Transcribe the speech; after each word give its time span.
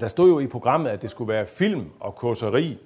Der 0.00 0.06
stod 0.06 0.28
jo 0.28 0.38
i 0.38 0.46
programmet, 0.46 0.90
at 0.90 1.02
det 1.02 1.10
skulle 1.10 1.32
være 1.32 1.46
film 1.46 1.90
og 2.00 2.14
kurseri. 2.14 2.78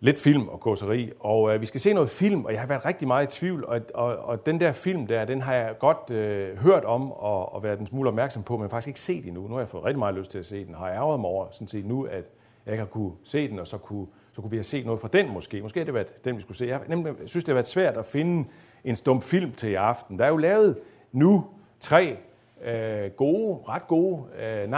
Lidt 0.00 0.18
film 0.18 0.48
og 0.48 0.60
kurseri. 0.60 1.12
Og 1.20 1.54
øh, 1.54 1.60
vi 1.60 1.66
skal 1.66 1.80
se 1.80 1.92
noget 1.92 2.10
film, 2.10 2.44
og 2.44 2.52
jeg 2.52 2.60
har 2.60 2.66
været 2.66 2.84
rigtig 2.84 3.08
meget 3.08 3.36
i 3.36 3.38
tvivl. 3.38 3.64
Og, 3.64 3.80
og, 3.94 4.16
og 4.16 4.46
den 4.46 4.60
der 4.60 4.72
film 4.72 5.06
der, 5.06 5.24
den 5.24 5.42
har 5.42 5.54
jeg 5.54 5.78
godt 5.78 6.10
øh, 6.10 6.58
hørt 6.58 6.84
om 6.84 7.12
og, 7.12 7.54
og 7.54 7.62
været 7.62 7.80
en 7.80 7.86
smule 7.86 8.08
opmærksom 8.08 8.42
på, 8.42 8.56
men 8.56 8.70
faktisk 8.70 8.88
ikke 8.88 9.00
set 9.00 9.26
endnu. 9.26 9.42
Nu 9.42 9.54
har 9.54 9.60
jeg 9.60 9.68
fået 9.68 9.84
rigtig 9.84 9.98
meget 9.98 10.14
lyst 10.14 10.30
til 10.30 10.38
at 10.38 10.46
se 10.46 10.66
den. 10.66 10.74
Har 10.74 10.88
jeg 10.88 10.96
ærget 10.96 11.20
mig 11.20 11.30
over 11.30 11.46
sådan 11.50 11.68
set 11.68 11.86
nu, 11.86 12.04
at 12.04 12.24
jeg 12.66 12.72
ikke 12.72 12.80
har 12.80 12.86
kunne 12.86 13.12
se 13.24 13.48
den, 13.48 13.58
og 13.58 13.66
så 13.66 13.78
kunne, 13.78 14.06
så 14.32 14.42
kunne 14.42 14.50
vi 14.50 14.56
have 14.56 14.64
set 14.64 14.86
noget 14.86 15.00
fra 15.00 15.08
den 15.08 15.32
måske. 15.32 15.62
Måske 15.62 15.80
har 15.80 15.84
det 15.84 15.94
været 15.94 16.24
den, 16.24 16.36
vi 16.36 16.40
skulle 16.40 16.58
se. 16.58 16.66
Jeg 16.66 16.80
nemlig, 16.88 17.14
synes, 17.26 17.44
det 17.44 17.52
har 17.52 17.54
været 17.54 17.68
svært 17.68 17.96
at 17.96 18.06
finde 18.06 18.48
en 18.84 18.96
stum 18.96 19.22
film 19.22 19.52
til 19.52 19.70
i 19.70 19.74
aften. 19.74 20.18
Der 20.18 20.24
er 20.24 20.28
jo 20.28 20.36
lavet 20.36 20.78
nu 21.12 21.46
tre 21.80 22.16
øh, 22.64 23.10
gode, 23.10 23.58
ret 23.68 23.86
gode 23.88 24.24
øh, 24.42 24.70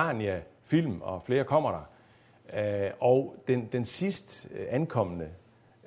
film, 0.65 1.01
og 1.01 1.23
flere 1.23 1.45
kommer 1.45 1.71
der. 1.71 1.89
Øh, 2.85 2.91
og 3.01 3.37
den, 3.49 3.69
den 3.73 3.85
sidst 3.85 4.49
øh, 4.55 4.67
ankommende 4.71 5.29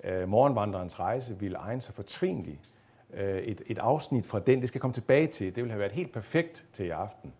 øh, 0.04 0.30
Morgenvandrerens 0.30 1.00
rejse 1.00 1.40
ville 1.40 1.58
egne 1.58 1.82
sig 1.82 1.94
fortrinligt 1.94 2.72
Øh, 3.18 3.38
et, 3.38 3.62
et 3.68 3.78
afsnit 3.78 4.26
fra 4.26 4.40
den, 4.40 4.62
det 4.62 4.68
skal 4.68 4.82
komme 4.82 4.94
tilbage 4.94 5.28
til. 5.28 5.56
Det 5.56 5.64
vil 5.64 5.72
have 5.72 5.80
været 5.80 5.92
helt 5.92 6.14
perfekt 6.14 6.66
til 6.74 6.86
i 6.86 6.90
aften. 6.90 7.34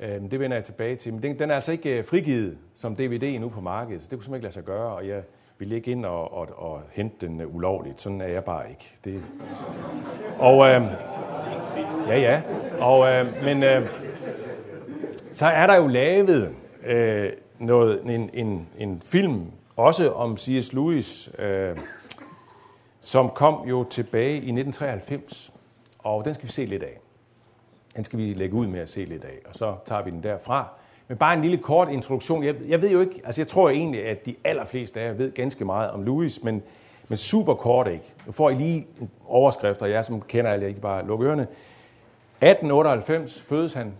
Øh, 0.00 0.30
det 0.30 0.40
vender 0.40 0.56
jeg 0.56 0.64
tilbage 0.64 0.96
til. 0.96 1.12
Men 1.12 1.22
den, 1.22 1.38
den 1.38 1.50
er 1.50 1.54
altså 1.54 1.72
ikke 1.72 1.98
øh, 1.98 2.04
frigivet 2.04 2.58
som 2.74 2.96
DVD 2.96 3.38
nu 3.40 3.48
på 3.48 3.60
markedet, 3.60 4.02
så 4.02 4.08
det 4.10 4.18
kunne 4.18 4.24
simpelthen 4.24 4.34
ikke 4.34 4.44
lade 4.44 4.54
sig 4.54 4.64
gøre, 4.64 4.94
og 4.94 5.08
jeg 5.08 5.22
ville 5.58 5.74
ikke 5.74 5.90
ind 5.90 6.04
og, 6.06 6.32
og, 6.32 6.48
og 6.56 6.82
hente 6.90 7.26
den 7.26 7.40
øh, 7.40 7.54
ulovligt. 7.54 8.02
Sådan 8.02 8.20
er 8.20 8.26
jeg 8.26 8.44
bare 8.44 8.70
ikke. 8.70 8.96
Det... 9.04 9.24
Og 10.38 10.68
øh, 10.68 10.82
ja, 12.08 12.18
ja. 12.18 12.42
Og, 12.80 13.08
øh, 13.08 13.44
men 13.44 13.62
øh, 13.62 13.88
så 15.32 15.46
er 15.46 15.66
der 15.66 15.76
jo 15.76 15.86
lavet 15.86 16.54
øh, 16.86 17.32
noget, 17.58 18.00
en, 18.04 18.30
en, 18.32 18.68
en 18.78 19.02
film, 19.04 19.46
også 19.76 20.10
om 20.12 20.36
C.S. 20.36 20.72
Lewis, 20.72 21.30
øh, 21.38 21.78
som 23.00 23.28
kom 23.28 23.68
jo 23.68 23.84
tilbage 23.84 24.32
i 24.32 24.36
1993. 24.36 25.52
Og 25.98 26.24
den 26.24 26.34
skal 26.34 26.46
vi 26.46 26.52
se 26.52 26.64
lidt 26.64 26.82
af. 26.82 27.00
Den 27.96 28.04
skal 28.04 28.18
vi 28.18 28.34
lægge 28.34 28.54
ud 28.54 28.66
med 28.66 28.80
at 28.80 28.88
se 28.88 29.04
lidt 29.04 29.24
af, 29.24 29.38
og 29.48 29.54
så 29.54 29.74
tager 29.86 30.02
vi 30.02 30.10
den 30.10 30.22
derfra. 30.22 30.68
Men 31.08 31.18
bare 31.18 31.34
en 31.34 31.42
lille 31.42 31.58
kort 31.58 31.88
introduktion. 31.88 32.44
Jeg, 32.44 32.54
jeg 32.68 32.82
ved 32.82 32.90
jo 32.90 33.00
ikke, 33.00 33.20
altså 33.24 33.40
jeg 33.40 33.48
tror 33.48 33.70
egentlig, 33.70 34.06
at 34.06 34.26
de 34.26 34.34
allerfleste 34.44 35.00
af 35.00 35.06
jer 35.06 35.12
ved 35.12 35.32
ganske 35.32 35.64
meget 35.64 35.90
om 35.90 36.02
Louis, 36.02 36.42
men, 36.42 36.62
men 37.08 37.18
super 37.18 37.54
kort 37.54 37.88
ikke. 37.88 38.14
Nu 38.26 38.32
får 38.32 38.50
I 38.50 38.54
lige 38.54 38.86
overskrifter, 39.26 39.86
jeg 39.86 40.04
som 40.04 40.20
kender 40.20 40.50
alle, 40.50 40.62
jeg 40.62 40.68
ikke 40.68 40.80
bare 40.80 41.06
lukke 41.06 41.26
ørerne. 41.26 41.42
1898 41.42 43.40
fødes 43.40 43.72
han, 43.72 43.94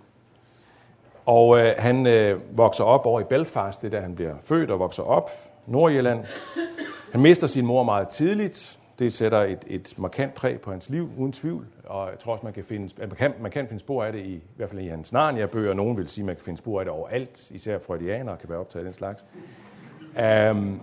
og 1.31 1.59
øh, 1.59 1.75
han 1.79 2.07
øh, 2.07 2.59
vokser 2.59 2.85
op 2.85 3.07
over 3.07 3.21
i 3.21 3.25
Belfast, 3.25 3.83
det 3.83 3.87
er 3.89 3.91
der 3.91 4.01
han 4.01 4.15
bliver 4.15 4.35
født 4.43 4.71
og 4.71 4.79
vokser 4.79 5.03
op, 5.03 5.31
Nordjylland. 5.67 6.25
Han 7.13 7.21
mister 7.21 7.47
sin 7.47 7.67
mor 7.67 7.83
meget 7.83 8.09
tidligt, 8.09 8.79
det 8.99 9.13
sætter 9.13 9.39
et, 9.39 9.65
et 9.67 9.95
markant 9.99 10.35
præg 10.35 10.61
på 10.61 10.71
hans 10.71 10.91
liv, 10.91 11.11
uden 11.19 11.33
tvivl. 11.33 11.67
Og 11.85 12.11
jeg 12.11 12.19
tror 12.19 12.33
også, 12.33 12.45
man 12.45 12.53
kan 12.53 12.65
finde, 12.65 12.91
man 12.99 13.11
kan, 13.11 13.33
man 13.41 13.51
kan 13.51 13.69
finde 13.69 13.81
spor 13.81 14.05
af 14.05 14.13
det, 14.13 14.19
i, 14.19 14.35
i 14.35 14.43
hvert 14.57 14.71
fald 14.71 14.81
i 14.81 14.89
hans 14.89 15.13
Narnia-bøger. 15.13 15.75
Nogen 15.75 15.97
vil 15.97 16.09
sige, 16.09 16.23
at 16.23 16.27
man 16.27 16.37
kan 16.37 16.45
finde 16.45 16.59
spor 16.59 16.81
af 16.81 16.85
det 16.85 16.95
overalt, 16.95 17.51
især 17.51 17.79
freudianere 17.79 18.37
kan 18.37 18.49
være 18.49 18.59
optaget 18.59 18.85
af 18.85 18.93
den 18.93 18.95
slags. 18.95 19.25
Um, 20.51 20.81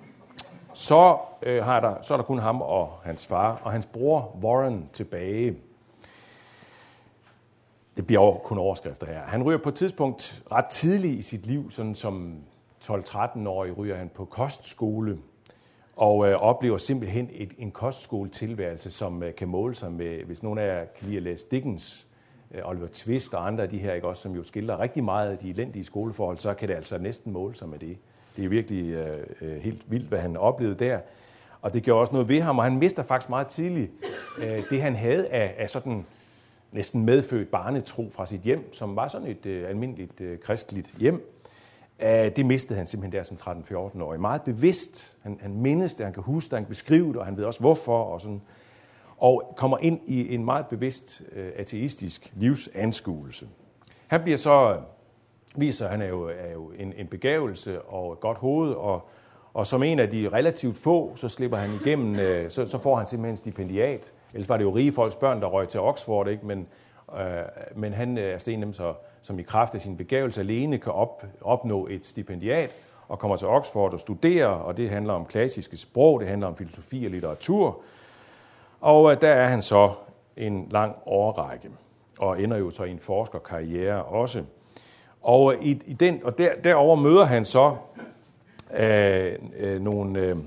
så, 0.74 1.18
øh, 1.44 1.64
har 1.64 1.80
der, 1.80 1.94
så 2.02 2.14
er 2.14 2.18
der 2.18 2.26
kun 2.26 2.40
ham 2.40 2.62
og 2.62 2.90
hans 3.04 3.28
far, 3.28 3.62
og 3.64 3.72
hans 3.72 3.86
bror 3.86 4.38
Warren 4.44 4.90
tilbage. 4.94 5.56
Det 7.98 8.08
bliver 8.08 8.20
over, 8.20 8.38
kun 8.40 8.58
overskrifter 8.58 9.08
her. 9.08 9.20
Han 9.20 9.44
ryger 9.44 9.58
på 9.58 9.70
et 9.70 9.76
tidspunkt 9.76 10.44
ret 10.52 10.66
tidligt 10.66 11.20
i 11.20 11.22
sit 11.22 11.46
liv, 11.46 11.72
sådan 11.72 11.96
som 11.96 12.36
12-13-årig 12.84 13.78
ryger 13.78 13.96
han 13.96 14.10
på 14.16 14.26
kostskole, 14.26 15.18
og 15.96 16.30
øh, 16.30 16.36
oplever 16.36 16.78
simpelthen 16.78 17.30
et, 17.32 17.50
en 17.58 17.72
kostskoletilværelse, 17.72 18.92
som 18.92 19.24
øh, 19.24 19.36
kan 19.36 19.48
måle 19.48 19.76
sig 19.76 19.92
med, 19.92 20.24
hvis 20.24 20.44
nogen 20.44 20.60
af 20.60 20.68
jer 20.68 20.86
kan 20.86 21.08
lide 21.08 21.18
at 21.18 21.24
læse 21.24 21.48
Dickens, 21.52 22.08
øh, 22.52 22.62
Oliver 22.70 22.88
Twist 22.94 23.34
og 23.34 23.48
andre 23.48 23.64
af 23.64 23.70
de 23.70 23.78
her, 23.78 23.94
ikke, 23.94 24.08
også, 24.08 24.22
som 24.22 24.36
jo 24.36 24.44
skildrer 24.44 24.80
rigtig 24.80 25.04
meget 25.04 25.32
af 25.32 25.38
de 25.38 25.50
elendige 25.50 25.84
skoleforhold, 25.84 26.38
så 26.38 26.54
kan 26.54 26.68
det 26.68 26.74
altså 26.74 26.98
næsten 26.98 27.34
måle 27.34 27.56
sig 27.56 27.70
med 27.70 27.80
det. 27.80 27.98
Det 28.36 28.46
er 28.46 28.50
virkelig 28.50 28.94
øh, 28.94 29.28
øh, 29.42 29.62
helt 29.62 29.92
vildt, 29.92 30.08
hvad 30.08 30.20
han 30.20 30.38
oplevede 30.38 30.86
der. 30.86 31.00
Og 31.62 31.74
det 31.74 31.84
gjorde 31.84 32.02
også 32.02 32.14
noget 32.14 32.28
ved 32.30 32.42
ham, 32.42 32.58
og 32.58 32.64
han 32.64 32.78
mister 32.78 33.04
faktisk 33.04 33.30
meget 33.30 33.48
tidligt 33.48 33.92
øh, 34.40 34.64
det, 34.70 34.82
han 34.82 34.96
havde 34.96 35.28
af, 35.28 35.56
af 35.58 35.70
sådan 35.70 36.06
næsten 36.72 37.06
medfødt 37.06 37.52
barnetro 37.52 38.10
fra 38.12 38.26
sit 38.26 38.42
hjem, 38.42 38.74
som 38.74 38.96
var 38.96 39.08
sådan 39.08 39.28
et 39.28 39.46
øh, 39.46 39.70
almindeligt 39.70 40.22
øh, 40.22 40.40
kristeligt 40.40 40.94
hjem. 40.98 41.34
Æh, 42.00 42.32
det 42.36 42.46
mistede 42.46 42.78
han 42.78 42.88
simpelthen 42.88 43.20
der 43.20 43.24
som 43.24 43.38
13-14-årig. 43.42 44.20
Meget 44.20 44.42
bevidst. 44.42 45.18
Han, 45.22 45.40
han 45.42 45.54
mindes 45.54 45.96
det, 45.96 46.06
han 46.06 46.14
kan 46.14 46.24
huske 46.24 46.50
det, 46.50 46.58
han 46.58 46.64
kan 46.64 46.70
beskrive 46.70 47.08
det, 47.08 47.16
og 47.16 47.26
han 47.26 47.38
ved 47.38 47.44
også 47.44 47.60
hvorfor. 47.60 48.04
Og, 48.04 48.22
sådan. 48.22 48.42
og 49.18 49.54
kommer 49.58 49.78
ind 49.78 50.00
i 50.08 50.34
en 50.34 50.46
meget 50.46 50.68
bevidst 50.68 51.22
øh, 51.32 51.52
ateistisk 51.56 52.34
livsanskuelse. 52.36 53.48
Han 54.08 54.22
bliver 54.22 54.38
så, 54.38 54.82
viser, 55.56 55.88
han 55.88 56.02
er 56.02 56.08
jo, 56.08 56.24
er 56.24 56.52
jo 56.54 56.72
en, 56.80 56.94
en 56.98 57.08
begævelse 57.08 57.82
og 57.82 58.14
et 58.14 58.20
godt 58.20 58.38
hoved, 58.38 58.72
og, 58.72 59.10
og 59.54 59.68
som 59.68 59.84
en 59.84 60.00
af 60.00 60.10
de 60.10 60.30
relativt 60.30 60.78
få, 60.78 61.16
så 61.16 61.30
slipper 61.30 61.58
han 61.58 61.70
igennem, 61.82 62.20
øh, 62.20 62.52
så, 62.52 62.66
så 62.66 62.78
får 62.78 62.96
han 62.96 63.08
simpelthen 63.08 63.38
stipendiat. 63.38 64.14
Ellers 64.34 64.50
var 64.50 64.58
det 64.58 64.64
jo 64.64 64.76
rige 64.76 64.92
folks 64.92 65.16
børn, 65.16 65.42
der 65.42 65.48
røg 65.48 65.68
til 65.68 65.80
Oxford, 65.80 66.28
ikke? 66.28 66.46
Men, 66.46 66.68
øh, 67.20 67.44
men 67.76 67.94
han 67.94 68.18
øh, 68.18 68.24
er 68.24 68.32
altså 68.32 68.52
en 68.52 68.60
af 68.60 68.66
dem, 68.66 68.74
så 68.74 68.94
som 69.22 69.40
i 69.40 69.42
kraft 69.42 69.76
af 69.76 69.82
sin 69.82 69.98
begævelse 69.98 70.42
alene 70.42 70.78
kan 70.78 70.92
op, 70.92 71.26
opnå 71.42 71.88
et 71.90 72.06
stipendiat 72.06 72.76
og 73.08 73.20
kommer 73.20 73.38
til 73.38 73.48
Oxford 73.48 73.94
og 73.94 74.00
studerer, 74.00 74.48
og 74.48 74.78
det 74.78 74.90
handler 74.90 75.14
om 75.14 75.26
klassiske 75.26 75.78
sprog, 75.78 76.20
det 76.20 76.28
handler 76.28 76.48
om 76.48 76.56
filosofi 76.56 77.06
og 77.06 77.12
litteratur. 77.12 77.82
Og 78.82 79.12
øh, 79.12 79.22
der 79.22 79.30
er 79.30 79.48
han 79.48 79.62
så 79.62 79.92
en 80.38 80.68
lang 80.72 80.96
årrække, 81.06 81.70
og 82.20 82.42
ender 82.42 82.58
jo 82.58 82.70
så 82.70 82.84
i 82.84 82.92
en 82.92 83.00
forskerkarriere 83.00 84.04
også. 84.04 84.44
Og, 85.22 85.54
øh, 85.54 85.62
i, 85.62 85.82
i 85.86 85.94
den, 85.94 86.22
og 86.24 86.38
der, 86.38 86.50
derover 86.64 86.96
møder 86.96 87.26
han 87.26 87.46
så 87.46 87.76
øh, 88.80 89.34
øh, 89.58 89.82
nogle... 89.82 90.20
Øh, 90.20 90.38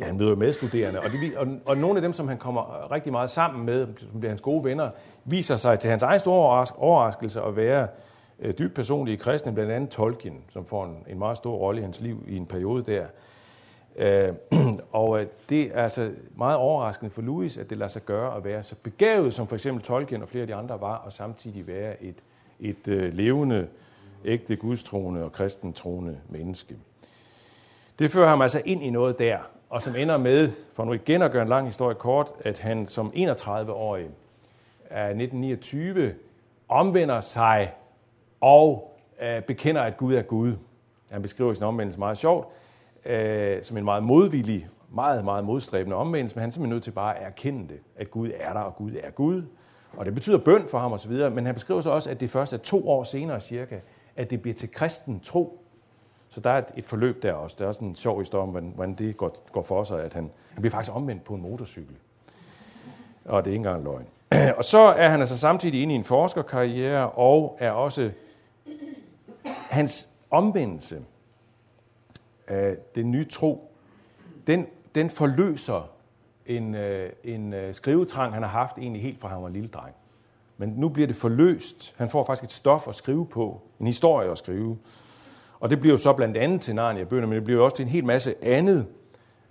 ja, 0.00 0.04
han 0.04 0.16
møder 0.16 0.36
medstuderende, 0.36 1.00
og, 1.00 1.10
og, 1.36 1.46
og 1.66 1.76
nogle 1.76 1.96
af 1.96 2.02
dem, 2.02 2.12
som 2.12 2.28
han 2.28 2.38
kommer 2.38 2.92
rigtig 2.92 3.12
meget 3.12 3.30
sammen 3.30 3.66
med, 3.66 3.86
som 3.98 4.20
bliver 4.20 4.30
hans 4.30 4.40
gode 4.40 4.64
venner, 4.64 4.90
viser 5.24 5.56
sig 5.56 5.80
til 5.80 5.90
hans 5.90 6.02
egen 6.02 6.20
store 6.20 6.66
overraskelse 6.76 7.42
at 7.42 7.56
være 7.56 7.88
øh, 8.38 8.54
dybt 8.58 8.74
personlige 8.74 9.16
kristne, 9.16 9.54
blandt 9.54 9.72
andet 9.72 9.90
Tolkien, 9.90 10.44
som 10.48 10.66
får 10.66 10.84
en, 10.84 10.96
en 11.08 11.18
meget 11.18 11.36
stor 11.36 11.56
rolle 11.56 11.80
i 11.80 11.82
hans 11.82 12.00
liv 12.00 12.24
i 12.28 12.36
en 12.36 12.46
periode 12.46 12.82
der. 12.92 13.06
Øh, 13.96 14.34
og 14.92 15.20
øh, 15.20 15.26
det 15.48 15.70
er 15.74 15.82
altså 15.82 16.10
meget 16.36 16.56
overraskende 16.56 17.10
for 17.10 17.22
Louis, 17.22 17.56
at 17.56 17.70
det 17.70 17.78
lader 17.78 17.88
sig 17.88 18.04
gøre 18.04 18.36
at 18.36 18.44
være 18.44 18.62
så 18.62 18.74
begavet, 18.82 19.34
som 19.34 19.46
for 19.46 19.56
eksempel 19.56 19.82
Tolkien 19.82 20.22
og 20.22 20.28
flere 20.28 20.42
af 20.42 20.46
de 20.46 20.54
andre 20.54 20.80
var, 20.80 20.96
og 20.96 21.12
samtidig 21.12 21.66
være 21.66 22.02
et, 22.02 22.16
et 22.60 22.88
øh, 22.88 23.14
levende, 23.14 23.68
ægte 24.24 24.56
gudstroende 24.56 25.24
og 25.24 25.32
kristentroende 25.32 26.18
menneske. 26.28 26.76
Det 27.98 28.10
fører 28.10 28.28
ham 28.28 28.42
altså 28.42 28.62
ind 28.64 28.82
i 28.82 28.90
noget 28.90 29.18
der, 29.18 29.38
og 29.72 29.82
som 29.82 29.96
ender 29.96 30.16
med, 30.16 30.50
for 30.74 30.84
nu 30.84 30.92
igen 30.92 31.22
at 31.22 31.32
gøre 31.32 31.42
en 31.42 31.48
lang 31.48 31.66
historie 31.66 31.94
kort, 31.94 32.32
at 32.40 32.58
han 32.58 32.88
som 32.88 33.12
31-årig 33.16 34.08
af 34.90 35.04
1929 35.06 36.14
omvender 36.68 37.20
sig 37.20 37.72
og 38.40 38.96
øh, 39.22 39.42
bekender, 39.42 39.82
at 39.82 39.96
Gud 39.96 40.14
er 40.14 40.22
Gud. 40.22 40.54
Han 41.10 41.22
beskriver 41.22 41.54
sin 41.54 41.64
omvendelse 41.64 41.98
meget 41.98 42.18
sjovt, 42.18 42.48
øh, 43.06 43.62
som 43.62 43.76
en 43.76 43.84
meget 43.84 44.02
modvillig, 44.02 44.68
meget, 44.94 45.24
meget 45.24 45.44
modstræbende 45.44 45.96
omvendelse, 45.96 46.36
men 46.36 46.40
han 46.40 46.48
er 46.48 46.52
simpelthen 46.52 46.74
nødt 46.74 46.84
til 46.84 46.90
bare 46.90 47.18
at 47.18 47.26
erkende 47.26 47.68
det, 47.68 47.80
at 47.96 48.10
Gud 48.10 48.30
er 48.36 48.52
der, 48.52 48.60
og 48.60 48.76
Gud 48.76 48.92
er 49.02 49.10
Gud. 49.10 49.42
Og 49.96 50.04
det 50.04 50.14
betyder 50.14 50.38
bøn 50.38 50.66
for 50.68 50.78
ham 50.78 50.92
osv., 50.92 51.12
men 51.30 51.46
han 51.46 51.54
beskriver 51.54 51.80
så 51.80 51.90
også, 51.90 52.10
at 52.10 52.20
det 52.20 52.30
først 52.30 52.52
er 52.52 52.58
to 52.58 52.88
år 52.88 53.04
senere 53.04 53.40
cirka, 53.40 53.78
at 54.16 54.30
det 54.30 54.42
bliver 54.42 54.54
til 54.54 54.70
kristen 54.70 55.20
tro. 55.20 55.61
Så 56.32 56.40
der 56.40 56.50
er 56.50 56.58
et, 56.58 56.64
et 56.76 56.84
forløb 56.84 57.22
der 57.22 57.32
også. 57.32 57.56
Der 57.58 57.64
er 57.64 57.68
også 57.68 57.84
en 57.84 57.94
sjov 57.94 58.18
historie 58.18 58.42
om, 58.42 58.48
hvordan, 58.48 58.72
hvordan 58.74 58.94
det 58.94 59.16
går, 59.16 59.36
går 59.52 59.62
for 59.62 59.84
sig, 59.84 60.04
at 60.04 60.14
han, 60.14 60.30
han 60.52 60.62
bliver 60.62 60.70
faktisk 60.70 60.96
omvendt 60.96 61.24
på 61.24 61.34
en 61.34 61.42
motorcykel. 61.42 61.96
Og 63.24 63.44
det 63.44 63.50
er 63.50 63.54
ikke 63.54 63.68
engang 63.68 63.84
løgn. 63.84 64.06
Og 64.58 64.64
så 64.64 64.78
er 64.78 65.08
han 65.08 65.20
altså 65.20 65.38
samtidig 65.38 65.82
inde 65.82 65.94
i 65.94 65.96
en 65.96 66.04
forskerkarriere, 66.04 67.10
og 67.10 67.56
er 67.60 67.70
også 67.70 68.10
hans 69.46 70.08
omvendelse 70.30 71.02
af 72.48 72.76
den 72.94 73.10
nye 73.10 73.24
tro, 73.24 73.72
den, 74.46 74.66
den 74.94 75.10
forløser 75.10 75.90
en, 76.46 76.74
øh, 76.74 77.10
en 77.24 77.52
øh, 77.52 77.74
skrivetrang, 77.74 78.34
han 78.34 78.42
har 78.42 78.50
haft 78.50 78.78
egentlig 78.78 79.02
helt 79.02 79.20
fra 79.20 79.28
han 79.28 79.42
var 79.42 79.46
en 79.46 79.52
lille 79.52 79.68
dreng. 79.68 79.94
Men 80.56 80.68
nu 80.68 80.88
bliver 80.88 81.06
det 81.06 81.16
forløst. 81.16 81.94
Han 81.98 82.08
får 82.08 82.24
faktisk 82.24 82.44
et 82.44 82.52
stof 82.52 82.88
at 82.88 82.94
skrive 82.94 83.26
på, 83.26 83.60
en 83.80 83.86
historie 83.86 84.30
at 84.30 84.38
skrive. 84.38 84.78
Og 85.62 85.70
det 85.70 85.80
bliver 85.80 85.94
jo 85.94 85.98
så 85.98 86.12
blandt 86.12 86.36
andet 86.36 86.60
til 86.60 86.74
Narnia-bøgerne, 86.74 87.26
men 87.26 87.36
det 87.36 87.44
bliver 87.44 87.58
jo 87.58 87.64
også 87.64 87.76
til 87.76 87.82
en 87.82 87.88
hel 87.88 88.04
masse 88.04 88.44
andet, 88.44 88.86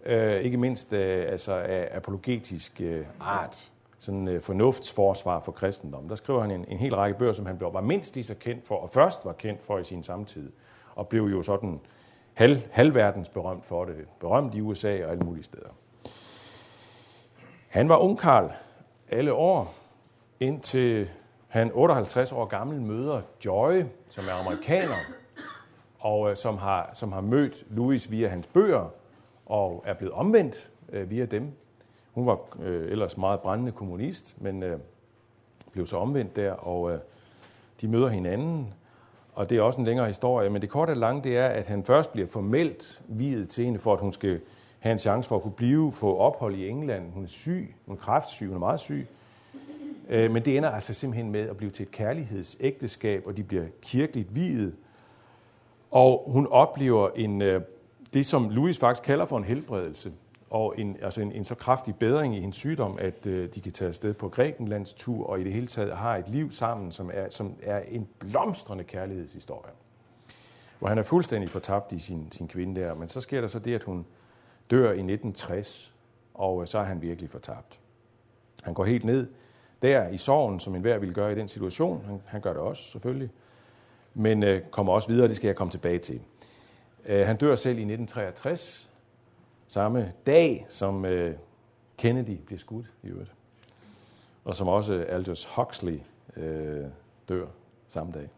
øh, 0.05 0.41
ikke 0.41 0.57
mindst 0.57 0.93
øh, 0.93 1.31
altså 1.31 1.53
af 1.53 1.89
apologetisk 1.91 2.81
øh, 2.81 3.05
art 3.19 3.71
sådan 3.99 4.27
øh, 4.27 4.41
fornuftsforsvar 4.41 5.39
for 5.39 5.51
kristendom. 5.51 6.07
Der 6.07 6.15
skriver 6.15 6.41
han 6.41 6.51
en, 6.51 6.65
en 6.67 6.77
hel 6.77 6.95
række 6.95 7.19
bøger, 7.19 7.31
som 7.31 7.45
han 7.45 7.57
blev, 7.57 7.73
var 7.73 7.81
mindst 7.81 8.13
lige 8.15 8.23
så 8.23 8.35
kendt 8.35 8.67
for, 8.67 8.75
og 8.75 8.89
først 8.89 9.25
var 9.25 9.33
kendt 9.33 9.63
for 9.63 9.77
i 9.77 9.83
sin 9.83 10.03
samtid, 10.03 10.51
og 10.95 11.07
blev 11.07 11.23
jo 11.23 11.41
sådan 11.41 11.79
halv, 12.33 12.61
halvverdens 12.71 13.29
berømt 13.29 13.65
for 13.65 13.85
det. 13.85 13.95
Berømt 14.19 14.55
i 14.55 14.61
USA 14.61 15.05
og 15.05 15.11
alle 15.11 15.23
mulige 15.23 15.43
steder. 15.43 15.69
Han 17.67 17.89
var 17.89 17.97
ungkarl 17.97 18.51
alle 19.09 19.33
år, 19.33 19.73
indtil 20.39 21.09
han 21.47 21.71
58 21.73 22.31
år 22.31 22.45
gammel 22.45 22.81
møder 22.81 23.21
Joy, 23.45 23.83
som 24.09 24.27
er 24.27 24.33
amerikaner, 24.33 24.95
og 26.01 26.30
øh, 26.30 26.36
som, 26.36 26.57
har, 26.57 26.89
som 26.94 27.12
har 27.12 27.21
mødt 27.21 27.65
Louis 27.69 28.12
via 28.12 28.27
hans 28.27 28.48
bøger, 28.48 28.89
og 29.45 29.83
er 29.86 29.94
blevet 29.94 30.13
omvendt 30.13 30.69
øh, 30.92 31.09
via 31.09 31.25
dem. 31.25 31.51
Hun 32.12 32.25
var 32.25 32.39
øh, 32.62 32.92
ellers 32.92 33.18
meget 33.18 33.39
brændende 33.39 33.71
kommunist, 33.71 34.42
men 34.42 34.63
øh, 34.63 34.80
blev 35.71 35.86
så 35.86 35.98
omvendt 35.98 36.36
der, 36.36 36.51
og 36.51 36.92
øh, 36.92 37.00
de 37.81 37.88
møder 37.88 38.07
hinanden, 38.07 38.74
og 39.33 39.50
det 39.50 39.57
er 39.57 39.62
også 39.62 39.80
en 39.80 39.86
længere 39.86 40.07
historie. 40.07 40.50
Men 40.50 40.62
det 40.62 40.69
korte 40.69 40.92
og 40.92 40.98
lange, 40.98 41.24
det 41.24 41.38
er, 41.38 41.48
at 41.48 41.65
han 41.65 41.83
først 41.83 42.12
bliver 42.12 42.27
formelt 42.27 43.01
videt 43.07 43.50
til 43.50 43.65
hende, 43.65 43.80
for 43.80 43.94
at 43.94 44.00
hun 44.00 44.13
skal 44.13 44.39
have 44.80 44.92
en 44.92 45.00
chance 45.00 45.30
for 45.30 45.36
at 45.36 45.42
kunne 45.42 45.51
blive, 45.51 45.92
få 45.92 46.18
ophold 46.18 46.56
i 46.56 46.69
England. 46.69 47.12
Hun 47.13 47.24
er 47.24 47.27
syg, 47.27 47.75
hun 47.86 47.95
er 47.95 48.00
kræftsyg, 48.00 48.48
hun 48.48 48.56
er 48.56 48.59
meget 48.59 48.80
syg. 48.80 49.07
Øh, 50.09 50.31
men 50.31 50.45
det 50.45 50.57
ender 50.57 50.69
altså 50.69 50.94
simpelthen 50.94 51.31
med 51.31 51.50
at 51.50 51.57
blive 51.57 51.71
til 51.71 51.83
et 51.83 51.92
kærlighedsægteskab, 51.92 53.27
og 53.27 53.38
de 53.38 53.44
bliver 53.44 53.65
kirkeligt 53.81 54.36
videt. 54.36 54.75
Og 55.91 56.23
hun 56.27 56.47
oplever 56.47 57.09
en, 57.15 57.41
øh, 57.41 57.61
det, 58.13 58.25
som 58.25 58.49
Louis 58.49 58.79
faktisk 58.79 59.03
kalder 59.03 59.25
for 59.25 59.38
en 59.38 59.43
helbredelse, 59.43 60.11
og 60.49 60.73
en, 60.77 60.97
altså 61.01 61.21
en, 61.21 61.31
en 61.31 61.43
så 61.43 61.55
kraftig 61.55 61.95
bedring 61.95 62.35
i 62.35 62.39
hendes 62.39 62.55
sygdom, 62.55 62.97
at 63.01 63.27
øh, 63.27 63.49
de 63.55 63.61
kan 63.61 63.71
tage 63.71 63.89
afsted 63.89 64.13
på 64.13 64.29
Grækenlands 64.29 64.93
tur, 64.93 65.27
og 65.27 65.39
i 65.39 65.43
det 65.43 65.53
hele 65.53 65.67
taget 65.67 65.97
har 65.97 66.17
et 66.17 66.29
liv 66.29 66.51
sammen, 66.51 66.91
som 66.91 67.09
er, 67.13 67.29
som 67.29 67.55
er 67.63 67.79
en 67.79 68.07
blomstrende 68.19 68.83
kærlighedshistorie. 68.83 69.71
Hvor 70.79 70.88
han 70.88 70.97
er 70.97 71.03
fuldstændig 71.03 71.49
fortabt 71.49 71.91
i 71.91 71.99
sin, 71.99 72.27
sin 72.31 72.47
kvinde 72.47 72.81
der, 72.81 72.93
men 72.93 73.07
så 73.07 73.21
sker 73.21 73.41
der 73.41 73.47
så 73.47 73.59
det, 73.59 73.75
at 73.75 73.83
hun 73.83 74.05
dør 74.71 74.85
i 74.85 74.89
1960, 74.89 75.93
og 76.33 76.61
øh, 76.61 76.67
så 76.67 76.79
er 76.79 76.83
han 76.83 77.01
virkelig 77.01 77.29
fortabt. 77.29 77.79
Han 78.63 78.73
går 78.73 78.85
helt 78.85 79.05
ned 79.05 79.27
der 79.81 80.07
i 80.07 80.17
sorgen, 80.17 80.59
som 80.59 80.75
enhver 80.75 80.97
ville 80.97 81.13
gøre 81.13 81.31
i 81.31 81.35
den 81.35 81.47
situation. 81.47 82.03
Han, 82.05 82.21
han 82.25 82.41
gør 82.41 82.53
det 82.53 82.61
også, 82.61 82.83
selvfølgelig. 82.83 83.29
Men 84.13 84.43
øh, 84.43 84.61
kommer 84.61 84.93
også 84.93 85.07
videre, 85.07 85.27
det 85.27 85.35
skal 85.35 85.47
jeg 85.47 85.55
komme 85.55 85.71
tilbage 85.71 85.99
til. 85.99 86.21
Øh, 87.05 87.27
han 87.27 87.37
dør 87.37 87.55
selv 87.55 87.77
i 87.77 87.81
1963, 87.81 88.91
samme 89.67 90.13
dag, 90.25 90.65
som 90.69 91.05
øh, 91.05 91.35
Kennedy 91.97 92.37
bliver 92.45 92.59
skudt 92.59 92.85
i 93.03 93.07
øvrigt. 93.07 93.31
Og 94.45 94.55
som 94.55 94.67
også 94.67 94.93
øh, 94.93 95.15
Aldous 95.15 95.45
Huxley 95.55 95.99
øh, 96.37 96.85
dør 97.29 97.45
samme 97.87 98.13
dag. 98.13 98.29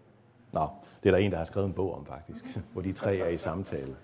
Nå, 0.52 0.68
det 1.04 1.10
er 1.10 1.14
der 1.14 1.18
en, 1.18 1.32
der 1.32 1.38
har 1.38 1.46
skrevet 1.46 1.68
en 1.68 1.74
bog 1.74 1.96
om 1.96 2.06
faktisk, 2.06 2.58
hvor 2.74 2.82
de 2.82 2.92
tre 2.92 3.18
er 3.18 3.28
i 3.28 3.38
samtale. 3.38 3.96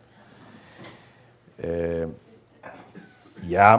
Øh, 1.59 2.09
ja, 3.49 3.77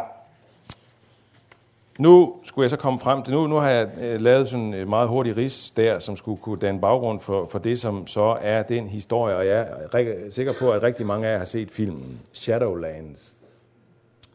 nu 2.01 2.35
skulle 2.45 2.65
jeg 2.65 2.71
så 2.71 2.77
komme 2.77 2.99
frem 2.99 3.23
til, 3.23 3.35
nu, 3.35 3.47
nu 3.47 3.55
har 3.55 3.71
jeg 3.71 3.89
øh, 4.01 4.21
lavet 4.21 4.49
sådan 4.49 4.75
en 4.75 4.89
meget 4.89 5.09
hurtig 5.09 5.37
ris 5.37 5.71
der, 5.71 5.99
som 5.99 6.17
skulle 6.17 6.41
kunne 6.41 6.59
danne 6.59 6.81
baggrund 6.81 7.21
for, 7.21 7.47
for 7.47 7.59
det, 7.59 7.79
som 7.79 8.07
så 8.07 8.39
er 8.41 8.63
den 8.63 8.89
historie, 8.89 9.37
og 9.37 9.47
jeg 9.47 9.69
er 9.93 10.31
sikker 10.31 10.53
på, 10.59 10.71
at 10.73 10.83
rigtig 10.83 11.07
mange 11.07 11.27
af 11.29 11.33
jer 11.33 11.39
har 11.39 11.45
set 11.45 11.71
filmen 11.71 12.21
Shadowlands 12.33 13.35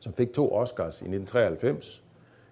som 0.05 0.13
fik 0.13 0.33
to 0.33 0.55
Oscars 0.55 1.01
i 1.01 1.05
1993 1.05 2.03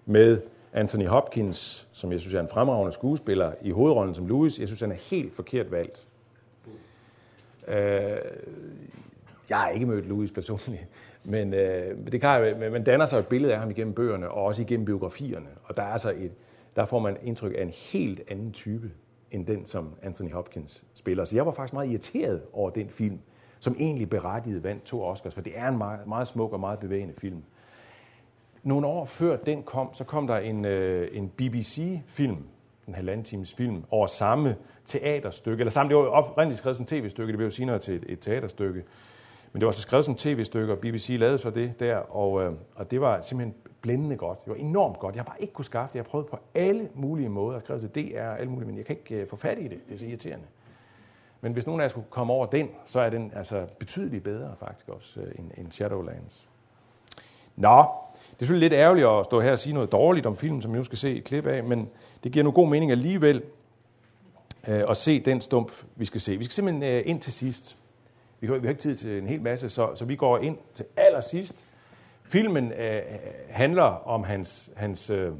med 0.06 0.40
Anthony 0.72 1.06
Hopkins, 1.06 1.88
som 1.92 2.12
jeg 2.12 2.20
synes 2.20 2.34
er 2.34 2.40
en 2.40 2.48
fremragende 2.48 2.92
skuespiller, 2.92 3.52
i 3.62 3.70
hovedrollen 3.70 4.14
som 4.14 4.26
Louis. 4.26 4.58
Jeg 4.58 4.68
synes, 4.68 4.80
han 4.80 4.92
er 4.92 4.96
helt 5.10 5.34
forkert 5.34 5.70
valgt. 5.70 6.06
Øh, 7.68 8.16
jeg 9.50 9.58
har 9.58 9.68
ikke 9.68 9.86
mødt 9.86 10.06
Louis 10.06 10.32
personligt, 10.32 10.88
men 11.24 11.54
øh, 11.54 12.12
det 12.12 12.20
kan, 12.20 12.60
man 12.72 12.84
danner 12.84 13.06
sig 13.06 13.18
et 13.18 13.26
billede 13.26 13.54
af 13.54 13.60
ham 13.60 13.70
igennem 13.70 13.94
bøgerne, 13.94 14.30
og 14.30 14.44
også 14.44 14.62
igennem 14.62 14.86
biografierne. 14.86 15.48
Og 15.64 15.76
der, 15.76 15.82
er 15.82 15.92
altså 15.92 16.10
et, 16.10 16.32
der 16.76 16.84
får 16.84 16.98
man 16.98 17.16
indtryk 17.22 17.54
af 17.58 17.62
en 17.62 17.72
helt 17.92 18.22
anden 18.28 18.52
type, 18.52 18.90
end 19.30 19.46
den, 19.46 19.66
som 19.66 19.94
Anthony 20.02 20.32
Hopkins 20.32 20.84
spiller. 20.94 21.24
Så 21.24 21.36
jeg 21.36 21.46
var 21.46 21.52
faktisk 21.52 21.72
meget 21.72 21.88
irriteret 21.88 22.42
over 22.52 22.70
den 22.70 22.88
film, 22.90 23.18
som 23.60 23.76
egentlig 23.78 24.10
berettiget 24.10 24.64
vandt 24.64 24.84
to 24.84 25.02
Oscars, 25.02 25.34
for 25.34 25.40
det 25.40 25.52
er 25.56 25.68
en 25.68 25.78
meget, 25.78 26.06
meget 26.06 26.26
smuk 26.26 26.52
og 26.52 26.60
meget 26.60 26.78
bevægende 26.78 27.14
film. 27.18 27.42
Nogle 28.62 28.86
år 28.86 29.04
før 29.04 29.36
den 29.36 29.62
kom, 29.62 29.94
så 29.94 30.04
kom 30.04 30.26
der 30.26 30.36
en, 30.36 30.64
øh, 30.64 31.08
en 31.12 31.28
BBC-film, 31.28 32.38
en 32.88 32.94
halvanden 32.94 33.24
times 33.24 33.54
film, 33.54 33.84
over 33.90 34.06
samme 34.06 34.56
teaterstykke, 34.84 35.60
eller 35.60 35.70
samme, 35.70 35.90
det 35.90 35.96
var 35.96 36.04
oprindeligt 36.04 36.58
skrevet 36.58 36.76
som 36.76 36.86
tv-stykke, 36.86 37.32
det 37.32 37.38
blev 37.38 37.46
jo 37.46 37.50
senere 37.50 37.78
til 37.78 37.94
et, 37.94 38.04
et 38.08 38.20
teaterstykke, 38.20 38.82
men 39.54 39.60
det 39.60 39.66
var 39.66 39.72
så 39.72 39.82
skrevet 39.82 40.04
som 40.04 40.14
tv-stykke, 40.14 40.72
og 40.72 40.78
BBC 40.78 41.16
lavede 41.18 41.38
så 41.38 41.50
det 41.50 41.80
der, 41.80 41.96
og, 41.96 42.42
øh, 42.42 42.52
og 42.74 42.90
det 42.90 43.00
var 43.00 43.20
simpelthen 43.20 43.54
blændende 43.80 44.16
godt. 44.16 44.44
Det 44.44 44.50
var 44.50 44.56
enormt 44.56 44.98
godt. 44.98 45.14
Jeg 45.14 45.20
har 45.22 45.24
bare 45.24 45.40
ikke 45.42 45.52
kunne 45.52 45.64
skaffe 45.64 45.92
det. 45.92 45.94
Jeg 45.94 46.02
har 46.04 46.08
prøvet 46.08 46.26
på 46.26 46.38
alle 46.54 46.88
mulige 46.94 47.28
måder. 47.28 47.52
Jeg 47.52 47.56
har 47.56 47.60
skrevet 47.60 47.92
til 47.92 48.12
DR 48.12 48.20
og 48.20 48.40
alle 48.40 48.50
mulige, 48.50 48.66
men 48.66 48.76
jeg 48.76 48.84
kan 48.84 48.96
ikke 48.96 49.14
øh, 49.14 49.28
få 49.28 49.36
fat 49.36 49.58
i 49.58 49.62
det. 49.62 49.78
Det 49.88 49.94
er 49.94 49.98
så 49.98 50.06
irriterende. 50.06 50.44
Men 51.40 51.52
hvis 51.52 51.66
nogen 51.66 51.80
af 51.80 51.84
jer 51.84 51.88
skulle 51.88 52.06
komme 52.10 52.32
over 52.32 52.46
den, 52.46 52.68
så 52.84 53.00
er 53.00 53.10
den 53.10 53.32
altså 53.36 53.66
betydeligt 53.78 54.24
bedre 54.24 54.54
faktisk 54.60 54.88
også 54.88 55.20
øh, 55.20 55.32
end, 55.38 55.50
end 55.58 55.72
Shadowlands. 55.72 56.48
Nå, 57.56 57.86
det 58.12 58.32
er 58.32 58.38
selvfølgelig 58.38 58.70
lidt 58.70 58.80
ærgerligt 58.80 59.06
at 59.06 59.24
stå 59.24 59.40
her 59.40 59.52
og 59.52 59.58
sige 59.58 59.74
noget 59.74 59.92
dårligt 59.92 60.26
om 60.26 60.36
filmen, 60.36 60.62
som 60.62 60.70
jeg 60.70 60.78
nu 60.78 60.84
skal 60.84 60.98
se 60.98 61.16
et 61.16 61.24
klip 61.24 61.46
af, 61.46 61.64
men 61.64 61.88
det 62.24 62.32
giver 62.32 62.44
nu 62.44 62.50
god 62.50 62.68
mening 62.68 62.90
alligevel 62.90 63.42
øh, 64.68 64.82
at 64.88 64.96
se 64.96 65.20
den 65.20 65.40
stump, 65.40 65.72
vi 65.96 66.04
skal 66.04 66.20
se. 66.20 66.36
Vi 66.38 66.44
skal 66.44 66.54
simpelthen 66.54 66.82
øh, 66.82 67.02
ind 67.06 67.20
til 67.20 67.32
sidst. 67.32 67.78
Vi 68.44 68.48
har, 68.48 68.58
vi 68.58 68.66
har 68.66 68.70
ikke 68.70 68.80
tid 68.80 68.94
til 68.94 69.18
en 69.18 69.26
hel 69.26 69.42
masse, 69.42 69.68
så, 69.68 69.90
så 69.94 70.04
vi 70.04 70.16
går 70.16 70.38
ind 70.38 70.58
til 70.74 70.84
allersidst. 70.96 71.66
Filmen 72.22 72.72
øh, 72.72 72.96
øh 72.96 73.02
handler 73.48 73.82
om 73.82 74.24
hans, 74.24 74.70
hans 74.76 75.10
øh, 75.10 75.32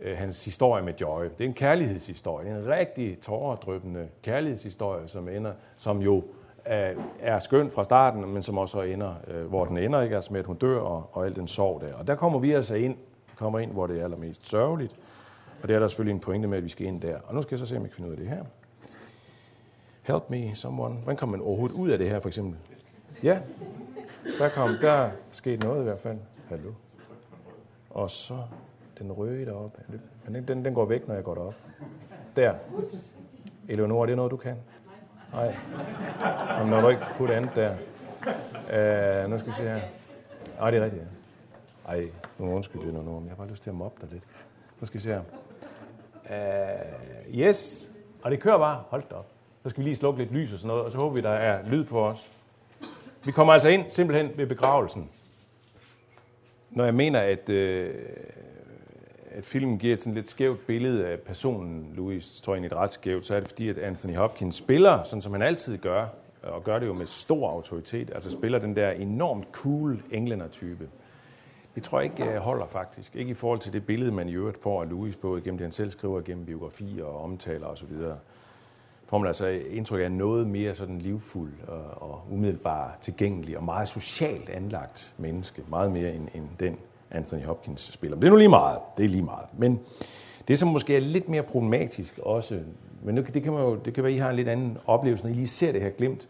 øh, 0.00 0.16
hans 0.16 0.44
historie 0.44 0.84
med 0.84 0.94
Joy. 1.00 1.24
Det 1.24 1.40
er 1.40 1.44
en 1.44 1.54
kærlighedshistorie. 1.54 2.46
Det 2.46 2.54
er 2.56 2.58
en 2.58 2.68
rigtig 2.68 3.20
tåredrøbende 3.20 4.08
kærlighedshistorie, 4.22 5.08
som, 5.08 5.28
ender, 5.28 5.52
som 5.76 5.98
jo 5.98 6.24
er, 6.64 6.94
er 7.20 7.38
skøn 7.38 7.70
fra 7.70 7.84
starten, 7.84 8.32
men 8.32 8.42
som 8.42 8.58
også 8.58 8.82
ender, 8.82 9.14
øh, 9.26 9.44
hvor 9.44 9.64
den 9.64 9.76
ender, 9.76 10.02
ikke? 10.02 10.16
Altså 10.16 10.32
med, 10.32 10.40
at 10.40 10.46
hun 10.46 10.56
dør 10.56 10.80
og, 10.80 11.10
og 11.12 11.26
al 11.26 11.36
den 11.36 11.48
sorg 11.48 11.80
der. 11.80 11.94
Og 11.94 12.06
der 12.06 12.14
kommer 12.14 12.38
vi 12.38 12.52
altså 12.52 12.74
ind, 12.74 12.96
kommer 13.36 13.58
ind, 13.58 13.72
hvor 13.72 13.86
det 13.86 14.00
er 14.00 14.04
allermest 14.04 14.48
sørgeligt. 14.48 14.96
Og 15.62 15.68
det 15.68 15.76
er 15.76 15.80
der 15.80 15.88
selvfølgelig 15.88 16.14
en 16.14 16.20
pointe 16.20 16.48
med, 16.48 16.58
at 16.58 16.64
vi 16.64 16.68
skal 16.68 16.86
ind 16.86 17.00
der. 17.00 17.18
Og 17.24 17.34
nu 17.34 17.42
skal 17.42 17.54
jeg 17.54 17.58
så 17.58 17.66
se, 17.66 17.76
om 17.76 17.82
jeg 17.82 17.90
kan 17.90 17.96
finde 17.96 18.08
ud 18.08 18.14
af 18.14 18.20
det 18.20 18.28
her. 18.28 18.44
Help 20.02 20.30
me, 20.30 20.54
someone. 20.54 20.94
Hvordan 20.94 21.16
kommer 21.16 21.36
man 21.36 21.46
overhovedet 21.46 21.76
ud 21.76 21.90
af 21.90 21.98
det 21.98 22.08
her, 22.10 22.20
for 22.20 22.28
eksempel? 22.28 22.58
Ja, 23.22 23.38
der 24.38 24.48
kom, 24.48 24.76
der 24.80 25.10
skete 25.30 25.66
noget 25.66 25.80
i 25.80 25.84
hvert 25.84 26.00
fald. 26.00 26.18
Hallo. 26.48 26.72
Og 27.90 28.10
så 28.10 28.38
den 28.98 29.12
røde 29.12 29.46
deroppe. 29.46 29.82
Men 30.24 30.34
den, 30.34 30.48
den, 30.48 30.64
den 30.64 30.74
går 30.74 30.84
væk, 30.84 31.08
når 31.08 31.14
jeg 31.14 31.24
går 31.24 31.34
derop. 31.34 31.54
Der. 32.36 32.54
Eleonora, 33.68 34.06
det 34.06 34.12
er 34.12 34.16
noget, 34.16 34.30
du 34.30 34.36
kan? 34.36 34.56
Nej. 35.32 35.56
Jamen, 36.50 36.70
når 36.70 36.80
du 36.80 36.88
ikke 36.88 37.02
putte 37.16 37.34
andet 37.34 37.50
der. 37.54 37.70
Uh, 39.24 39.30
nu 39.30 39.38
skal 39.38 39.48
vi 39.48 39.56
se 39.56 39.62
her. 39.62 39.80
Ej, 40.60 40.70
det 40.70 40.80
er 40.80 40.84
rigtigt, 40.84 41.02
ja. 41.02 41.92
Ej, 41.92 42.04
nu 42.38 42.54
undskyld, 42.54 42.82
det 42.82 42.94
nu, 42.94 43.00
men 43.02 43.24
jeg 43.24 43.30
har 43.30 43.36
bare 43.36 43.48
lyst 43.48 43.62
til 43.62 43.70
at 43.70 43.76
mobbe 43.76 44.00
dig 44.00 44.12
lidt. 44.12 44.24
Nu 44.80 44.86
skal 44.86 44.98
vi 44.98 45.02
se 45.02 45.08
her. 45.08 45.22
Uh, 46.24 47.34
yes. 47.38 47.90
Og 48.22 48.30
det 48.30 48.40
kører 48.40 48.58
bare. 48.58 48.82
Hold 48.88 49.02
da 49.10 49.14
op. 49.14 49.26
Så 49.62 49.70
skal 49.70 49.84
vi 49.84 49.88
lige 49.88 49.96
slukke 49.96 50.18
lidt 50.18 50.32
lys 50.32 50.52
og 50.52 50.58
sådan 50.58 50.68
noget, 50.68 50.84
og 50.84 50.92
så 50.92 50.98
håber 50.98 51.14
vi, 51.14 51.20
der 51.20 51.30
er 51.30 51.68
lyd 51.68 51.84
på 51.84 52.06
os. 52.06 52.32
Vi 53.24 53.32
kommer 53.32 53.52
altså 53.52 53.68
ind 53.68 53.90
simpelthen 53.90 54.30
ved 54.36 54.46
begravelsen. 54.46 55.10
Når 56.70 56.84
jeg 56.84 56.94
mener, 56.94 57.20
at 57.20 57.48
øh, 57.48 57.94
at 59.30 59.46
filmen 59.46 59.78
giver 59.78 59.94
et 59.94 60.02
sådan 60.02 60.14
lidt 60.14 60.28
skævt 60.28 60.66
billede 60.66 61.06
af 61.06 61.20
personen 61.20 61.92
Louis, 61.94 62.40
tror 62.40 62.54
jeg 62.54 62.60
egentlig 62.60 62.78
ret 62.78 62.92
skævt, 62.92 63.26
så 63.26 63.34
er 63.34 63.40
det 63.40 63.48
fordi, 63.48 63.68
at 63.68 63.78
Anthony 63.78 64.16
Hopkins 64.16 64.54
spiller, 64.54 65.02
sådan 65.02 65.22
som 65.22 65.32
han 65.32 65.42
altid 65.42 65.78
gør, 65.78 66.06
og 66.42 66.64
gør 66.64 66.78
det 66.78 66.86
jo 66.86 66.92
med 66.92 67.06
stor 67.06 67.50
autoritet, 67.50 68.10
altså 68.14 68.30
spiller 68.30 68.58
den 68.58 68.76
der 68.76 68.90
enormt 68.90 69.46
cool 69.52 70.02
englænder-type. 70.10 70.88
Det 71.74 71.82
tror 71.82 72.00
jeg 72.00 72.10
ikke 72.10 72.32
øh, 72.32 72.36
holder 72.36 72.66
faktisk. 72.66 73.16
Ikke 73.16 73.30
i 73.30 73.34
forhold 73.34 73.58
til 73.58 73.72
det 73.72 73.86
billede, 73.86 74.12
man 74.12 74.28
i 74.28 74.32
øvrigt 74.32 74.62
får 74.62 74.82
af 74.82 74.88
Louis, 74.88 75.16
både 75.16 75.40
gennem 75.40 75.58
det, 75.58 75.64
han 75.64 75.72
selv 75.72 75.90
skriver, 75.90 76.20
gennem 76.20 76.46
biografier 76.46 77.04
og 77.04 77.22
omtaler 77.24 77.66
osv. 77.66 77.92
Får 79.10 79.18
man 79.18 79.26
altså 79.26 79.46
indtryk 79.46 80.00
af 80.00 80.12
noget 80.12 80.46
mere 80.46 80.74
sådan 80.74 80.98
livfuld 80.98 81.52
og, 81.68 82.02
og 82.10 82.22
umiddelbart 82.30 82.98
tilgængelig 83.00 83.56
og 83.56 83.64
meget 83.64 83.88
socialt 83.88 84.48
anlagt 84.48 85.14
menneske. 85.18 85.62
Meget 85.68 85.92
mere 85.92 86.14
end, 86.14 86.28
end 86.34 86.44
den 86.60 86.76
Anthony 87.10 87.44
Hopkins 87.44 87.92
spiller. 87.92 88.16
Men 88.16 88.22
det 88.22 88.26
er 88.26 88.30
nu 88.30 88.36
lige 88.36 88.48
meget. 88.48 88.78
Det 88.98 89.04
er 89.04 89.08
lige 89.08 89.22
meget. 89.22 89.46
Men 89.58 89.80
det, 90.48 90.58
som 90.58 90.68
måske 90.68 90.96
er 90.96 91.00
lidt 91.00 91.28
mere 91.28 91.42
problematisk 91.42 92.18
også, 92.22 92.60
men 93.02 93.16
det 93.16 93.42
kan, 93.42 93.52
man 93.52 93.62
jo, 93.62 93.76
det 93.76 93.94
kan 93.94 94.04
være, 94.04 94.12
at 94.12 94.16
I 94.16 94.18
har 94.18 94.30
en 94.30 94.36
lidt 94.36 94.48
anden 94.48 94.78
oplevelse, 94.86 95.24
når 95.24 95.30
I 95.30 95.34
lige 95.34 95.48
ser 95.48 95.72
det 95.72 95.80
her 95.80 95.90
glemt, 95.90 96.28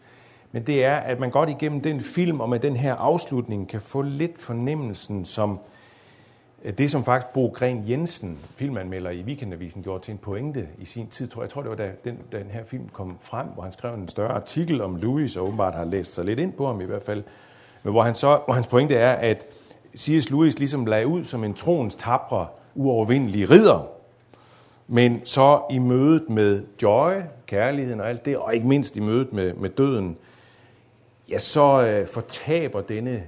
men 0.51 0.63
det 0.63 0.85
er, 0.85 0.95
at 0.95 1.19
man 1.19 1.31
godt 1.31 1.49
igennem 1.49 1.81
den 1.81 2.01
film 2.01 2.39
og 2.39 2.49
med 2.49 2.59
den 2.59 2.75
her 2.75 2.95
afslutning 2.95 3.69
kan 3.69 3.81
få 3.81 4.01
lidt 4.01 4.41
fornemmelsen 4.41 5.25
som, 5.25 5.59
det, 6.63 6.91
som 6.91 7.03
faktisk 7.03 7.33
Bo 7.33 7.47
Gren 7.47 7.83
Jensen, 7.89 8.39
filmanmelder 8.55 9.09
i 9.09 9.21
Weekendavisen, 9.21 9.83
gjorde 9.83 10.03
til 10.03 10.11
en 10.11 10.17
pointe 10.17 10.67
i 10.77 10.85
sin 10.85 11.07
tid, 11.07 11.27
tror 11.27 11.41
jeg, 11.41 11.43
jeg 11.43 11.49
tror, 11.49 11.61
det 11.61 11.69
var 11.69 11.75
da 11.75 11.91
den, 12.03 12.17
da 12.31 12.39
den 12.39 12.49
her 12.51 12.63
film 12.63 12.89
kom 12.93 13.17
frem, 13.21 13.47
hvor 13.47 13.63
han 13.63 13.71
skrev 13.71 13.93
en 13.93 14.07
større 14.07 14.31
artikel 14.31 14.81
om 14.81 14.95
Louis, 14.95 15.37
og 15.37 15.43
åbenbart 15.43 15.75
har 15.75 15.85
læst 15.85 16.13
sig 16.13 16.25
lidt 16.25 16.39
ind 16.39 16.53
på 16.53 16.67
ham 16.67 16.81
i 16.81 16.85
hvert 16.85 17.03
fald, 17.03 17.23
men 17.83 17.91
hvor, 17.91 18.03
han 18.03 18.15
så, 18.15 18.39
hvor 18.45 18.53
hans 18.53 18.67
pointe 18.67 18.95
er, 18.95 19.11
at 19.11 19.47
C.S. 19.97 20.29
Lewis 20.29 20.59
ligesom 20.59 20.85
lagde 20.85 21.07
ud 21.07 21.23
som 21.23 21.43
en 21.43 21.53
troens 21.53 21.95
tabre, 21.95 22.47
uovervindelige 22.75 23.45
ridder, 23.45 23.87
men 24.87 25.21
så 25.25 25.61
i 25.71 25.77
mødet 25.77 26.29
med 26.29 26.63
joy, 26.81 27.13
kærligheden 27.45 28.01
og 28.01 28.09
alt 28.09 28.25
det, 28.25 28.37
og 28.37 28.55
ikke 28.55 28.67
mindst 28.67 28.97
i 28.97 28.99
mødet 28.99 29.33
med, 29.33 29.53
med 29.53 29.69
døden, 29.69 30.17
ja, 31.29 31.37
så 31.37 31.85
øh, 31.87 32.07
fortaber 32.07 32.81
denne 32.81 33.23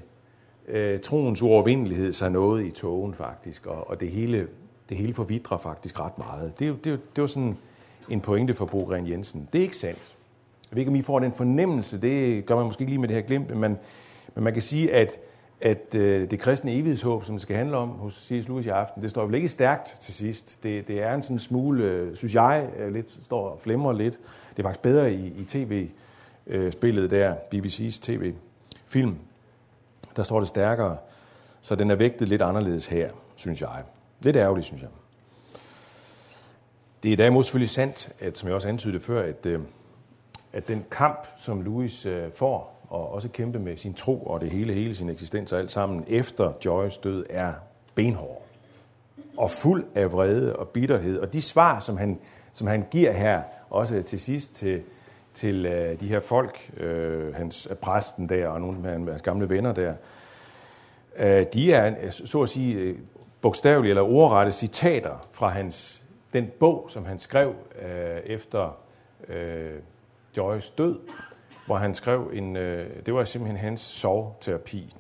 øh, 0.68 1.00
troens 1.00 1.42
uovervindelighed 1.42 2.14
sig 2.14 2.32
noget 2.32 2.66
i 2.66 2.72
togen 2.72 3.14
faktisk, 3.14 3.66
og, 3.66 3.90
og 3.90 4.00
det, 4.00 4.12
hele, 4.12 4.48
det 4.90 4.98
hele 4.98 5.14
forvidrer 5.14 5.58
faktisk 5.58 6.00
ret 6.00 6.18
meget. 6.18 6.60
Det, 6.60 6.86
det, 6.86 7.16
det 7.16 7.22
var 7.22 7.28
sådan 7.28 7.58
en 8.10 8.22
pointe 8.22 8.54
for 8.54 8.66
Bogren 8.66 9.08
Jensen. 9.08 9.50
Det 9.54 9.60
er 9.60 9.64
ikke 9.64 9.78
sandt. 9.78 10.16
Jeg 10.72 10.76
ved 10.76 10.82
ikke, 10.82 10.90
om 10.90 10.96
I 10.96 11.02
får 11.02 11.20
den 11.20 11.34
fornemmelse, 11.34 12.02
det 12.02 12.46
gør 12.46 12.56
man 12.56 12.66
måske 12.66 12.82
ikke 12.82 12.92
lige 12.92 13.00
med 13.00 13.08
det 13.08 13.16
her 13.16 13.24
glimt, 13.24 13.50
men, 13.50 13.78
men 14.36 14.44
man 14.44 14.54
kan 14.54 14.62
sige, 14.62 14.94
at, 14.94 15.20
at 15.62 15.96
øh, 15.96 16.32
det 16.32 16.40
kristne 16.40 16.72
evighedshåb, 16.72 17.24
som 17.24 17.36
det 17.36 17.42
skal 17.42 17.56
handle 17.56 17.78
om 17.78 17.90
hos 17.90 18.14
C.S. 18.14 18.48
Lewis 18.48 18.66
i 18.66 18.70
aften, 18.70 19.04
det 19.04 19.10
står 19.10 19.26
vel 19.26 19.36
ikke 19.36 19.48
stærkt 19.48 19.88
til 20.02 20.14
sidst. 20.14 20.64
Det, 20.64 20.88
det 20.88 21.02
er 21.02 21.14
en 21.14 21.22
sådan 21.22 21.40
smule, 21.40 21.84
øh, 21.84 22.16
synes 22.16 22.36
jeg, 22.36 22.70
øh, 22.80 22.94
lidt, 22.94 23.18
står 23.24 23.50
og 23.50 23.62
flimrer 23.62 23.94
lidt. 23.94 24.20
Det 24.50 24.60
er 24.60 24.64
faktisk 24.64 24.82
bedre 24.82 25.14
i, 25.14 25.34
i 25.38 25.46
tv-spillet 25.46 27.04
øh, 27.04 27.10
der, 27.10 27.36
BBC's 27.54 28.00
tv-film 28.02 29.18
der 30.16 30.24
står 30.24 30.40
det 30.40 30.48
stærkere. 30.48 30.98
Så 31.62 31.76
den 31.76 31.92
er 31.92 31.96
vægtet 31.96 32.28
lidt 32.28 32.42
anderledes 32.42 32.88
her, 32.88 33.12
synes 33.36 33.62
jeg. 33.62 33.84
Lidt 34.22 34.36
ærgerligt, 34.36 34.66
synes 34.66 34.82
jeg. 34.82 34.90
Det 37.04 37.14
er 37.14 37.18
derimod 37.18 37.44
selvfølgelig 37.44 37.70
sandt, 37.70 38.12
at, 38.20 38.38
som 38.38 38.48
jeg 38.48 38.56
også 38.56 38.68
antydede 38.68 39.00
før, 39.00 39.24
at, 39.24 39.46
øh, 39.46 39.60
at 40.54 40.68
den 40.68 40.86
kamp, 40.92 41.28
som 41.38 41.62
Louis 41.62 42.06
øh, 42.06 42.32
får, 42.36 42.86
og 42.90 43.12
også 43.14 43.28
kæmpe 43.28 43.60
med 43.60 43.78
sin 43.78 43.94
tro 43.94 44.24
og 44.24 44.42
det 44.42 44.50
hele, 44.50 44.74
hele 44.74 44.96
sin 44.96 45.10
eksistens 45.10 45.54
og 45.54 45.60
alt 45.60 45.72
sammen, 45.72 46.04
efter 46.08 46.54
Joyce 46.66 47.00
død, 47.04 47.26
er 47.30 47.54
benhård. 47.96 48.46
Og 49.38 49.52
fuld 49.52 49.86
af 49.96 50.12
vrede 50.12 50.56
og 50.56 50.68
bitterhed. 50.68 51.20
Og 51.20 51.34
de 51.34 51.42
svar, 51.42 51.80
som 51.80 51.98
han, 51.98 52.20
som 52.54 52.68
han 52.68 52.86
giver 52.92 53.12
her, 53.12 53.42
også 53.70 54.02
til 54.02 54.20
sidst 54.20 54.56
til, 54.56 54.82
til 55.34 55.66
øh, 55.66 56.00
de 56.00 56.08
her 56.08 56.20
folk, 56.20 56.72
øh, 56.78 57.36
hans 57.36 57.68
præsten 57.82 58.30
der 58.30 58.48
og 58.48 58.62
nogle 58.62 58.92
af 58.92 59.00
hans 59.00 59.22
gamle 59.22 59.50
venner 59.50 59.74
der, 59.74 59.94
øh, 61.18 61.46
de 61.54 61.74
er, 61.74 62.12
så 62.12 62.42
at 62.42 62.50
sige, 62.50 62.76
øh, 62.76 62.96
bogstavelige 63.42 63.90
eller 63.90 64.04
ordrette 64.04 64.52
citater 64.52 65.28
fra 65.32 65.50
hans, 65.50 66.04
den 66.34 66.52
bog, 66.60 66.86
som 66.90 67.06
han 67.06 67.20
skrev 67.20 67.56
øh, 67.82 68.20
efter 68.26 68.78
øh, 69.28 69.72
Joyce 70.38 70.74
død, 70.78 71.00
hvor 71.66 71.76
han 71.76 71.96
skrev 71.96 72.32
en, 72.34 72.58
øh, 72.58 73.06
det 73.06 73.14
var 73.14 73.24
simpelthen 73.24 73.60
hans 73.60 73.82
sovterapi. 73.82 74.96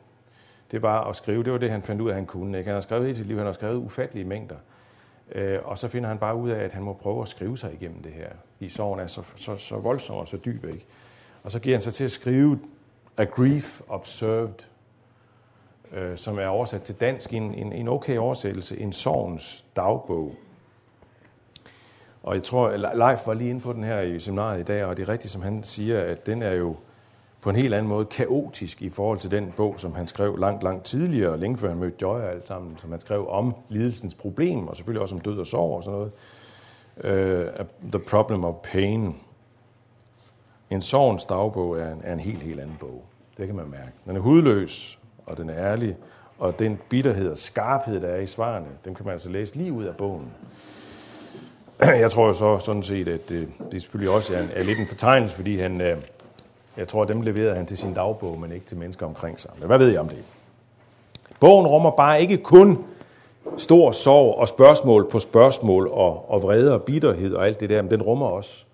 Det 0.71 0.81
var 0.81 1.03
at 1.03 1.15
skrive, 1.15 1.43
det 1.43 1.53
var 1.53 1.59
det, 1.59 1.71
han 1.71 1.81
fandt 1.81 2.01
ud 2.01 2.09
af, 2.09 2.15
han 2.15 2.25
kunne. 2.25 2.57
Ikke? 2.57 2.67
Han 2.67 2.75
har 2.75 2.81
skrevet 2.81 3.05
hele 3.05 3.17
sit 3.17 3.27
liv, 3.27 3.37
han 3.37 3.45
har 3.45 3.53
skrevet 3.53 3.75
ufattelige 3.75 4.25
mængder. 4.25 4.55
Øh, 5.33 5.59
og 5.63 5.77
så 5.77 5.87
finder 5.87 6.09
han 6.09 6.17
bare 6.17 6.35
ud 6.35 6.49
af, 6.49 6.63
at 6.63 6.71
han 6.71 6.83
må 6.83 6.93
prøve 6.93 7.21
at 7.21 7.27
skrive 7.27 7.57
sig 7.57 7.73
igennem 7.73 8.03
det 8.03 8.11
her. 8.11 8.29
I 8.59 8.69
sorgen 8.69 8.99
er 8.99 9.07
så, 9.07 9.21
så, 9.35 9.57
så 9.57 9.75
voldsom 9.75 10.15
og 10.15 10.27
så 10.27 10.37
dyb. 10.45 10.65
Ikke? 10.65 10.85
Og 11.43 11.51
så 11.51 11.59
giver 11.59 11.75
han 11.75 11.81
sig 11.81 11.93
til 11.93 12.03
at 12.03 12.11
skrive 12.11 12.59
A 13.17 13.23
Grief 13.23 13.81
Observed, 13.87 14.53
øh, 15.91 16.17
som 16.17 16.39
er 16.39 16.47
oversat 16.47 16.81
til 16.81 16.95
dansk, 16.95 17.33
en, 17.33 17.53
en, 17.53 17.73
en 17.73 17.87
okay 17.87 18.17
oversættelse, 18.17 18.79
en 18.79 18.93
sorgens 18.93 19.65
dagbog. 19.75 20.35
Og 22.23 22.35
jeg 22.35 22.43
tror, 22.43 22.69
Leif 22.77 23.27
var 23.27 23.33
lige 23.33 23.49
inde 23.49 23.61
på 23.61 23.73
den 23.73 23.83
her 23.83 24.01
i 24.01 24.19
seminaret 24.19 24.59
i 24.59 24.63
dag, 24.63 24.85
og 24.85 24.97
det 24.97 25.03
er 25.03 25.09
rigtigt, 25.09 25.31
som 25.31 25.41
han 25.41 25.63
siger, 25.63 26.01
at 26.01 26.25
den 26.25 26.41
er 26.41 26.53
jo 26.53 26.75
på 27.43 27.49
en 27.49 27.55
helt 27.55 27.73
anden 27.73 27.89
måde 27.89 28.05
kaotisk 28.05 28.81
i 28.81 28.89
forhold 28.89 29.19
til 29.19 29.31
den 29.31 29.53
bog, 29.57 29.75
som 29.77 29.95
han 29.95 30.07
skrev 30.07 30.37
langt, 30.37 30.63
langt 30.63 30.85
tidligere, 30.85 31.39
længe 31.39 31.57
før 31.57 31.69
han 31.69 31.77
mødte 31.77 31.97
Joy 32.01 32.19
og 32.19 32.31
alt 32.31 32.47
sammen, 32.47 32.77
som 32.77 32.91
han 32.91 33.01
skrev 33.01 33.29
om 33.29 33.55
lidelsens 33.69 34.15
problem, 34.15 34.67
og 34.67 34.77
selvfølgelig 34.77 35.01
også 35.01 35.15
om 35.15 35.21
død 35.21 35.39
og 35.39 35.47
sorg 35.47 35.75
og 35.75 35.83
sådan 35.83 35.99
noget. 35.99 36.11
Uh, 36.97 37.65
The 37.91 37.99
Problem 37.99 38.43
of 38.43 38.55
Pain. 38.63 39.15
En 40.69 40.81
sorgens 40.81 41.25
dagbog 41.25 41.79
er 41.79 41.93
en, 41.93 42.01
er 42.03 42.13
en 42.13 42.19
helt, 42.19 42.43
helt 42.43 42.59
anden 42.59 42.77
bog. 42.79 43.03
Det 43.37 43.47
kan 43.47 43.55
man 43.55 43.69
mærke. 43.69 43.91
Den 44.05 44.15
er 44.15 44.19
hudløs, 44.19 44.99
og 45.25 45.37
den 45.37 45.49
er 45.49 45.57
ærlig, 45.57 45.97
og 46.39 46.59
den 46.59 46.79
bitterhed 46.89 47.31
og 47.31 47.37
skarphed, 47.37 48.01
der 48.01 48.07
er 48.07 48.19
i 48.19 48.27
svarene, 48.27 48.67
dem 48.85 48.95
kan 48.95 49.05
man 49.05 49.13
altså 49.13 49.29
læse 49.29 49.55
lige 49.55 49.73
ud 49.73 49.83
af 49.83 49.95
bogen. 49.95 50.31
Jeg 51.79 52.11
tror 52.11 52.27
jo 52.27 52.33
så 52.33 52.59
sådan 52.59 52.83
set, 52.83 53.07
at 53.07 53.29
det, 53.29 53.49
det 53.71 53.81
selvfølgelig 53.81 54.13
også 54.13 54.35
er, 54.35 54.41
en, 54.41 54.49
er 54.53 54.63
lidt 54.63 54.79
en 54.79 54.87
fortegnelse, 54.87 55.35
fordi 55.35 55.57
han, 55.57 55.81
øh, 55.81 55.97
jeg 56.77 56.87
tror, 56.87 57.05
dem 57.05 57.21
leverede 57.21 57.55
han 57.55 57.65
til 57.65 57.77
sin 57.77 57.93
dagbog, 57.93 58.39
men 58.39 58.51
ikke 58.51 58.65
til 58.65 58.77
mennesker 58.77 59.05
omkring 59.05 59.39
sig. 59.39 59.51
Men 59.59 59.67
hvad 59.67 59.77
ved 59.77 59.89
jeg 59.89 59.99
om 59.99 60.07
det? 60.07 60.23
Bogen 61.39 61.67
rummer 61.67 61.91
bare 61.91 62.21
ikke 62.21 62.37
kun 62.37 62.85
stor 63.57 63.91
sorg 63.91 64.35
og 64.35 64.47
spørgsmål 64.47 65.09
på 65.09 65.19
spørgsmål 65.19 65.87
og, 65.87 66.31
og 66.31 66.43
vrede 66.43 66.73
og 66.73 66.83
bitterhed 66.83 67.33
og 67.33 67.45
alt 67.45 67.59
det 67.59 67.69
der, 67.69 67.81
men 67.81 67.91
den 67.91 68.01
rummer 68.01 68.25
også 68.25 68.65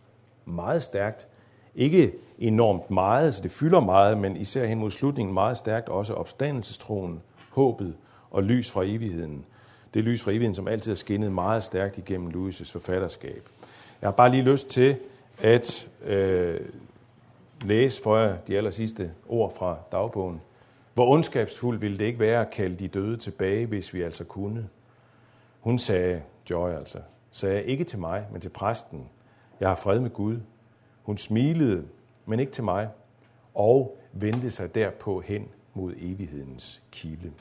meget 0.46 0.84
stærkt. 0.84 1.28
Ikke 1.76 2.12
enormt 2.40 2.92
meget, 2.92 3.36
så 3.36 3.44
det 3.44 3.52
fylder 3.52 3.80
meget, 3.80 4.18
men 4.18 4.38
især 4.38 4.66
hen 4.66 4.80
mod 4.80 4.92
slutningen 4.92 5.34
meget 5.34 5.58
stærkt 5.58 5.90
også 5.90 6.14
opstandelsestroen, 6.14 7.22
håbet 7.50 7.94
og 8.32 8.44
lys 8.44 8.72
fra 8.72 8.84
evigheden. 8.84 9.46
Det 9.94 10.04
lys 10.04 10.22
fra 10.22 10.32
evigheden, 10.32 10.56
som 10.56 10.68
altid 10.68 10.92
har 10.92 10.96
skinnet 10.96 11.32
meget 11.32 11.64
stærkt 11.64 11.98
igennem 11.98 12.30
Louis' 12.30 12.72
forfatterskab. 12.72 13.50
Jeg 14.02 14.08
har 14.08 14.12
bare 14.12 14.30
lige 14.30 14.44
lyst 14.44 14.68
til 14.68 14.96
at 15.42 15.88
øh, 16.06 16.60
læse 17.64 18.04
for 18.04 18.18
jer 18.18 18.38
de 18.38 18.58
aller 18.58 18.72
sidste 18.72 19.12
ord 19.28 19.54
fra 19.54 19.78
dagbogen. 19.92 20.42
Hvor 20.94 21.14
ondskabsfuldt 21.14 21.82
ville 21.82 21.98
det 21.98 22.06
ikke 22.06 22.20
være 22.20 22.42
at 22.42 22.50
kalde 22.50 22.76
de 22.76 22.88
døde 22.88 23.18
tilbage, 23.18 23.66
hvis 23.66 23.94
vi 23.94 24.02
altså 24.02 24.24
kunne? 24.24 24.70
Hun 25.60 25.80
sagde, 25.80 26.22
Joy 26.50 26.72
altså, 26.72 27.00
sagde 27.32 27.64
ikke 27.64 27.84
til 27.84 28.00
mig, 28.00 28.28
men 28.32 28.42
til 28.42 28.50
præsten. 28.50 29.10
Jeg 29.60 29.68
har 29.68 29.76
fred 29.76 30.00
med 30.00 30.10
Gud. 30.10 30.40
Hun 31.04 31.18
smilede, 31.18 31.86
men 32.26 32.40
ikke 32.40 32.52
til 32.52 32.64
mig, 32.64 32.90
og 33.54 33.98
vendte 34.14 34.52
sig 34.52 34.76
derpå 34.76 35.22
hen 35.22 35.48
mod 35.74 35.94
evighedens 35.98 36.82
kilde. 36.92 37.32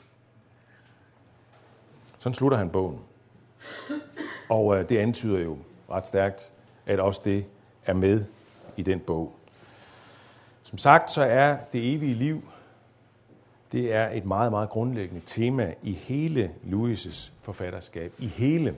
Sådan 2.19 2.33
slutter 2.33 2.57
han 2.57 2.69
bogen. 2.69 2.99
Og 4.49 4.77
øh, 4.77 4.89
det 4.89 4.97
antyder 4.97 5.39
jo 5.39 5.57
ret 5.89 6.07
stærkt, 6.07 6.51
at 6.85 6.99
også 6.99 7.21
det 7.25 7.45
er 7.85 7.93
med 7.93 8.25
i 8.77 8.83
den 8.83 8.99
bog. 8.99 9.33
Som 10.69 10.77
sagt, 10.77 11.11
så 11.11 11.21
er 11.21 11.57
det 11.73 11.93
evige 11.93 12.13
liv, 12.13 12.43
det 13.71 13.93
er 13.93 14.09
et 14.09 14.25
meget, 14.25 14.51
meget 14.51 14.69
grundlæggende 14.69 15.21
tema 15.25 15.73
i 15.83 15.91
hele 15.91 16.51
Louis' 16.63 17.31
forfatterskab. 17.41 18.13
I 18.17 18.27
hele. 18.27 18.75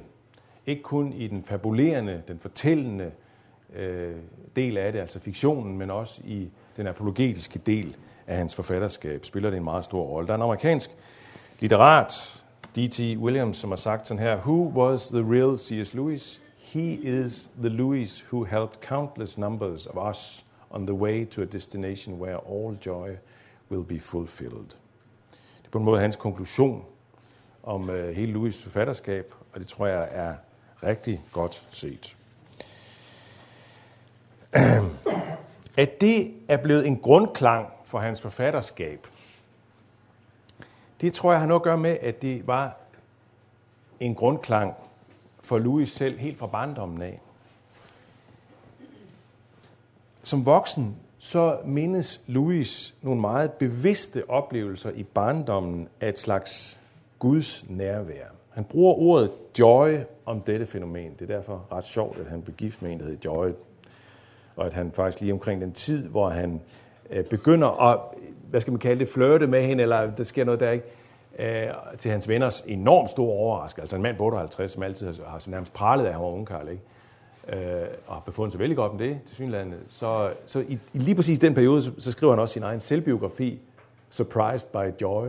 Ikke 0.65 0.81
kun 0.81 1.13
i 1.13 1.27
den 1.27 1.43
fabulerende, 1.43 2.23
den 2.27 2.39
fortællende 2.39 3.11
øh, 3.75 4.15
del 4.55 4.77
af 4.77 4.91
det, 4.91 4.99
altså 4.99 5.19
fiktionen, 5.19 5.77
men 5.77 5.91
også 5.91 6.21
i 6.25 6.49
den 6.77 6.87
apologetiske 6.87 7.59
del 7.59 7.95
af 8.27 8.37
hans 8.37 8.55
forfatterskab, 8.55 9.25
spiller 9.25 9.49
det 9.49 9.57
en 9.57 9.63
meget 9.63 9.85
stor 9.85 10.03
rolle. 10.03 10.27
Der 10.27 10.33
er 10.33 10.37
en 10.37 10.43
amerikansk 10.43 10.89
litterat, 11.59 12.43
D.T. 12.75 12.99
Williams, 12.99 13.57
som 13.57 13.69
har 13.69 13.77
sagt 13.77 14.07
sådan 14.07 14.23
her, 14.23 14.37
Who 14.37 14.71
was 14.75 15.07
the 15.07 15.23
real 15.31 15.57
C.S. 15.57 15.93
Lewis? 15.93 16.41
He 16.57 16.93
is 16.93 17.49
the 17.59 17.69
Lewis 17.69 18.25
who 18.31 18.43
helped 18.43 18.81
countless 18.81 19.37
numbers 19.37 19.87
of 19.87 20.09
us 20.09 20.45
on 20.71 20.87
the 20.87 20.95
way 20.95 21.25
to 21.25 21.41
a 21.41 21.45
destination 21.45 22.21
where 22.21 22.37
all 22.37 22.77
joy 22.85 23.09
will 23.71 23.83
be 23.83 23.99
fulfilled. 23.99 24.69
Det 25.31 25.65
er 25.65 25.69
på 25.71 25.77
en 25.77 25.85
måde 25.85 26.01
hans 26.01 26.15
konklusion 26.15 26.85
om 27.63 27.89
øh, 27.89 28.15
hele 28.15 28.33
Louis' 28.33 28.63
forfatterskab, 28.63 29.33
og 29.53 29.59
det 29.59 29.67
tror 29.67 29.87
jeg 29.87 30.07
er 30.11 30.35
rigtig 30.83 31.21
godt 31.31 31.67
set. 31.71 32.17
At 35.77 35.89
det 36.01 36.33
er 36.47 36.57
blevet 36.57 36.87
en 36.87 36.99
grundklang 36.99 37.67
for 37.83 37.99
hans 37.99 38.21
forfatterskab, 38.21 39.07
det 41.01 41.13
tror 41.13 41.31
jeg 41.31 41.39
har 41.39 41.47
noget 41.47 41.59
at 41.59 41.63
gøre 41.63 41.77
med, 41.77 41.97
at 42.01 42.21
det 42.21 42.47
var 42.47 42.77
en 43.99 44.15
grundklang 44.15 44.73
for 45.43 45.57
Louis 45.57 45.89
selv 45.89 46.19
helt 46.19 46.39
fra 46.39 46.47
barndommen 46.47 47.01
af. 47.01 47.21
Som 50.31 50.45
voksen, 50.45 50.95
så 51.19 51.57
mindes 51.65 52.21
Louis 52.27 52.95
nogle 53.01 53.21
meget 53.21 53.51
bevidste 53.51 54.29
oplevelser 54.29 54.91
i 54.91 55.03
barndommen 55.03 55.87
af 56.01 56.09
et 56.09 56.19
slags 56.19 56.81
Guds 57.19 57.69
nærvær. 57.69 58.25
Han 58.49 58.63
bruger 58.63 58.93
ordet 58.93 59.31
joy 59.59 59.97
om 60.25 60.41
dette 60.41 60.65
fænomen. 60.65 61.13
Det 61.19 61.29
er 61.29 61.35
derfor 61.35 61.65
ret 61.71 61.83
sjovt, 61.83 62.19
at 62.19 62.25
han 62.27 62.41
blev 62.41 62.55
gift 62.55 62.81
med 62.81 62.91
en, 62.91 62.99
der 62.99 63.05
hed 63.05 63.17
Joy. 63.25 63.49
Og 64.55 64.65
at 64.65 64.73
han 64.73 64.91
faktisk 64.91 65.21
lige 65.21 65.33
omkring 65.33 65.61
den 65.61 65.71
tid, 65.71 66.07
hvor 66.07 66.29
han 66.29 66.61
øh, 67.09 67.25
begynder 67.25 67.91
at, 67.91 67.99
hvad 68.49 68.61
skal 68.61 68.71
man 68.71 68.79
kalde 68.79 68.99
det, 68.99 69.07
flirte 69.07 69.47
med 69.47 69.63
hende, 69.63 69.83
eller 69.83 70.11
der 70.11 70.23
sker 70.23 70.43
noget 70.43 70.59
der, 70.59 70.71
ikke? 70.71 70.85
øh, 71.39 71.73
til 71.97 72.11
hans 72.11 72.29
venners 72.29 72.61
enormt 72.61 73.09
store 73.09 73.33
overraskelse. 73.33 73.81
Altså 73.81 73.95
en 73.95 74.01
mand 74.01 74.17
på 74.17 74.23
58, 74.23 74.71
som 74.71 74.83
altid 74.83 75.07
har, 75.07 75.29
har 75.29 75.43
nærmest 75.47 75.73
pralet 75.73 76.03
af, 76.03 76.07
at 76.07 76.13
han 76.13 76.21
var 76.21 76.29
ungkarl, 76.29 76.67
ikke? 76.67 76.83
Øh, 77.49 77.57
og 78.07 78.13
har 78.13 78.23
befundet 78.25 78.51
sig 78.51 78.59
vældig 78.59 78.77
godt 78.77 78.93
med 78.93 79.07
det, 79.07 79.19
til 79.25 79.35
synlandet. 79.35 79.79
Så, 79.87 80.33
så 80.45 80.59
i, 80.59 80.79
i 80.93 80.97
lige 80.97 81.15
præcis 81.15 81.39
den 81.39 81.53
periode, 81.53 81.81
så, 81.81 81.91
så 81.97 82.11
skriver 82.11 82.33
han 82.33 82.39
også 82.39 82.53
sin 82.53 82.63
egen 82.63 82.79
selvbiografi, 82.79 83.59
Surprised 84.09 84.69
by 84.71 85.01
Joy. 85.01 85.27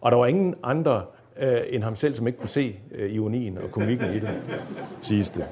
Og 0.00 0.12
der 0.12 0.18
var 0.18 0.26
ingen 0.26 0.54
andre 0.62 1.04
øh, 1.38 1.60
end 1.68 1.82
ham 1.82 1.96
selv, 1.96 2.14
som 2.14 2.26
ikke 2.26 2.38
kunne 2.38 2.48
se 2.48 2.78
øh, 2.92 3.12
ironien 3.12 3.58
og 3.58 3.70
komikken 3.70 4.14
i 4.14 4.18
det, 4.18 4.42
siges 5.00 5.30
det. 5.30 5.46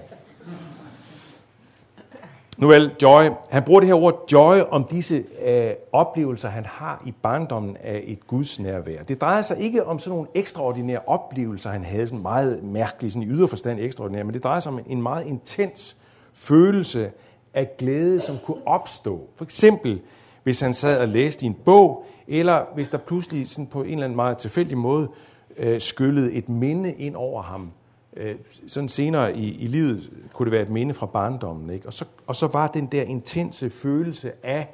Nu 2.59 2.67
vel, 2.67 2.91
Joy. 3.03 3.25
Han 3.51 3.63
bruger 3.63 3.81
det 3.81 3.87
her 3.87 3.95
ord 3.95 4.25
joy 4.33 4.57
om 4.71 4.85
disse 4.85 5.25
øh, 5.47 5.71
oplevelser, 5.93 6.49
han 6.49 6.65
har 6.65 7.03
i 7.07 7.13
barndommen 7.23 7.77
af 7.85 8.05
et 8.07 8.27
Guds 8.27 8.61
nærvær. 8.61 9.03
Det 9.03 9.21
drejer 9.21 9.43
sig 9.43 9.59
ikke 9.59 9.85
om 9.87 9.99
sådan 9.99 10.17
nogle 10.17 10.29
ekstraordinære 10.35 11.01
oplevelser, 11.07 11.71
han 11.71 11.85
havde, 11.85 12.07
sådan 12.07 12.23
meget 12.23 12.63
mærkelige, 12.63 13.11
sådan 13.11 13.23
i 13.23 13.31
yderforstand 13.31 13.81
ekstraordinære, 13.81 14.25
men 14.25 14.35
det 14.35 14.45
drejer 14.45 14.61
sig 14.61 14.73
om 14.73 14.81
en 14.87 15.03
meget 15.03 15.27
intens 15.27 15.97
følelse 16.33 17.11
af 17.55 17.77
glæde, 17.79 18.21
som 18.21 18.37
kunne 18.45 18.67
opstå. 18.67 19.29
For 19.37 19.45
eksempel, 19.45 20.01
hvis 20.43 20.61
han 20.61 20.75
sad 20.75 21.01
og 21.01 21.09
læste 21.09 21.45
i 21.45 21.47
en 21.47 21.57
bog, 21.65 22.05
eller 22.29 22.65
hvis 22.75 22.89
der 22.89 22.99
pludselig 22.99 23.49
sådan 23.49 23.67
på 23.67 23.83
en 23.83 23.91
eller 23.91 24.05
anden 24.05 24.17
meget 24.17 24.39
tilfældig 24.39 24.79
måde 24.79 25.09
øh, 25.57 25.81
skyllede 25.81 26.33
et 26.33 26.49
minde 26.49 26.93
ind 26.93 27.17
over 27.17 27.43
ham, 27.43 27.71
øh, 28.16 28.37
sådan 28.66 28.88
senere 28.88 29.37
i, 29.37 29.54
i 29.54 29.66
livet 29.66 30.11
kunne 30.32 30.46
det 30.46 30.52
være 30.52 30.62
et 30.62 30.70
minde 30.70 30.94
fra 30.94 31.06
barndommen. 31.06 31.70
Ikke? 31.70 31.87
Og, 31.87 31.92
så, 31.92 32.04
og 32.26 32.37
så 32.37 32.46
var 32.46 32.68
den 32.68 32.87
der 32.87 33.02
intense 33.02 33.70
følelse 33.70 34.32
af 34.42 34.68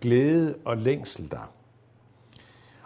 glæde 0.00 0.54
og 0.64 0.76
længsel 0.76 1.30
der. 1.30 1.50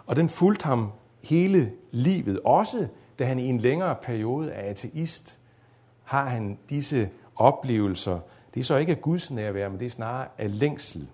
Og 0.05 0.15
den 0.15 0.29
fulgte 0.29 0.65
ham 0.65 0.91
hele 1.21 1.71
livet. 1.91 2.39
Også 2.45 2.87
da 3.19 3.25
han 3.25 3.39
i 3.39 3.49
en 3.49 3.59
længere 3.59 3.95
periode 4.03 4.51
er 4.51 4.69
ateist, 4.69 5.39
har 6.03 6.25
han 6.25 6.57
disse 6.69 7.09
oplevelser. 7.35 8.19
Det 8.53 8.59
er 8.59 8.63
så 8.63 8.77
ikke 8.77 8.91
af 8.91 9.01
Guds 9.01 9.31
nærvær, 9.31 9.69
men 9.69 9.79
det 9.79 9.85
er 9.85 9.89
snarere 9.89 10.27
af 10.37 10.59
længsel. 10.59 11.07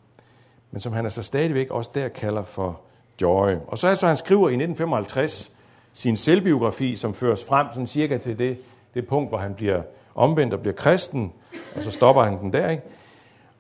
Men 0.72 0.82
som 0.82 0.94
han 0.94 1.06
altså 1.06 1.24
stadigvæk 1.24 1.70
også 1.72 1.92
der 1.96 2.08
kalder 2.08 2.44
for 2.44 2.82
joy. 3.22 3.56
Og 3.68 3.78
så 3.78 3.88
er 3.88 3.94
så, 3.94 4.08
han 4.08 4.18
skriver 4.18 4.50
i 4.50 4.54
1955 4.54 5.52
sin 5.94 6.16
selvbiografi, 6.16 6.96
som 6.96 7.14
føres 7.14 7.46
frem 7.46 7.68
sådan 7.72 7.88
cirka 7.88 8.18
til 8.18 8.40
det 8.40 8.58
det 8.94 9.08
punkt, 9.08 9.30
hvor 9.30 9.38
han 9.38 9.54
bliver 9.54 9.82
omvendt 10.16 10.54
og 10.54 10.60
bliver 10.60 10.76
kristen, 10.76 11.34
og 11.76 11.84
så 11.84 11.92
stopper 11.92 12.24
han 12.24 12.40
den 12.40 12.54
der, 12.54 12.70
ikke? 12.70 12.84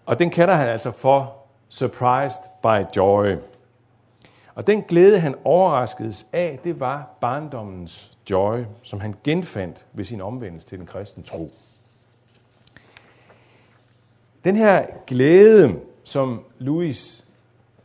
Og 0.06 0.20
den 0.20 0.30
kalder 0.30 0.54
han 0.54 0.68
altså 0.68 0.92
for 0.92 1.36
Surprised 1.70 2.42
by 2.62 2.98
Joy. 2.98 3.36
Og 4.56 4.68
den 4.68 4.82
glæde, 4.82 5.20
han 5.20 5.36
overraskedes 5.44 6.28
af, 6.34 6.60
det 6.64 6.80
var 6.80 7.18
barndommens 7.22 8.18
joy, 8.30 8.60
som 8.82 9.00
han 9.00 9.16
genfandt 9.24 9.86
ved 9.94 10.06
sin 10.06 10.22
omvendelse 10.22 10.68
til 10.68 10.78
den 10.78 10.88
kristne 10.88 11.24
tro. 11.24 11.52
Den 14.44 14.56
her 14.56 14.86
glæde, 15.08 15.80
som 16.04 16.44
Louis 16.60 17.26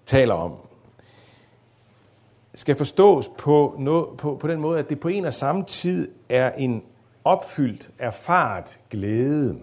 taler 0.06 0.34
om, 0.34 0.52
skal 2.54 2.76
forstås 2.76 3.30
på, 3.38 3.74
noget, 3.78 4.16
på, 4.18 4.36
på 4.36 4.48
den 4.48 4.60
måde, 4.60 4.78
at 4.78 4.88
det 4.88 5.00
på 5.00 5.08
en 5.08 5.24
og 5.24 5.34
samme 5.34 5.64
tid 5.64 6.08
er 6.28 6.52
en 6.52 6.82
opfyldt, 7.24 7.90
erfaret 7.98 8.80
glæde, 8.90 9.60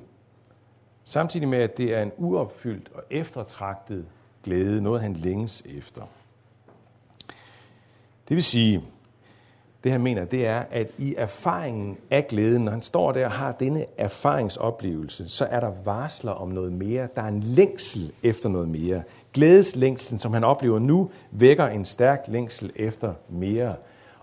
samtidig 1.04 1.48
med, 1.48 1.60
at 1.60 1.78
det 1.78 1.96
er 1.96 2.02
en 2.02 2.12
uopfyldt 2.18 2.92
og 2.94 3.04
eftertragtet 3.10 4.06
glæde, 4.44 4.82
noget 4.82 5.02
han 5.02 5.14
længes 5.14 5.64
efter. 5.66 6.02
Det 8.30 8.36
vil 8.36 8.44
sige, 8.44 8.84
det 9.84 9.92
han 9.92 10.02
mener, 10.02 10.26
det 10.26 10.48
er, 10.48 10.64
at 10.72 10.92
i 10.98 11.16
erfaringen 11.18 11.98
af 12.12 12.28
glæden, 12.28 12.66
når 12.66 12.72
han 12.72 12.82
står 12.82 13.12
der 13.12 13.26
og 13.26 13.32
har 13.32 13.52
denne 13.52 13.86
erfaringsoplevelse, 13.98 15.30
så 15.30 15.46
er 15.46 15.60
der 15.60 15.72
varsler 15.86 16.32
om 16.32 16.50
noget 16.50 16.74
mere. 16.74 17.08
Der 17.16 17.22
er 17.22 17.28
en 17.28 17.44
længsel 17.44 18.12
efter 18.24 18.50
noget 18.50 18.70
mere. 18.70 19.04
Glædeslængslen, 19.34 20.20
som 20.20 20.34
han 20.34 20.44
oplever 20.44 20.80
nu, 20.80 21.12
vækker 21.32 21.68
en 21.68 21.86
stærk 21.86 22.24
længsel 22.28 22.72
efter 22.76 23.14
mere. 23.30 23.76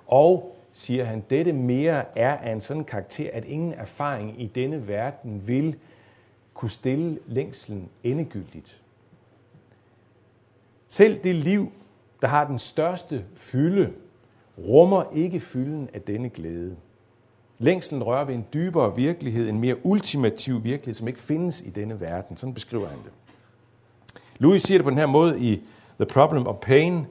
Og 0.07 0.57
siger 0.79 1.05
han, 1.05 1.25
dette 1.31 1.53
mere 1.53 2.19
er 2.19 2.37
af 2.37 2.53
en 2.53 2.61
sådan 2.61 2.85
karakter, 2.85 3.31
at 3.33 3.45
ingen 3.45 3.73
erfaring 3.73 4.43
i 4.43 4.47
denne 4.47 4.88
verden 4.88 5.49
vil 5.49 5.77
kunne 6.55 6.71
stille 6.71 7.19
længslen 7.27 7.88
endegyldigt. 8.05 8.83
Selv 10.88 11.25
det 11.25 11.35
liv, 11.35 11.73
der 12.23 12.29
har 12.29 12.47
den 12.47 12.59
største 12.59 13.25
fylde, 13.37 13.93
rummer 14.59 15.05
ikke 15.12 15.41
fylden 15.41 15.88
af 15.95 16.03
denne 16.03 16.29
glæde. 16.29 16.77
Længslen 17.59 18.03
rører 18.03 18.25
ved 18.25 18.35
en 18.35 18.47
dybere 18.53 18.97
virkelighed, 18.97 19.49
en 19.49 19.61
mere 19.61 19.87
ultimativ 19.87 20.64
virkelighed, 20.64 20.95
som 20.95 21.09
ikke 21.09 21.21
findes 21.21 21.61
i 21.61 21.71
denne 21.71 22.01
verden. 22.01 22.37
Sådan 22.37 22.55
beskriver 22.55 22.88
han 22.88 22.99
det. 22.99 23.12
Louis 24.38 24.62
siger 24.62 24.79
det 24.79 24.85
på 24.85 24.91
den 24.91 24.99
her 24.99 25.07
måde 25.07 25.41
i 25.41 25.62
The 26.01 26.07
Problem 26.07 26.47
of 26.47 26.57
Pain. 26.57 27.07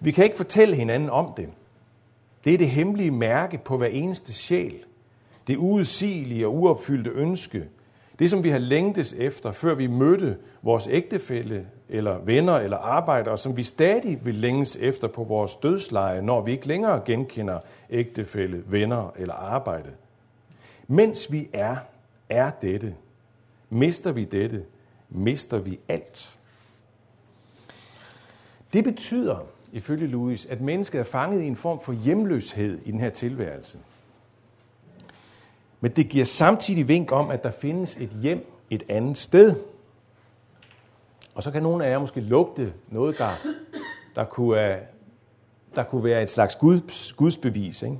Vi 0.00 0.10
kan 0.10 0.24
ikke 0.24 0.36
fortælle 0.36 0.76
hinanden 0.76 1.10
om 1.10 1.32
det. 1.36 1.48
Det 2.46 2.54
er 2.54 2.58
det 2.58 2.70
hemmelige 2.70 3.10
mærke 3.10 3.58
på 3.58 3.76
hver 3.76 3.86
eneste 3.86 4.34
sjæl. 4.34 4.84
Det 5.46 5.56
uudsigelige 5.56 6.46
og 6.46 6.54
uopfyldte 6.54 7.10
ønske. 7.10 7.68
Det, 8.18 8.30
som 8.30 8.44
vi 8.44 8.48
har 8.48 8.58
længtes 8.58 9.12
efter, 9.12 9.52
før 9.52 9.74
vi 9.74 9.86
mødte 9.86 10.38
vores 10.62 10.88
ægtefælle, 10.90 11.66
eller 11.88 12.18
venner, 12.18 12.54
eller 12.56 12.76
arbejdere, 12.76 13.38
som 13.38 13.56
vi 13.56 13.62
stadig 13.62 14.24
vil 14.24 14.34
længes 14.34 14.76
efter 14.76 15.08
på 15.08 15.24
vores 15.24 15.56
dødsleje, 15.56 16.22
når 16.22 16.40
vi 16.40 16.52
ikke 16.52 16.68
længere 16.68 17.02
genkender 17.04 17.60
ægtefælle, 17.90 18.62
venner 18.66 19.12
eller 19.16 19.34
arbejde. 19.34 19.90
Mens 20.86 21.32
vi 21.32 21.48
er, 21.52 21.76
er 22.28 22.50
dette. 22.50 22.94
Mister 23.70 24.12
vi 24.12 24.24
dette, 24.24 24.64
mister 25.08 25.58
vi 25.58 25.78
alt. 25.88 26.38
Det 28.72 28.84
betyder, 28.84 29.46
ifølge 29.72 30.06
Louis, 30.06 30.46
at 30.46 30.60
mennesket 30.60 31.00
er 31.00 31.04
fanget 31.04 31.42
i 31.42 31.46
en 31.46 31.56
form 31.56 31.80
for 31.80 31.92
hjemløshed 31.92 32.78
i 32.84 32.90
den 32.90 33.00
her 33.00 33.10
tilværelse. 33.10 33.78
Men 35.80 35.90
det 35.90 36.08
giver 36.08 36.24
samtidig 36.24 36.88
vink 36.88 37.12
om, 37.12 37.30
at 37.30 37.42
der 37.42 37.50
findes 37.50 37.96
et 37.96 38.10
hjem 38.22 38.52
et 38.70 38.82
andet 38.88 39.18
sted. 39.18 39.56
Og 41.34 41.42
så 41.42 41.50
kan 41.50 41.62
nogle 41.62 41.84
af 41.84 41.90
jer 41.90 41.98
måske 41.98 42.20
lugte 42.20 42.72
noget, 42.88 43.18
der, 43.18 43.32
der, 44.14 44.24
kunne, 44.24 44.78
der 45.74 45.82
kunne 45.82 46.04
være 46.04 46.22
et 46.22 46.30
slags 46.30 46.54
guds, 46.56 47.12
gudsbevis. 47.12 47.82
Ikke? 47.82 47.98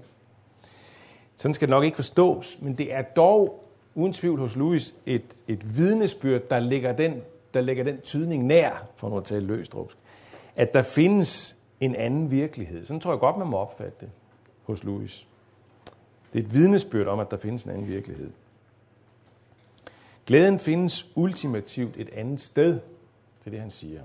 Sådan 1.36 1.54
skal 1.54 1.68
det 1.68 1.70
nok 1.70 1.84
ikke 1.84 1.96
forstås, 1.96 2.58
men 2.60 2.78
det 2.78 2.94
er 2.94 3.02
dog 3.02 3.64
uden 3.94 4.12
tvivl 4.12 4.38
hos 4.38 4.56
Louis 4.56 4.94
et, 5.06 5.38
et 5.48 5.76
vidnesbyrd, 5.76 6.42
der 6.50 6.58
lægger, 6.58 6.92
den, 6.92 7.22
der 7.54 7.60
lægger 7.60 7.84
den 7.84 8.00
tydning 8.00 8.44
nær, 8.44 8.86
for 8.96 9.08
nu 9.08 9.16
at 9.16 9.24
tale 9.24 9.46
løstrupsk, 9.46 9.98
at 10.56 10.74
der 10.74 10.82
findes 10.82 11.55
en 11.80 11.94
anden 11.94 12.30
virkelighed. 12.30 12.84
Sådan 12.84 13.00
tror 13.00 13.12
jeg 13.12 13.20
godt, 13.20 13.38
man 13.38 13.46
må 13.46 13.56
opfatte 13.56 13.96
det 14.00 14.10
hos 14.62 14.84
Louis. 14.84 15.26
Det 16.32 16.38
er 16.38 16.44
et 16.44 16.54
vidnesbyrd 16.54 17.06
om, 17.06 17.20
at 17.20 17.30
der 17.30 17.36
findes 17.36 17.64
en 17.64 17.70
anden 17.70 17.88
virkelighed. 17.88 18.30
Glæden 20.26 20.58
findes 20.58 21.06
ultimativt 21.14 21.96
et 21.96 22.10
andet 22.12 22.40
sted, 22.40 22.72
det 22.72 23.46
er 23.46 23.50
det, 23.50 23.60
han 23.60 23.70
siger. 23.70 24.02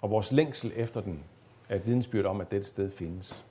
Og 0.00 0.10
vores 0.10 0.32
længsel 0.32 0.72
efter 0.76 1.00
den 1.00 1.20
er 1.68 1.76
et 1.76 1.86
vidnesbyrd 1.86 2.24
om, 2.24 2.40
at 2.40 2.50
dette 2.50 2.68
sted 2.68 2.90
findes. 2.90 3.44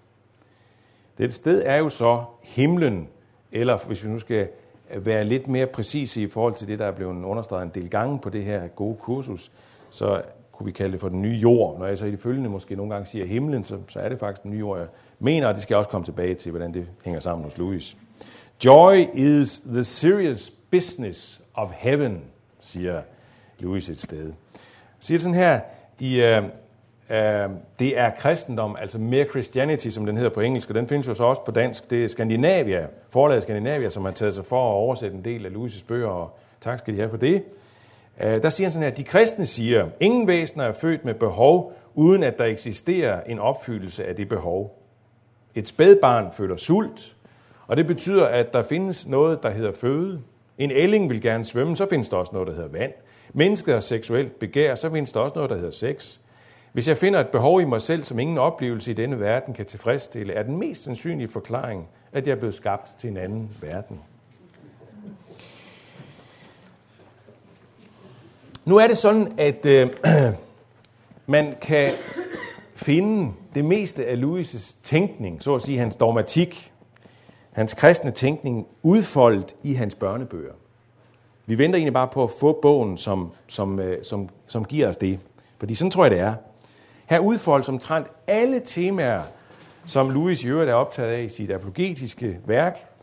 Dette 1.17 1.35
sted 1.35 1.63
er 1.65 1.75
jo 1.75 1.89
så 1.89 2.23
himlen, 2.41 3.09
eller 3.51 3.77
hvis 3.87 4.03
vi 4.03 4.09
nu 4.09 4.19
skal 4.19 4.49
være 4.89 5.23
lidt 5.23 5.47
mere 5.47 5.67
præcise 5.67 6.21
i 6.21 6.27
forhold 6.27 6.53
til 6.53 6.67
det, 6.67 6.79
der 6.79 6.85
er 6.85 6.91
blevet 6.91 7.23
understreget 7.23 7.63
en 7.63 7.71
del 7.73 7.89
gange 7.89 8.19
på 8.19 8.29
det 8.29 8.43
her 8.43 8.67
gode 8.67 8.95
kursus, 8.95 9.51
så 9.89 10.23
kunne 10.57 10.65
vi 10.65 10.71
kalde 10.71 10.91
det 10.91 11.01
for 11.01 11.09
den 11.09 11.21
nye 11.21 11.35
jord. 11.35 11.79
Når 11.79 11.85
jeg 11.85 11.97
så 11.97 12.05
i 12.05 12.11
det 12.11 12.19
følgende 12.19 12.49
måske 12.49 12.75
nogle 12.75 12.93
gange 12.93 13.05
siger 13.05 13.25
himlen, 13.25 13.63
så, 13.63 13.77
så 13.87 13.99
er 13.99 14.09
det 14.09 14.19
faktisk 14.19 14.43
den 14.43 14.51
nye 14.51 14.59
jord, 14.59 14.79
jeg 14.79 14.87
mener, 15.19 15.47
og 15.47 15.53
det 15.53 15.61
skal 15.61 15.73
jeg 15.73 15.79
også 15.79 15.89
komme 15.89 16.05
tilbage 16.05 16.33
til, 16.33 16.51
hvordan 16.51 16.73
det 16.73 16.87
hænger 17.03 17.19
sammen 17.19 17.43
hos 17.43 17.57
Louis. 17.57 17.97
Joy 18.65 18.95
is 19.13 19.59
the 19.59 19.83
serious 19.83 20.49
business 20.71 21.41
of 21.53 21.69
heaven, 21.71 22.21
siger 22.59 23.01
Louis 23.59 23.89
et 23.89 23.99
sted. 23.99 24.33
Siger 24.99 25.19
sådan 25.19 25.33
her, 25.33 25.59
i, 25.99 26.21
uh, 26.23 26.43
uh, 27.09 27.55
det 27.79 27.99
er 27.99 28.09
kristendom, 28.17 28.75
altså 28.79 28.99
mere 28.99 29.25
Christianity, 29.25 29.87
som 29.87 30.05
den 30.05 30.17
hedder 30.17 30.31
på 30.31 30.41
engelsk, 30.41 30.69
og 30.69 30.75
den 30.75 30.87
findes 30.87 31.07
jo 31.07 31.13
så 31.13 31.23
også 31.23 31.41
på 31.45 31.51
dansk. 31.51 31.89
Det 31.89 32.03
er 32.03 32.07
Skandinavia, 32.07 32.87
forlaget 33.09 33.43
Skandinavia, 33.43 33.89
som 33.89 34.05
har 34.05 34.11
taget 34.11 34.33
sig 34.33 34.45
for 34.45 34.69
at 34.69 34.73
oversætte 34.73 35.17
en 35.17 35.25
del 35.25 35.45
af 35.45 35.49
Louis' 35.49 35.85
bøger, 35.87 36.07
og 36.07 36.37
tak 36.61 36.79
skal 36.79 36.93
de 36.93 36.99
have 36.99 37.09
for 37.09 37.17
det. 37.17 37.43
Øh, 38.21 38.41
der 38.41 38.49
siger 38.49 38.67
han 38.67 38.71
sådan 38.71 38.89
her, 38.89 38.95
de 38.95 39.03
kristne 39.03 39.45
siger, 39.45 39.89
ingen 39.99 40.27
væsener 40.27 40.63
er 40.63 40.73
født 40.73 41.05
med 41.05 41.13
behov, 41.13 41.73
uden 41.93 42.23
at 42.23 42.39
der 42.39 42.45
eksisterer 42.45 43.23
en 43.23 43.39
opfyldelse 43.39 44.05
af 44.05 44.15
det 44.15 44.29
behov. 44.29 44.81
Et 45.55 45.67
spædbarn 45.67 46.33
føler 46.33 46.55
sult, 46.55 47.15
og 47.67 47.77
det 47.77 47.87
betyder, 47.87 48.25
at 48.25 48.53
der 48.53 48.63
findes 48.63 49.07
noget, 49.07 49.43
der 49.43 49.49
hedder 49.49 49.71
føde. 49.71 50.21
En 50.57 50.71
ælling 50.71 51.09
vil 51.09 51.21
gerne 51.21 51.43
svømme, 51.43 51.75
så 51.75 51.87
findes 51.89 52.09
der 52.09 52.17
også 52.17 52.33
noget, 52.33 52.47
der 52.47 52.53
hedder 52.53 52.69
vand. 52.69 52.91
Mennesket 53.33 53.73
har 53.73 53.81
seksuelt 53.81 54.39
begær, 54.39 54.75
så 54.75 54.91
findes 54.91 55.11
der 55.11 55.19
også 55.19 55.35
noget, 55.35 55.49
der 55.49 55.55
hedder 55.55 55.71
sex. 55.71 56.19
Hvis 56.73 56.87
jeg 56.87 56.97
finder 56.97 57.19
et 57.19 57.27
behov 57.27 57.61
i 57.61 57.65
mig 57.65 57.81
selv, 57.81 58.03
som 58.03 58.19
ingen 58.19 58.37
oplevelse 58.37 58.91
i 58.91 58.93
denne 58.93 59.19
verden 59.19 59.53
kan 59.53 59.65
tilfredsstille, 59.65 60.33
er 60.33 60.43
den 60.43 60.57
mest 60.57 60.83
sandsynlige 60.83 61.27
forklaring, 61.27 61.87
at 62.13 62.27
jeg 62.27 62.33
er 62.33 62.39
blevet 62.39 62.55
skabt 62.55 62.99
til 62.99 63.09
en 63.09 63.17
anden 63.17 63.49
verden. 63.61 63.99
Nu 68.65 68.77
er 68.77 68.87
det 68.87 68.97
sådan, 68.97 69.33
at 69.37 69.65
øh, 69.65 69.89
man 71.35 71.53
kan 71.61 71.91
finde 72.75 73.33
det 73.55 73.65
meste 73.65 74.05
af 74.05 74.15
Louis' 74.15 74.75
tænkning, 74.83 75.43
så 75.43 75.55
at 75.55 75.61
sige 75.61 75.77
hans 75.77 75.95
dogmatik, 75.95 76.73
hans 77.51 77.73
kristne 77.73 78.11
tænkning, 78.11 78.67
udfoldet 78.83 79.55
i 79.63 79.73
hans 79.73 79.95
børnebøger. 79.95 80.53
Vi 81.45 81.57
venter 81.57 81.77
egentlig 81.77 81.93
bare 81.93 82.07
på 82.07 82.23
at 82.23 82.29
få 82.39 82.59
bogen, 82.61 82.97
som, 82.97 83.31
som, 83.47 83.79
øh, 83.79 84.03
som, 84.03 84.29
som 84.47 84.65
giver 84.65 84.89
os 84.89 84.97
det. 84.97 85.19
Fordi 85.59 85.75
sådan 85.75 85.91
tror 85.91 86.03
jeg, 86.03 86.11
det 86.11 86.19
er. 86.19 86.33
Her 87.05 87.19
udfoldes 87.19 87.69
omtrent 87.69 88.07
alle 88.27 88.61
temaer, 88.65 89.21
som 89.85 90.09
Louis 90.09 90.43
i 90.43 90.47
øvrigt 90.47 90.69
er 90.69 90.73
optaget 90.73 91.11
af 91.11 91.21
i 91.23 91.29
sit 91.29 91.51
apologetiske 91.51 92.39
værk. 92.45 92.94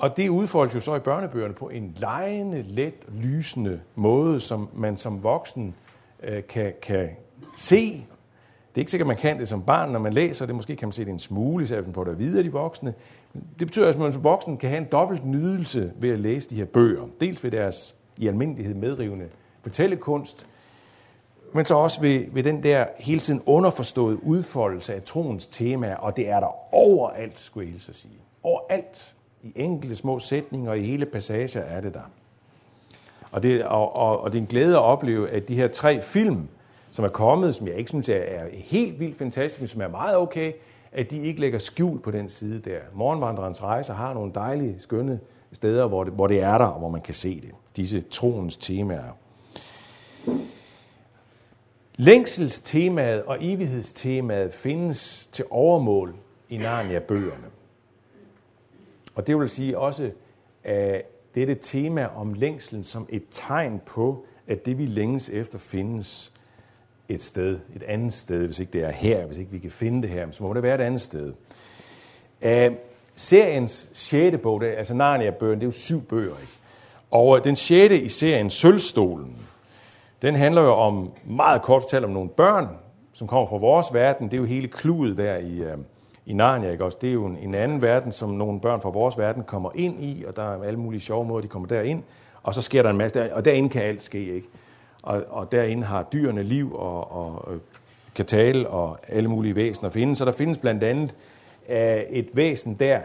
Og 0.00 0.16
det 0.16 0.28
udfoldes 0.28 0.74
jo 0.74 0.80
så 0.80 0.94
i 0.94 0.98
børnebøgerne 0.98 1.54
på 1.54 1.68
en 1.68 1.96
lejende, 1.98 2.62
let, 2.62 2.94
lysende 3.08 3.80
måde, 3.94 4.40
som 4.40 4.68
man 4.74 4.96
som 4.96 5.22
voksen 5.22 5.74
øh, 6.22 6.42
kan, 6.48 6.72
kan 6.82 7.08
se. 7.56 8.06
Det 8.68 8.74
er 8.74 8.78
ikke 8.78 8.90
sikkert, 8.90 9.06
man 9.06 9.16
kan 9.16 9.38
det 9.38 9.48
som 9.48 9.62
barn, 9.62 9.90
når 9.90 9.98
man 9.98 10.12
læser 10.12 10.46
det. 10.46 10.54
Måske 10.54 10.76
kan 10.76 10.88
man 10.88 10.92
se 10.92 11.04
det 11.04 11.10
en 11.10 11.18
smule, 11.18 11.66
så 11.66 11.82
på 11.94 12.04
det 12.04 12.18
videre 12.18 12.42
de 12.42 12.52
voksne. 12.52 12.94
Det 13.32 13.66
betyder, 13.66 13.88
at 13.88 13.98
man 13.98 14.12
som 14.12 14.24
voksen 14.24 14.56
kan 14.56 14.68
have 14.68 14.80
en 14.80 14.88
dobbelt 14.92 15.26
nydelse 15.26 15.92
ved 15.96 16.10
at 16.10 16.18
læse 16.18 16.50
de 16.50 16.54
her 16.54 16.64
bøger. 16.64 17.08
Dels 17.20 17.44
ved 17.44 17.50
deres 17.50 17.94
i 18.16 18.26
almindelighed 18.26 18.74
medrivende 18.74 19.28
fortællekunst, 19.62 20.46
men 21.52 21.64
så 21.64 21.74
også 21.74 22.00
ved, 22.00 22.24
ved 22.32 22.42
den 22.42 22.62
der 22.62 22.86
hele 22.98 23.20
tiden 23.20 23.42
underforståede 23.46 24.24
udfoldelse 24.24 24.94
af 24.94 25.02
troens 25.02 25.46
tema, 25.46 25.94
og 25.94 26.16
det 26.16 26.28
er 26.28 26.40
der 26.40 26.74
overalt, 26.74 27.40
skulle 27.40 27.66
jeg 27.66 27.72
hilse 27.72 27.90
at 27.90 27.96
sige. 27.96 28.14
Overalt. 28.42 29.14
I 29.42 29.52
enkelte 29.56 29.96
små 29.96 30.18
sætninger, 30.18 30.72
i 30.72 30.82
hele 30.82 31.06
passager 31.06 31.60
er 31.60 31.80
det 31.80 31.94
der. 31.94 32.10
Og 33.32 33.42
det, 33.42 33.64
og, 33.64 33.96
og, 33.96 34.20
og 34.20 34.32
det 34.32 34.38
er 34.38 34.42
en 34.42 34.46
glæde 34.46 34.74
at 34.76 34.82
opleve, 34.82 35.30
at 35.30 35.48
de 35.48 35.54
her 35.54 35.68
tre 35.68 36.02
film, 36.02 36.48
som 36.90 37.04
er 37.04 37.08
kommet, 37.08 37.54
som 37.54 37.66
jeg 37.66 37.76
ikke 37.76 37.90
synes 37.90 38.08
er, 38.08 38.14
er 38.14 38.46
helt 38.52 39.00
vildt 39.00 39.16
fantastiske, 39.16 39.62
men 39.62 39.68
som 39.68 39.80
er 39.80 39.88
meget 39.88 40.16
okay, 40.16 40.52
at 40.92 41.10
de 41.10 41.22
ikke 41.22 41.40
lægger 41.40 41.58
skjul 41.58 42.00
på 42.00 42.10
den 42.10 42.28
side 42.28 42.58
der. 42.70 42.78
Morgenvandrerens 42.94 43.62
rejser 43.62 43.94
har 43.94 44.14
nogle 44.14 44.32
dejlige, 44.34 44.74
skønne 44.78 45.20
steder, 45.52 45.86
hvor 45.86 46.04
det, 46.04 46.12
hvor 46.12 46.26
det 46.26 46.40
er 46.40 46.58
der, 46.58 46.64
og 46.64 46.78
hvor 46.78 46.88
man 46.88 47.00
kan 47.00 47.14
se 47.14 47.40
det. 47.40 47.50
Disse 47.76 48.00
troens 48.00 48.56
temaer. 48.56 49.16
Længselstemaet 51.96 53.22
og 53.22 53.36
evighedstemaet 53.40 54.54
findes 54.54 55.28
til 55.32 55.44
overmål 55.50 56.14
i 56.48 56.56
Narnia-bøgerne. 56.56 57.46
Og 59.14 59.26
det 59.26 59.38
vil 59.38 59.48
sige 59.48 59.78
også, 59.78 60.10
at 60.64 61.02
dette 61.34 61.54
tema 61.54 62.06
om 62.16 62.34
længslen 62.34 62.84
som 62.84 63.06
et 63.08 63.22
tegn 63.30 63.80
på, 63.86 64.24
at 64.46 64.66
det 64.66 64.78
vi 64.78 64.86
længes 64.86 65.28
efter 65.28 65.58
findes 65.58 66.32
et 67.08 67.22
sted, 67.22 67.58
et 67.76 67.82
andet 67.82 68.12
sted, 68.12 68.44
hvis 68.44 68.58
ikke 68.58 68.72
det 68.72 68.82
er 68.82 68.90
her, 68.90 69.26
hvis 69.26 69.38
ikke 69.38 69.50
vi 69.50 69.58
kan 69.58 69.70
finde 69.70 70.02
det 70.02 70.10
her, 70.10 70.30
så 70.30 70.42
må 70.42 70.54
det 70.54 70.62
være 70.62 70.74
et 70.74 70.80
andet 70.80 71.00
sted. 71.00 71.32
Uh, 72.44 72.76
seriens 73.14 73.90
sjette 73.92 74.38
bog, 74.38 74.60
det 74.60 74.68
er, 74.68 74.76
altså 74.76 74.94
Narnia-bøgen, 74.94 75.60
det 75.60 75.62
er 75.62 75.66
jo 75.66 75.70
syv 75.70 76.02
bøger, 76.02 76.38
ikke? 76.40 76.52
Og 77.10 77.38
øh, 77.38 77.44
den 77.44 77.56
sjette 77.56 78.00
i 78.00 78.08
serien, 78.08 78.50
Sølvstolen, 78.50 79.36
den 80.22 80.34
handler 80.34 80.62
jo 80.62 80.72
om, 80.72 81.12
meget 81.24 81.62
kort 81.62 81.82
fortalt, 81.82 82.04
om 82.04 82.10
nogle 82.10 82.30
børn, 82.30 82.68
som 83.12 83.28
kommer 83.28 83.48
fra 83.48 83.56
vores 83.56 83.94
verden. 83.94 84.26
Det 84.26 84.34
er 84.34 84.38
jo 84.38 84.44
hele 84.44 84.68
kludet 84.68 85.18
der 85.18 85.36
i, 85.36 85.60
uh, 85.60 85.78
i 86.26 86.32
Narnia, 86.32 86.70
ikke 86.70 86.84
også? 86.84 86.98
Det 87.00 87.08
er 87.08 87.14
jo 87.14 87.26
en, 87.26 87.36
en 87.36 87.54
anden 87.54 87.82
verden, 87.82 88.12
som 88.12 88.30
nogle 88.30 88.60
børn 88.60 88.80
fra 88.80 88.90
vores 88.90 89.18
verden 89.18 89.42
kommer 89.42 89.70
ind 89.74 90.02
i, 90.02 90.24
og 90.28 90.36
der 90.36 90.42
er 90.42 90.62
alle 90.62 90.78
mulige 90.78 91.00
sjove 91.00 91.24
måder, 91.24 91.40
de 91.40 91.48
kommer 91.48 91.68
derind, 91.68 92.02
og 92.42 92.54
så 92.54 92.62
sker 92.62 92.82
der 92.82 92.90
en 92.90 92.96
masse, 92.96 93.20
der, 93.20 93.34
og 93.34 93.44
derinde 93.44 93.68
kan 93.68 93.82
alt 93.82 94.02
ske, 94.02 94.34
ikke? 94.34 94.48
Og, 95.02 95.24
og 95.28 95.52
derinde 95.52 95.84
har 95.84 96.02
dyrene 96.12 96.42
liv 96.42 96.74
og, 96.74 97.12
og 97.12 97.52
øh, 97.54 97.60
kan 98.14 98.26
tale, 98.26 98.68
og 98.68 98.98
alle 99.08 99.28
mulige 99.28 99.56
væsener 99.56 99.90
findes. 99.90 100.18
Så 100.18 100.24
der 100.24 100.32
findes 100.32 100.58
blandt 100.58 100.82
andet 100.82 101.14
øh, 101.68 101.96
et 102.10 102.28
væsen 102.34 102.74
der, 102.74 103.00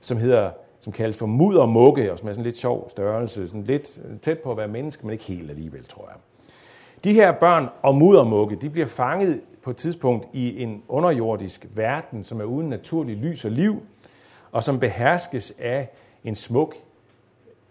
som 0.00 0.16
hedder 0.18 0.50
som 0.80 0.92
kaldes 0.92 1.18
for 1.18 1.26
muddermukke, 1.26 2.12
og 2.12 2.18
som 2.18 2.28
er 2.28 2.32
sådan 2.32 2.44
lidt 2.44 2.56
sjov 2.56 2.90
størrelse, 2.90 3.48
sådan 3.48 3.64
lidt 3.64 3.98
øh, 4.04 4.18
tæt 4.18 4.38
på 4.38 4.50
at 4.50 4.56
være 4.56 4.68
menneske, 4.68 5.06
men 5.06 5.12
ikke 5.12 5.24
helt 5.24 5.50
alligevel, 5.50 5.84
tror 5.84 6.04
jeg. 6.08 6.16
De 7.04 7.12
her 7.12 7.32
børn 7.32 7.68
og 7.82 7.94
muddermugge, 7.94 8.56
de 8.56 8.70
bliver 8.70 8.86
fanget 8.86 9.40
på 9.62 9.70
et 9.70 9.76
tidspunkt 9.76 10.28
i 10.32 10.62
en 10.62 10.82
underjordisk 10.88 11.66
verden, 11.74 12.24
som 12.24 12.40
er 12.40 12.44
uden 12.44 12.68
naturlig 12.68 13.16
lys 13.16 13.44
og 13.44 13.50
liv, 13.50 13.82
og 14.52 14.62
som 14.62 14.80
beherskes 14.80 15.52
af 15.58 15.88
en 16.24 16.34
smuk 16.34 16.74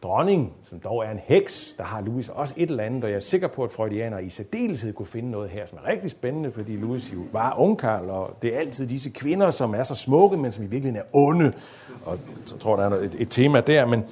dronning, 0.03 0.53
som 0.63 0.79
dog 0.79 1.05
er 1.05 1.11
en 1.11 1.19
heks, 1.23 1.75
der 1.77 1.83
har 1.83 2.01
Louis 2.01 2.29
også 2.29 2.53
et 2.57 2.69
eller 2.69 2.83
andet, 2.83 3.03
og 3.03 3.09
jeg 3.09 3.15
er 3.15 3.19
sikker 3.19 3.47
på, 3.47 3.63
at 3.63 3.71
freudianere 3.71 4.23
i 4.23 4.29
særdeleshed 4.29 4.93
kunne 4.93 5.05
finde 5.05 5.31
noget 5.31 5.49
her, 5.49 5.65
som 5.65 5.77
er 5.83 5.87
rigtig 5.87 6.11
spændende, 6.11 6.51
fordi 6.51 6.75
Louis 6.75 7.13
jo 7.13 7.19
var 7.31 7.55
ungkarl, 7.59 8.09
og 8.09 8.37
det 8.41 8.55
er 8.55 8.59
altid 8.59 8.85
disse 8.85 9.09
kvinder, 9.09 9.49
som 9.49 9.75
er 9.75 9.83
så 9.83 9.95
smukke, 9.95 10.37
men 10.37 10.51
som 10.51 10.63
i 10.63 10.67
virkeligheden 10.67 11.05
er 11.05 11.17
onde, 11.17 11.53
og 12.05 12.19
jeg 12.51 12.59
tror, 12.59 12.75
der 12.75 12.89
er 12.89 12.95
et, 12.95 13.15
et 13.19 13.29
tema 13.29 13.61
der, 13.61 13.85
men 13.85 14.03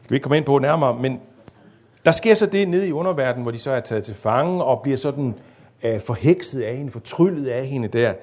skal 0.00 0.10
vi 0.10 0.14
ikke 0.14 0.22
komme 0.22 0.36
ind 0.36 0.44
på 0.44 0.58
nærmere, 0.58 0.98
men 0.98 1.20
der 2.04 2.12
sker 2.12 2.34
så 2.34 2.46
det 2.46 2.68
nede 2.68 2.88
i 2.88 2.92
underverdenen, 2.92 3.42
hvor 3.42 3.50
de 3.50 3.58
så 3.58 3.70
er 3.70 3.80
taget 3.80 4.04
til 4.04 4.14
fange 4.14 4.64
og 4.64 4.82
bliver 4.82 4.96
sådan 4.96 5.34
øh, 5.82 6.00
forhekset 6.00 6.62
af 6.62 6.76
hende, 6.76 6.92
fortryllet 6.92 7.46
af 7.48 7.66
hende 7.66 7.88
der, 7.88 8.14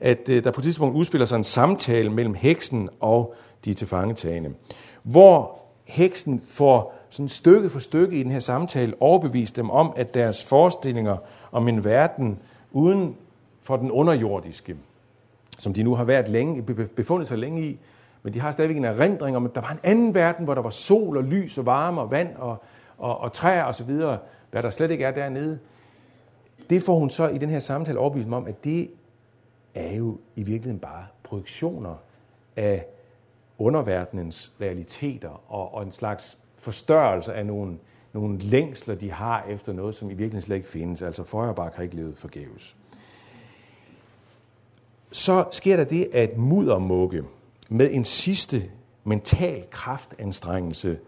at 0.00 0.28
øh, 0.28 0.44
der 0.44 0.50
på 0.50 0.60
et 0.60 0.64
tidspunkt 0.64 0.96
udspiller 0.96 1.26
sig 1.26 1.36
en 1.36 1.44
samtale 1.44 2.10
mellem 2.10 2.34
heksen 2.34 2.88
og 3.00 3.34
de 3.64 3.74
tilfangetagende, 3.74 4.50
hvor 5.02 5.58
heksen 5.84 6.42
får 6.44 6.94
sådan 7.10 7.28
stykke 7.28 7.68
for 7.68 7.78
stykke 7.78 8.16
i 8.16 8.22
den 8.22 8.30
her 8.30 8.38
samtale 8.38 8.94
overbevist 9.00 9.56
dem 9.56 9.70
om, 9.70 9.92
at 9.96 10.14
deres 10.14 10.44
forestillinger 10.44 11.16
om 11.52 11.68
en 11.68 11.84
verden 11.84 12.38
uden 12.72 13.16
for 13.62 13.76
den 13.76 13.90
underjordiske, 13.90 14.76
som 15.58 15.74
de 15.74 15.82
nu 15.82 15.94
har 15.94 16.04
været 16.04 16.28
længe, 16.28 16.62
befundet 16.96 17.28
sig 17.28 17.38
længe 17.38 17.62
i, 17.62 17.78
men 18.22 18.32
de 18.32 18.40
har 18.40 18.50
stadigvæk 18.50 18.76
en 18.76 18.84
erindring 18.84 19.36
om, 19.36 19.44
at 19.44 19.54
der 19.54 19.60
var 19.60 19.70
en 19.70 19.80
anden 19.82 20.14
verden, 20.14 20.44
hvor 20.44 20.54
der 20.54 20.62
var 20.62 20.70
sol 20.70 21.16
og 21.16 21.24
lys 21.24 21.58
og 21.58 21.66
varme 21.66 22.00
og 22.00 22.10
vand 22.10 22.36
og, 22.36 22.62
og, 22.98 23.18
og 23.18 23.32
træer 23.32 23.64
osv., 23.64 23.90
hvad 24.50 24.62
der 24.62 24.70
slet 24.70 24.90
ikke 24.90 25.04
er 25.04 25.10
dernede. 25.10 25.58
Det 26.70 26.82
får 26.82 26.98
hun 26.98 27.10
så 27.10 27.28
i 27.28 27.38
den 27.38 27.50
her 27.50 27.58
samtale 27.58 27.98
overbevist 27.98 28.30
om, 28.32 28.46
at 28.46 28.64
det 28.64 28.90
er 29.74 29.94
jo 29.94 30.18
i 30.36 30.42
virkeligheden 30.42 30.78
bare 30.78 31.06
projektioner 31.22 31.94
af 32.56 32.86
underverdenens 33.58 34.52
realiteter 34.60 35.52
og, 35.52 35.74
og 35.74 35.82
en 35.82 35.92
slags 35.92 36.38
forstørrelse 36.56 37.34
af 37.34 37.46
nogle, 37.46 37.78
nogle 38.12 38.38
længsler, 38.38 38.94
de 38.94 39.10
har 39.10 39.44
efter 39.48 39.72
noget, 39.72 39.94
som 39.94 40.08
i 40.08 40.10
virkeligheden 40.10 40.42
slet 40.42 40.56
ikke 40.56 40.68
findes. 40.68 41.02
Altså 41.02 41.24
Feuerbach 41.24 41.76
har 41.76 41.82
ikke 41.82 41.96
levet 41.96 42.18
forgæves. 42.18 42.76
Så 45.12 45.44
sker 45.50 45.76
der 45.76 45.84
det, 45.84 46.08
at 46.12 46.38
muddermukke 46.38 47.24
med 47.68 47.90
en 47.92 48.04
sidste 48.04 48.70
mental 49.04 49.66
kraftanstrengelse 49.70 50.98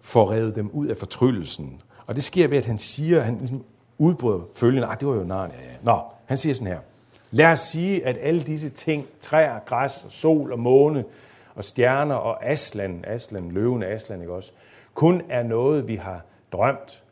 får 0.00 0.30
revet 0.32 0.56
dem 0.56 0.70
ud 0.70 0.86
af 0.86 0.96
fortryllelsen. 0.96 1.82
Og 2.06 2.14
det 2.14 2.24
sker 2.24 2.48
ved, 2.48 2.58
at 2.58 2.64
han 2.64 2.78
siger, 2.78 3.20
han 3.20 3.38
ligesom 3.38 3.64
udbryder 3.98 4.40
følgende, 4.54 4.88
ah, 4.88 5.00
det 5.00 5.08
var 5.08 5.14
jo 5.14 5.24
narn, 5.24 5.50
ja. 5.50 5.70
ja. 5.70 5.76
Nå, 5.82 6.00
han 6.26 6.38
siger 6.38 6.54
sådan 6.54 6.66
her, 6.66 6.78
lad 7.30 7.46
os 7.46 7.58
sige, 7.58 8.06
at 8.06 8.18
alle 8.20 8.42
disse 8.42 8.68
ting, 8.68 9.06
træer, 9.20 9.58
græs, 9.58 10.06
sol 10.08 10.52
og 10.52 10.58
måne, 10.58 11.04
og 11.54 11.64
stjerner 11.64 12.14
og 12.14 12.46
Aslan, 12.46 13.04
Aslan, 13.06 13.50
løven 13.50 13.82
Aslan, 13.82 14.20
ikke 14.20 14.32
også, 14.32 14.52
kun 14.94 15.22
er 15.28 15.42
noget, 15.42 15.88
vi 15.88 15.96
har 15.96 16.24
drømt. 16.52 17.02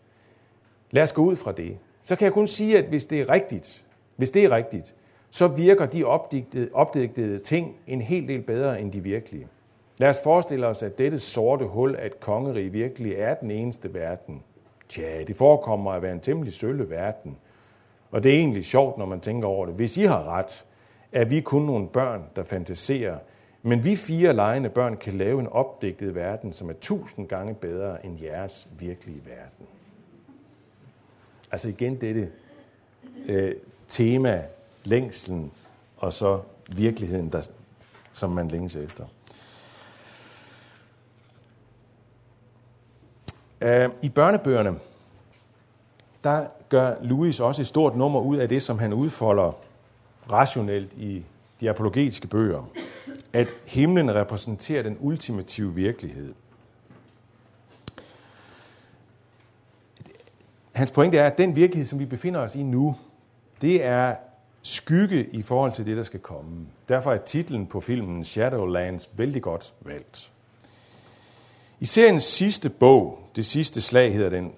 Lad 0.91 1.03
os 1.03 1.13
gå 1.13 1.23
ud 1.23 1.37
fra 1.37 1.53
det. 1.53 1.79
Så 2.05 2.17
kan 2.17 2.25
jeg 2.25 2.33
kun 2.33 2.47
sige, 2.47 2.79
at 2.79 2.85
hvis 2.85 3.07
det 3.07 3.21
er 3.21 3.31
rigtigt, 3.31 3.85
hvis 4.17 4.31
det 4.31 4.45
er 4.45 4.53
rigtigt, 4.53 4.95
så 5.31 5.49
virker 5.49 5.87
de 5.87 6.05
opdigtede, 6.05 6.69
opdigtede 6.73 7.39
ting 7.39 7.77
en 7.87 8.01
hel 8.01 8.29
del 8.29 8.43
bedre 8.43 8.81
end 8.81 8.93
de 8.93 9.01
virkelige. 9.01 9.49
Lad 9.99 10.09
os 10.09 10.21
forestille 10.25 10.67
os, 10.67 10.83
at 10.83 10.99
dette 10.99 11.19
sorte 11.19 11.65
hul 11.65 11.95
af 11.95 12.07
et 12.07 12.21
kongerige 12.21 12.73
virkelig 12.73 13.13
er 13.13 13.35
den 13.35 13.51
eneste 13.51 13.95
verden. 13.95 14.43
Tja, 14.89 15.25
det 15.27 15.37
forekommer 15.37 15.93
at 15.93 16.03
være 16.03 16.13
en 16.13 16.21
temmelig 16.21 16.53
sølle 16.53 16.91
verden. 16.91 17.39
Og 18.11 18.23
det 18.23 18.35
er 18.35 18.39
egentlig 18.39 18.65
sjovt, 18.65 18.99
når 18.99 19.07
man 19.07 19.21
tænker 19.21 19.49
over 19.49 19.67
det. 19.67 19.75
Hvis 19.75 19.97
I 19.97 20.03
har 20.03 20.25
ret, 20.25 20.67
er 21.13 21.25
vi 21.25 21.41
kun 21.41 21.63
nogle 21.63 21.89
børn, 21.89 22.25
der 22.37 22.43
fantaserer 22.43 23.19
men 23.63 23.85
vi 23.85 23.97
fire 23.97 24.33
lejende 24.33 24.69
børn 24.69 24.97
kan 24.97 25.15
lave 25.15 25.41
en 25.41 25.47
opdigtet 25.47 26.15
verden, 26.15 26.53
som 26.53 26.69
er 26.69 26.75
tusind 26.81 27.29
gange 27.29 27.55
bedre 27.55 28.07
end 28.07 28.21
jeres 28.23 28.69
virkelige 28.79 29.23
verden. 29.27 29.67
Altså 31.51 31.69
igen 31.69 32.01
dette 32.01 32.31
øh, 33.29 33.55
tema, 33.89 34.45
længslen, 34.85 35.53
og 35.97 36.13
så 36.13 36.41
virkeligheden, 36.77 37.33
der, 37.33 37.49
som 38.13 38.31
man 38.31 38.49
længes 38.49 38.77
efter. 38.77 39.05
Uh, 43.63 43.93
I 44.03 44.09
børnebøgerne, 44.09 44.79
der 46.25 46.47
gør 46.69 46.95
Louis 47.03 47.41
også 47.41 47.63
et 47.63 47.67
stort 47.67 47.97
nummer 47.97 48.21
ud 48.21 48.37
af 48.37 48.49
det, 48.49 48.63
som 48.63 48.79
han 48.79 48.93
udfolder 48.93 49.53
rationelt 50.33 50.93
i 50.93 51.25
de 51.61 51.71
apologetiske 51.71 52.27
bøger, 52.27 52.71
at 53.33 53.49
himlen 53.67 54.15
repræsenterer 54.15 54.83
den 54.83 54.97
ultimative 55.01 55.75
virkelighed. 55.75 56.35
Hans 60.73 60.91
pointe 60.91 61.19
er, 61.19 61.27
at 61.27 61.39
den 61.39 61.57
virkelighed, 61.57 61.87
som 61.87 61.99
vi 61.99 62.05
befinder 62.05 62.41
os 62.41 62.55
i 62.55 62.63
nu, 62.63 62.97
det 63.63 63.85
er 63.85 64.15
skygge 64.63 65.27
i 65.27 65.43
forhold 65.43 65.73
til 65.73 65.87
det, 65.87 65.97
der 65.97 66.03
skal 66.03 66.21
komme. 66.21 66.67
Derfor 66.89 67.13
er 67.13 67.19
titlen 67.19 67.67
på 67.67 67.81
filmen 67.81 68.25
Shadowlands 68.25 69.11
vældig 69.17 69.43
godt 69.43 69.73
valgt. 69.81 70.33
I 71.81 71.85
seriens 71.85 72.23
sidste 72.23 72.71
bog, 72.71 73.19
det 73.37 73.47
sidste 73.47 73.81
slag 73.81 74.15
hedder 74.15 74.31
den, 74.31 74.53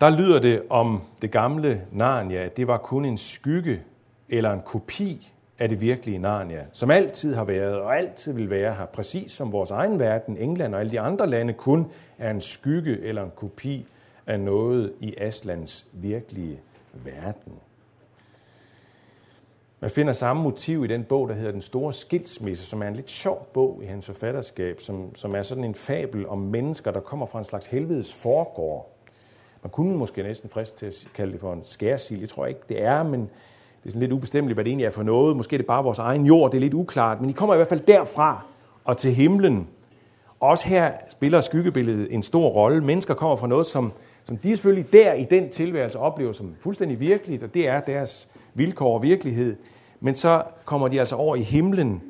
der 0.00 0.10
lyder 0.10 0.40
det 0.40 0.62
om 0.70 1.02
det 1.22 1.30
gamle 1.30 1.82
Narnia, 1.92 2.44
at 2.44 2.56
det 2.56 2.66
var 2.66 2.78
kun 2.78 3.04
en 3.04 3.18
skygge 3.18 3.82
eller 4.28 4.52
en 4.52 4.60
kopi 4.66 5.32
af 5.58 5.68
det 5.68 5.80
virkelige 5.80 6.18
Narnia, 6.18 6.64
som 6.72 6.90
altid 6.90 7.34
har 7.34 7.44
været 7.44 7.76
og 7.76 7.98
altid 7.98 8.32
vil 8.32 8.50
være 8.50 8.74
her, 8.74 8.86
præcis 8.86 9.32
som 9.32 9.52
vores 9.52 9.70
egen 9.70 9.98
verden, 9.98 10.36
England 10.36 10.74
og 10.74 10.80
alle 10.80 10.92
de 10.92 11.00
andre 11.00 11.26
lande, 11.26 11.52
kun 11.52 11.86
er 12.18 12.30
en 12.30 12.40
skygge 12.40 13.00
eller 13.00 13.22
en 13.24 13.32
kopi 13.36 13.86
af 14.26 14.40
noget 14.40 14.92
i 15.00 15.14
Aslands 15.18 15.86
virkelige 15.92 16.60
verden. 16.92 17.52
Man 19.84 19.90
finder 19.90 20.12
samme 20.12 20.42
motiv 20.42 20.84
i 20.84 20.86
den 20.86 21.04
bog, 21.04 21.28
der 21.28 21.34
hedder 21.34 21.52
Den 21.52 21.60
Store 21.60 21.92
Skilsmisse, 21.92 22.66
som 22.66 22.82
er 22.82 22.88
en 22.88 22.94
lidt 22.94 23.10
sjov 23.10 23.48
bog 23.52 23.80
i 23.82 23.86
hans 23.86 24.06
forfatterskab, 24.06 24.80
som, 24.80 25.14
som 25.14 25.34
er 25.34 25.42
sådan 25.42 25.64
en 25.64 25.74
fabel 25.74 26.28
om 26.28 26.38
mennesker, 26.38 26.90
der 26.90 27.00
kommer 27.00 27.26
fra 27.26 27.38
en 27.38 27.44
slags 27.44 27.66
helvedes 27.66 28.14
foregård. 28.14 28.96
Man 29.62 29.70
kunne 29.70 29.96
måske 29.96 30.22
næsten 30.22 30.50
frist 30.50 30.78
til 30.78 30.86
at 30.86 31.08
kalde 31.14 31.32
det 31.32 31.40
for 31.40 31.52
en 31.52 31.60
skærsil. 31.64 32.20
Jeg 32.20 32.28
tror 32.28 32.46
ikke, 32.46 32.60
det 32.68 32.82
er, 32.82 33.02
men 33.02 33.20
det 33.20 33.86
er 33.86 33.90
sådan 33.90 34.00
lidt 34.00 34.12
ubestemmeligt, 34.12 34.56
hvad 34.56 34.64
det 34.64 34.70
egentlig 34.70 34.86
er 34.86 34.90
for 34.90 35.02
noget. 35.02 35.36
Måske 35.36 35.56
er 35.56 35.58
det 35.58 35.66
bare 35.66 35.84
vores 35.84 35.98
egen 35.98 36.26
jord, 36.26 36.50
det 36.50 36.58
er 36.58 36.60
lidt 36.60 36.74
uklart. 36.74 37.20
Men 37.20 37.30
I 37.30 37.32
kommer 37.32 37.54
i 37.54 37.58
hvert 37.58 37.68
fald 37.68 37.80
derfra 37.80 38.44
og 38.84 38.96
til 38.96 39.12
himlen. 39.14 39.68
Også 40.40 40.68
her 40.68 40.92
spiller 41.08 41.40
skyggebilledet 41.40 42.14
en 42.14 42.22
stor 42.22 42.48
rolle. 42.48 42.84
Mennesker 42.84 43.14
kommer 43.14 43.36
fra 43.36 43.46
noget, 43.46 43.66
som, 43.66 43.92
som 44.24 44.36
de 44.36 44.56
selvfølgelig 44.56 44.92
der 44.92 45.12
i 45.12 45.24
den 45.24 45.48
tilværelse 45.48 45.98
oplever 45.98 46.32
som 46.32 46.54
fuldstændig 46.60 47.00
virkeligt, 47.00 47.42
og 47.42 47.54
det 47.54 47.68
er 47.68 47.80
deres 47.80 48.28
vilkår 48.54 48.94
og 48.94 49.02
virkelighed. 49.02 49.56
Men 50.04 50.14
så 50.14 50.42
kommer 50.64 50.88
de 50.88 50.98
altså 50.98 51.16
over 51.16 51.36
i 51.36 51.42
himlen, 51.42 52.02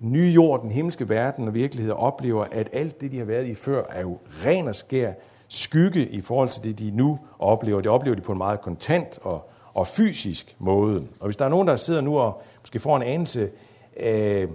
nye 0.00 0.32
jord, 0.34 0.62
den 0.62 0.70
himmelske 0.70 1.08
verden 1.08 1.48
og 1.48 1.54
virkelighed, 1.54 1.92
og 1.92 1.98
oplever, 1.98 2.44
at 2.52 2.68
alt 2.72 3.00
det, 3.00 3.12
de 3.12 3.18
har 3.18 3.24
været 3.24 3.46
i 3.46 3.54
før, 3.54 3.84
er 3.90 4.00
jo 4.00 4.18
ren 4.44 4.68
og 4.68 4.74
skær 4.74 5.12
skygge 5.48 6.08
i 6.08 6.20
forhold 6.20 6.48
til 6.48 6.64
det, 6.64 6.78
de 6.78 6.90
nu 6.90 7.18
oplever. 7.38 7.80
Det 7.80 7.90
oplever 7.90 8.14
de 8.14 8.20
på 8.20 8.32
en 8.32 8.38
meget 8.38 8.60
kontant 8.60 9.18
og, 9.22 9.50
og 9.74 9.86
fysisk 9.86 10.56
måde. 10.58 11.06
Og 11.20 11.26
hvis 11.26 11.36
der 11.36 11.44
er 11.44 11.48
nogen, 11.48 11.68
der 11.68 11.76
sidder 11.76 12.00
nu 12.00 12.18
og 12.18 12.42
måske 12.60 12.80
får 12.80 12.96
en 12.96 13.02
anelse 13.02 13.50
af 13.96 14.46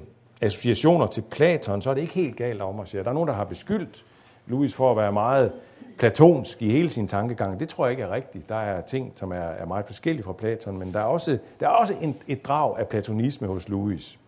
associationer 0.41 1.07
til 1.07 1.21
Platon, 1.21 1.81
så 1.81 1.89
er 1.89 1.93
det 1.93 2.01
ikke 2.01 2.13
helt 2.13 2.35
galt 2.35 2.61
om 2.61 2.79
at 2.79 2.89
sige. 2.89 3.03
Der 3.03 3.09
er 3.09 3.13
nogen, 3.13 3.29
der 3.29 3.35
har 3.35 3.43
beskyldt 3.43 4.05
Louis 4.47 4.73
for 4.73 4.91
at 4.91 4.97
være 4.97 5.11
meget 5.11 5.51
platonsk 5.97 6.61
i 6.61 6.69
hele 6.69 6.89
sin 6.89 7.07
tankegang. 7.07 7.59
Det 7.59 7.69
tror 7.69 7.85
jeg 7.85 7.91
ikke 7.91 8.03
er 8.03 8.11
rigtigt. 8.11 8.49
Der 8.49 8.55
er 8.55 8.81
ting, 8.81 9.11
som 9.15 9.31
er, 9.31 9.35
er 9.35 9.65
meget 9.65 9.85
forskellige 9.85 10.23
fra 10.23 10.33
Platon, 10.33 10.77
men 10.79 10.93
der 10.93 10.99
er 10.99 11.03
også, 11.03 11.37
der 11.59 11.65
er 11.65 11.71
også 11.71 11.93
en, 12.01 12.15
et 12.27 12.45
drag 12.45 12.79
af 12.79 12.87
platonisme 12.87 13.47
hos 13.47 13.69
Louis. 13.69 14.19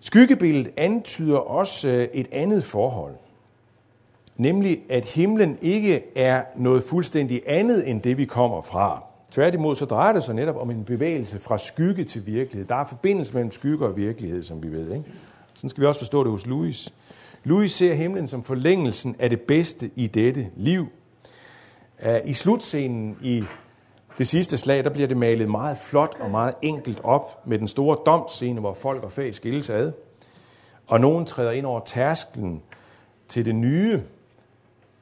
Skyggebilledet 0.00 0.72
antyder 0.76 1.38
også 1.38 1.88
øh, 1.88 2.08
et 2.12 2.28
andet 2.32 2.64
forhold. 2.64 3.14
Nemlig, 4.36 4.82
at 4.88 5.04
himlen 5.04 5.58
ikke 5.62 6.02
er 6.16 6.42
noget 6.56 6.82
fuldstændig 6.82 7.42
andet 7.46 7.90
end 7.90 8.02
det, 8.02 8.16
vi 8.16 8.24
kommer 8.24 8.60
fra. 8.60 9.02
Tværtimod 9.30 9.76
så 9.76 9.84
drejer 9.84 10.12
det 10.12 10.24
sig 10.24 10.34
netop 10.34 10.56
om 10.56 10.70
en 10.70 10.84
bevægelse 10.84 11.38
fra 11.38 11.58
skygge 11.58 12.04
til 12.04 12.26
virkelighed. 12.26 12.68
Der 12.68 12.74
er 12.74 12.84
forbindelse 12.84 13.34
mellem 13.34 13.50
skygge 13.50 13.86
og 13.86 13.96
virkelighed, 13.96 14.42
som 14.42 14.62
vi 14.62 14.68
ved. 14.72 14.92
Ikke? 14.92 15.04
Sådan 15.54 15.70
skal 15.70 15.80
vi 15.80 15.86
også 15.86 16.00
forstå 16.00 16.24
det 16.24 16.30
hos 16.30 16.46
Louis. 16.46 16.92
Louis 17.46 17.72
ser 17.72 17.94
himlen 17.94 18.26
som 18.26 18.42
forlængelsen 18.42 19.16
af 19.18 19.30
det 19.30 19.40
bedste 19.40 19.90
i 19.96 20.06
dette 20.06 20.50
liv. 20.56 20.86
Uh, 22.06 22.30
I 22.30 22.32
slutscenen 22.32 23.16
i 23.20 23.44
det 24.18 24.28
sidste 24.28 24.58
slag, 24.58 24.84
der 24.84 24.90
bliver 24.90 25.08
det 25.08 25.16
malet 25.16 25.50
meget 25.50 25.76
flot 25.78 26.16
og 26.20 26.30
meget 26.30 26.54
enkelt 26.62 27.00
op 27.04 27.46
med 27.46 27.58
den 27.58 27.68
store 27.68 27.98
domscene, 28.06 28.60
hvor 28.60 28.74
folk 28.74 29.02
og 29.02 29.12
fag 29.12 29.34
skilles 29.34 29.70
ad. 29.70 29.92
Og 30.86 31.00
nogen 31.00 31.26
træder 31.26 31.50
ind 31.50 31.66
over 31.66 31.80
tærsklen 31.80 32.62
til 33.28 33.46
det 33.46 33.54
nye, 33.54 34.02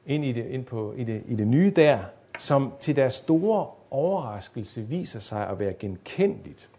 ind 0.05 0.25
i 0.25 0.31
det, 0.31 0.45
ind 0.45 0.65
på, 0.65 0.93
i 0.97 1.03
det, 1.03 1.23
i 1.25 1.35
det 1.35 1.47
nye 1.47 1.73
der, 1.75 1.99
som 2.39 2.73
til 2.79 2.95
deres 2.95 3.13
store 3.13 3.67
overraskelse 3.91 4.81
viser 4.81 5.19
sig 5.19 5.47
at 5.47 5.59
være 5.59 5.73
genkendeligt. 5.73 6.69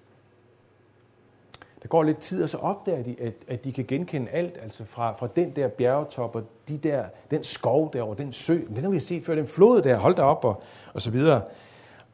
Der 1.87 1.89
går 1.89 2.03
lidt 2.03 2.19
tid, 2.19 2.43
og 2.43 2.49
så 2.49 2.57
opdager 2.57 3.03
de, 3.03 3.17
at, 3.21 3.33
at 3.49 3.65
de 3.65 3.73
kan 3.73 3.85
genkende 3.89 4.31
alt, 4.31 4.59
altså 4.63 4.85
fra, 4.85 5.13
fra 5.13 5.29
den 5.37 5.51
der 5.51 5.69
bjergetop 5.69 6.37
og 6.37 6.43
de 6.69 6.79
der, 6.79 7.05
den 7.31 7.43
skov 7.43 7.93
derovre, 7.93 8.17
den 8.19 8.33
sø, 8.33 8.59
den 8.69 8.85
har 8.85 8.91
vi 8.91 9.01
set 9.01 9.25
før, 9.25 9.35
den 9.35 9.47
flod 9.47 9.83
der, 9.83 9.97
hold 9.97 10.15
da 10.15 10.23
op 10.23 10.45
og, 10.45 10.63
og 10.95 11.03
så 11.03 11.11
videre. 11.11 11.43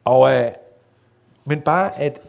Og, 0.05 0.35
øh, 0.35 0.51
men 1.45 1.61
bare 1.61 1.99
at 1.99 2.21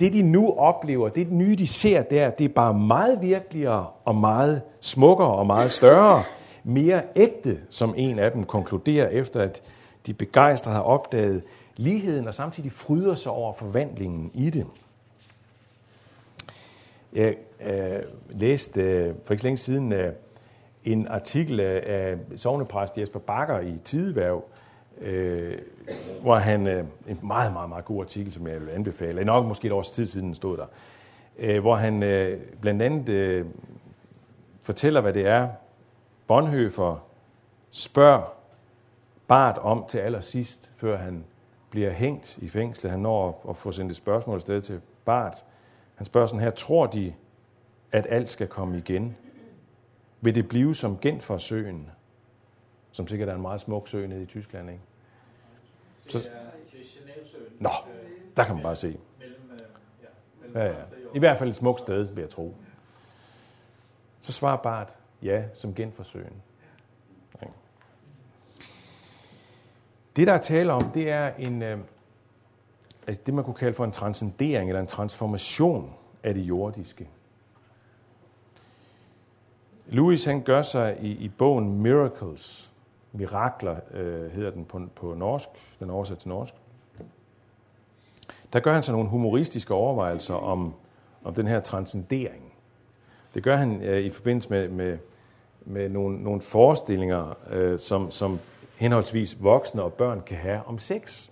det, 0.00 0.12
de 0.12 0.22
nu 0.22 0.52
oplever, 0.52 1.08
det 1.08 1.32
nye, 1.32 1.54
de 1.54 1.66
ser 1.66 2.02
der, 2.02 2.30
det 2.30 2.44
er 2.44 2.54
bare 2.54 2.74
meget 2.74 3.22
virkeligere 3.22 3.86
og 4.04 4.14
meget 4.14 4.62
smukkere 4.80 5.34
og 5.34 5.46
meget 5.46 5.72
større, 5.72 6.22
mere 6.64 7.02
ægte, 7.16 7.60
som 7.70 7.94
en 7.96 8.18
af 8.18 8.32
dem 8.32 8.44
konkluderer, 8.44 9.08
efter 9.08 9.40
at 9.40 9.62
de 10.06 10.14
begejstrede 10.14 10.76
har 10.76 10.82
opdaget 10.82 11.42
ligheden 11.76 12.28
og 12.28 12.34
samtidig 12.34 12.72
fryder 12.72 13.14
sig 13.14 13.32
over 13.32 13.52
forvandlingen 13.52 14.30
i 14.34 14.50
det. 14.50 14.66
Jeg 17.12 17.36
øh, 17.64 18.02
læste 18.30 18.80
øh, 18.82 19.14
for 19.24 19.34
ikke 19.34 19.44
længe 19.44 19.56
siden 19.56 19.92
øh, 19.92 20.12
en 20.84 21.08
artikel 21.08 21.60
af 21.60 22.16
sovnepræst 22.36 22.98
Jesper 22.98 23.20
Bakker 23.20 23.60
i 23.60 23.78
Tideværv, 23.84 24.44
øh, 25.00 25.58
hvor 26.22 26.36
han, 26.36 26.66
øh, 26.66 26.84
en 27.08 27.18
meget, 27.22 27.52
meget, 27.52 27.68
meget 27.68 27.84
god 27.84 28.02
artikel, 28.02 28.32
som 28.32 28.46
jeg 28.46 28.60
vil 28.60 28.70
anbefale, 28.70 29.24
nok 29.24 29.46
måske 29.46 29.66
et 29.66 29.72
års 29.72 29.90
tid 29.90 30.06
siden 30.06 30.26
den 30.26 30.34
stod 30.34 30.56
der, 30.56 30.66
øh, 31.38 31.60
hvor 31.60 31.74
han 31.74 32.02
øh, 32.02 32.40
blandt 32.60 32.82
andet 32.82 33.08
øh, 33.08 33.46
fortæller, 34.62 35.00
hvad 35.00 35.12
det 35.12 35.26
er, 35.26 35.48
Bonhoeffer 36.26 37.06
spørger 37.70 38.34
Bart 39.28 39.58
om 39.58 39.84
til 39.88 39.98
allersidst, 39.98 40.72
før 40.76 40.96
han 40.96 41.24
bliver 41.70 41.90
hængt 41.90 42.38
i 42.38 42.48
fængslet. 42.48 42.90
Han 42.90 43.00
når 43.00 43.46
at 43.48 43.56
få 43.56 43.72
sendt 43.72 43.90
et 43.90 43.96
spørgsmål 43.96 44.36
afsted 44.36 44.60
til 44.60 44.80
Bart. 45.04 45.44
Han 45.94 46.06
spørger 46.06 46.26
sådan 46.26 46.40
her, 46.40 46.50
tror 46.50 46.86
de, 46.86 47.14
at 47.92 48.06
alt 48.10 48.30
skal 48.30 48.48
komme 48.48 48.78
igen? 48.78 49.16
Vil 50.20 50.34
det 50.34 50.48
blive 50.48 50.74
som 50.74 50.98
Gent 50.98 51.22
for 51.22 51.38
søen, 51.38 51.90
som 52.92 53.06
sikkert 53.06 53.28
er 53.28 53.34
en 53.34 53.42
meget 53.42 53.60
smuk 53.60 53.88
sø 53.88 54.06
nede 54.06 54.22
i 54.22 54.26
Tyskland, 54.26 54.70
ikke? 54.70 54.82
Så, 56.08 56.18
det 56.18 56.26
er 56.26 56.32
Nå, 57.60 57.70
der 58.36 58.44
kan 58.44 58.54
man 58.54 58.62
bare 58.62 58.76
se. 58.76 58.98
Ja, 60.54 60.64
ja. 60.64 60.74
I 61.14 61.18
hvert 61.18 61.38
fald 61.38 61.50
et 61.50 61.56
smukt 61.56 61.80
sted, 61.80 62.02
vil 62.02 62.20
jeg 62.20 62.30
tro. 62.30 62.54
Så 64.20 64.32
svarer 64.32 64.56
Bart, 64.56 64.98
ja, 65.22 65.44
som 65.54 65.74
Gent 65.74 65.94
for 65.94 66.02
søen. 66.02 66.42
Det, 70.16 70.26
der 70.26 70.32
er 70.32 70.38
tale 70.38 70.72
om, 70.72 70.90
det 70.90 71.10
er 71.10 71.34
en, 71.34 71.62
øh, 71.62 71.78
altså 73.06 73.22
det, 73.26 73.34
man 73.34 73.44
kunne 73.44 73.54
kalde 73.54 73.74
for 73.74 73.84
en 73.84 73.92
transcendering 73.92 74.70
eller 74.70 74.80
en 74.80 74.86
transformation 74.86 75.92
af 76.22 76.34
det 76.34 76.42
jordiske. 76.42 77.08
Louis 79.86 80.24
han 80.24 80.42
gør 80.42 80.62
sig 80.62 80.96
i, 81.00 81.10
i 81.10 81.28
bogen 81.28 81.82
Miracles, 81.82 82.72
Mirakler 83.12 83.76
øh, 83.90 84.30
hedder 84.30 84.50
den 84.50 84.64
på, 84.64 84.80
på 84.94 85.14
norsk, 85.14 85.48
den 85.80 85.90
er 85.90 85.94
oversat 85.94 86.18
til 86.18 86.28
norsk. 86.28 86.54
Der 88.52 88.60
gør 88.60 88.72
han 88.72 88.82
sig 88.82 88.92
nogle 88.92 89.08
humoristiske 89.08 89.74
overvejelser 89.74 90.34
om, 90.34 90.74
om 91.24 91.34
den 91.34 91.46
her 91.46 91.60
transcendering. 91.60 92.52
Det 93.34 93.42
gør 93.42 93.56
han 93.56 93.82
øh, 93.82 94.00
i 94.00 94.10
forbindelse 94.10 94.50
med, 94.50 94.68
med, 94.68 94.98
med 95.60 95.88
nogle, 95.88 96.22
nogle 96.22 96.40
forestillinger, 96.40 97.36
øh, 97.50 97.78
som, 97.78 98.10
som 98.10 98.38
henholdsvis 98.76 99.42
voksne 99.42 99.82
og 99.82 99.92
børn 99.92 100.20
kan 100.26 100.36
have 100.36 100.60
om 100.66 100.78
sex. 100.78 101.30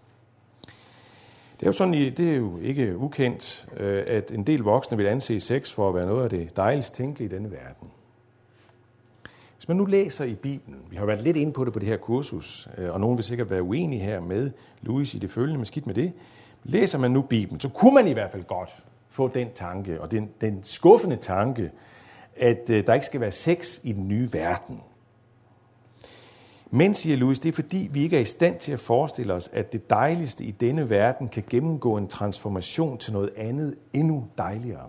Det 1.61 1.67
er 1.67 1.69
jo 1.69 1.73
sådan, 1.73 1.95
det 1.95 2.21
er 2.21 2.37
jo 2.37 2.59
ikke 2.59 2.97
ukendt, 2.99 3.69
øh, 3.77 4.05
at 4.07 4.33
en 4.33 4.45
del 4.45 4.61
voksne 4.61 4.97
vil 4.97 5.07
anse 5.07 5.41
sex 5.41 5.73
for 5.73 5.89
at 5.89 5.95
være 5.95 6.07
noget 6.07 6.25
af 6.25 6.31
det 6.31 6.57
dejligst 6.57 6.95
tænkelige 6.95 7.31
i 7.31 7.35
denne 7.35 7.51
verden. 7.51 7.89
Hvis 9.57 9.69
man 9.69 9.77
nu 9.77 9.85
læser 9.85 10.25
i 10.25 10.35
Bibelen, 10.35 10.81
vi 10.91 10.97
har 10.97 11.05
været 11.05 11.23
lidt 11.23 11.37
inde 11.37 11.53
på 11.53 11.65
det 11.65 11.73
på 11.73 11.79
det 11.79 11.89
her 11.89 11.97
kursus, 11.97 12.69
øh, 12.79 12.95
og 12.95 13.01
nogen 13.01 13.17
vil 13.17 13.25
sikkert 13.25 13.51
være 13.51 13.63
uenige 13.63 14.03
her 14.03 14.21
med 14.21 14.51
Louis 14.83 15.15
i 15.15 15.19
det 15.19 15.31
følgende, 15.31 15.59
men 15.59 15.65
skidt 15.65 15.87
med 15.87 15.95
det. 15.95 16.13
Læser 16.65 16.99
man 16.99 17.11
nu 17.11 17.23
Bibelen, 17.23 17.61
så 17.61 17.69
kunne 17.69 17.95
man 17.95 18.09
i 18.09 18.13
hvert 18.13 18.31
fald 18.31 18.45
godt 18.45 18.83
få 19.09 19.29
den 19.29 19.49
tanke, 19.55 20.01
og 20.01 20.13
den, 20.13 20.31
den 20.41 20.59
skuffende 20.63 21.17
tanke, 21.17 21.71
at 22.37 22.71
øh, 22.71 22.87
der 22.87 22.95
ikke 22.95 23.07
skal 23.07 23.21
være 23.21 23.33
sex 23.33 23.81
i 23.83 23.93
den 23.93 24.09
nye 24.09 24.29
verden. 24.33 24.81
Men, 26.71 26.95
siger 26.95 27.17
Louis, 27.17 27.41
det 27.41 27.49
er 27.49 27.53
fordi, 27.53 27.89
vi 27.93 28.03
ikke 28.03 28.17
er 28.17 28.21
i 28.21 28.25
stand 28.25 28.59
til 28.59 28.73
at 28.73 28.81
forestille 28.81 29.35
os, 29.35 29.51
at 29.53 29.73
det 29.73 29.91
dejligste 29.91 30.45
i 30.45 30.51
denne 30.51 30.91
verden 30.91 31.29
kan 31.29 31.45
gennemgå 31.51 31.97
en 31.97 32.09
transformation 32.09 32.99
til 32.99 33.13
noget 33.13 33.31
andet 33.37 33.75
endnu 33.93 34.27
dejligere. 34.39 34.89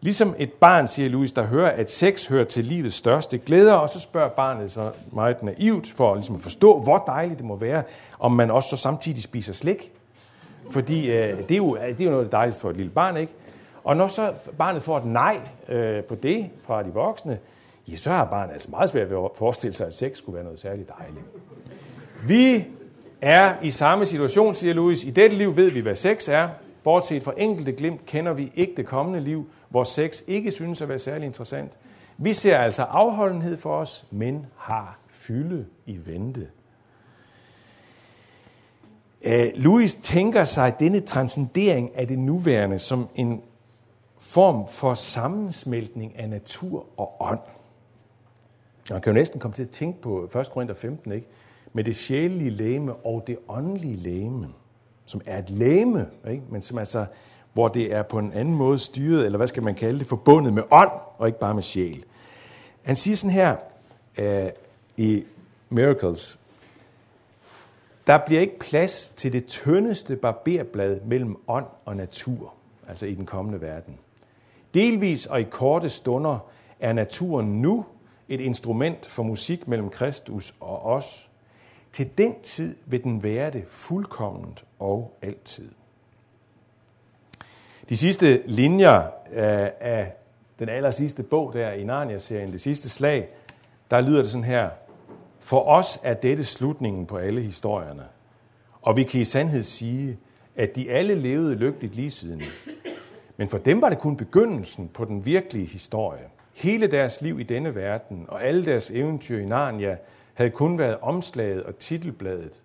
Ligesom 0.00 0.34
et 0.38 0.52
barn, 0.52 0.88
siger 0.88 1.08
Louis, 1.08 1.32
der 1.32 1.42
hører, 1.42 1.70
at 1.70 1.90
sex 1.90 2.26
hører 2.28 2.44
til 2.44 2.64
livets 2.64 2.96
største 2.96 3.38
glæder, 3.38 3.74
og 3.74 3.88
så 3.88 4.00
spørger 4.00 4.28
barnet 4.28 4.72
så 4.72 4.90
meget 5.12 5.42
naivt, 5.42 5.90
for 5.96 6.14
ligesom 6.14 6.36
at 6.36 6.42
forstå, 6.42 6.78
hvor 6.78 6.98
dejligt 6.98 7.38
det 7.38 7.46
må 7.46 7.56
være, 7.56 7.82
om 8.18 8.32
man 8.32 8.50
også 8.50 8.68
så 8.68 8.76
samtidig 8.76 9.22
spiser 9.22 9.52
slik. 9.52 9.92
Fordi 10.70 11.10
øh, 11.10 11.38
det, 11.38 11.50
er 11.50 11.56
jo, 11.56 11.74
altså, 11.74 11.98
det 11.98 12.04
er 12.04 12.10
jo 12.10 12.16
noget 12.16 12.32
dejligt 12.32 12.60
for 12.60 12.70
et 12.70 12.76
lille 12.76 12.92
barn, 12.92 13.16
ikke? 13.16 13.32
Og 13.84 13.96
når 13.96 14.08
så 14.08 14.32
barnet 14.58 14.82
får 14.82 14.98
et 14.98 15.04
nej 15.04 15.40
øh, 15.68 16.04
på 16.04 16.14
det 16.14 16.50
fra 16.64 16.82
de 16.82 16.90
voksne, 16.90 17.38
ja, 17.88 17.96
så 17.96 18.10
har 18.10 18.24
barnet 18.24 18.52
altså 18.52 18.70
meget 18.70 18.90
svært 18.90 19.10
ved 19.10 19.16
at 19.16 19.30
forestille 19.34 19.74
sig, 19.74 19.86
at 19.86 19.94
sex 19.94 20.18
skulle 20.18 20.34
være 20.34 20.44
noget 20.44 20.60
særligt 20.60 20.90
dejligt. 20.98 21.24
Vi 22.26 22.64
er 23.20 23.54
i 23.62 23.70
samme 23.70 24.06
situation, 24.06 24.54
siger 24.54 24.74
Louis. 24.74 25.04
I 25.04 25.10
dette 25.10 25.36
liv 25.36 25.56
ved 25.56 25.70
vi, 25.70 25.80
hvad 25.80 25.96
sex 25.96 26.28
er. 26.28 26.48
Bortset 26.84 27.22
fra 27.22 27.32
enkelte 27.36 27.72
glimt 27.72 28.06
kender 28.06 28.32
vi 28.32 28.52
ikke 28.54 28.72
det 28.76 28.86
kommende 28.86 29.20
liv, 29.20 29.48
hvor 29.68 29.84
sex 29.84 30.22
ikke 30.26 30.50
synes 30.50 30.82
at 30.82 30.88
være 30.88 30.98
særlig 30.98 31.26
interessant. 31.26 31.78
Vi 32.16 32.34
ser 32.34 32.58
altså 32.58 32.82
afholdenhed 32.82 33.56
for 33.56 33.76
os, 33.76 34.06
men 34.10 34.46
har 34.56 34.98
fylde 35.08 35.66
i 35.86 35.98
vente. 36.04 36.48
Uh, 39.26 39.32
Louis 39.54 39.94
tænker 39.94 40.44
sig 40.44 40.80
denne 40.80 41.00
transcendering 41.00 41.96
af 41.96 42.08
det 42.08 42.18
nuværende 42.18 42.78
som 42.78 43.08
en 43.14 43.42
form 44.18 44.68
for 44.68 44.94
sammensmeltning 44.94 46.18
af 46.18 46.28
natur 46.28 46.86
og 46.96 47.16
ånd. 47.20 47.40
Man 48.90 49.00
kan 49.00 49.12
jo 49.12 49.14
næsten 49.14 49.40
komme 49.40 49.54
til 49.54 49.62
at 49.62 49.70
tænke 49.70 50.02
på 50.02 50.30
1. 50.40 50.50
Korinther 50.52 50.74
15, 50.74 51.12
ikke? 51.12 51.26
med 51.72 51.84
det 51.84 51.96
sjælelige 51.96 52.50
læme 52.50 52.94
og 52.94 53.24
det 53.26 53.38
åndelige 53.48 53.96
læme, 53.96 54.48
som 55.06 55.20
er 55.26 55.38
et 55.38 55.50
læme, 55.50 56.06
ikke? 56.30 56.42
men 56.50 56.62
som 56.62 56.78
altså, 56.78 57.06
hvor 57.52 57.68
det 57.68 57.94
er 57.94 58.02
på 58.02 58.18
en 58.18 58.32
anden 58.32 58.54
måde 58.54 58.78
styret, 58.78 59.26
eller 59.26 59.36
hvad 59.36 59.46
skal 59.46 59.62
man 59.62 59.74
kalde 59.74 59.98
det, 59.98 60.06
forbundet 60.06 60.52
med 60.52 60.62
ånd, 60.70 60.90
og 61.18 61.26
ikke 61.26 61.38
bare 61.38 61.54
med 61.54 61.62
sjæl. 61.62 62.04
Han 62.82 62.96
siger 62.96 63.16
sådan 63.16 63.30
her 63.30 63.56
uh, 64.18 64.50
i 64.96 65.24
Miracles, 65.70 66.38
der 68.06 68.18
bliver 68.26 68.40
ikke 68.40 68.58
plads 68.58 69.12
til 69.16 69.32
det 69.32 69.46
tyndeste 69.46 70.16
barberblad 70.16 71.00
mellem 71.00 71.36
ånd 71.48 71.66
og 71.84 71.96
natur, 71.96 72.54
altså 72.88 73.06
i 73.06 73.14
den 73.14 73.26
kommende 73.26 73.60
verden. 73.60 73.98
Delvis 74.74 75.26
og 75.26 75.40
i 75.40 75.44
korte 75.44 75.88
stunder 75.88 76.38
er 76.80 76.92
naturen 76.92 77.62
nu 77.62 77.84
et 78.32 78.40
instrument 78.40 79.06
for 79.06 79.22
musik 79.22 79.68
mellem 79.68 79.90
Kristus 79.90 80.54
og 80.60 80.82
os. 80.82 81.30
Til 81.92 82.10
den 82.18 82.34
tid 82.42 82.76
vil 82.86 83.02
den 83.04 83.22
være 83.22 83.50
det 83.50 83.64
fuldkomment 83.68 84.64
og 84.78 85.18
altid. 85.22 85.70
De 87.88 87.96
sidste 87.96 88.42
linjer 88.46 89.00
øh, 89.32 89.68
af 89.80 90.12
den 90.58 90.68
aller 90.68 90.90
sidste 90.90 91.22
bog 91.22 91.52
der 91.52 91.72
i 91.72 91.84
Narnia-serien, 91.84 92.52
det 92.52 92.60
sidste 92.60 92.88
slag, 92.88 93.28
der 93.90 94.00
lyder 94.00 94.22
det 94.22 94.30
sådan 94.30 94.44
her. 94.44 94.70
For 95.40 95.60
os 95.60 95.98
er 96.02 96.14
dette 96.14 96.44
slutningen 96.44 97.06
på 97.06 97.16
alle 97.16 97.40
historierne. 97.40 98.04
Og 98.82 98.96
vi 98.96 99.02
kan 99.02 99.20
i 99.20 99.24
sandhed 99.24 99.62
sige, 99.62 100.18
at 100.56 100.76
de 100.76 100.90
alle 100.90 101.14
levede 101.14 101.54
lykkeligt 101.54 101.94
lige 101.94 102.10
siden. 102.10 102.42
Men 103.36 103.48
for 103.48 103.58
dem 103.58 103.80
var 103.80 103.88
det 103.88 103.98
kun 103.98 104.16
begyndelsen 104.16 104.88
på 104.88 105.04
den 105.04 105.26
virkelige 105.26 105.66
historie. 105.66 106.24
Hele 106.52 106.86
deres 106.86 107.20
liv 107.20 107.40
i 107.40 107.42
denne 107.42 107.74
verden 107.74 108.24
og 108.28 108.44
alle 108.44 108.66
deres 108.66 108.90
eventyr 108.90 109.38
i 109.38 109.44
Narnia 109.44 109.96
havde 110.34 110.50
kun 110.50 110.78
været 110.78 110.98
omslaget 111.00 111.62
og 111.62 111.78
titelbladet. 111.78 112.62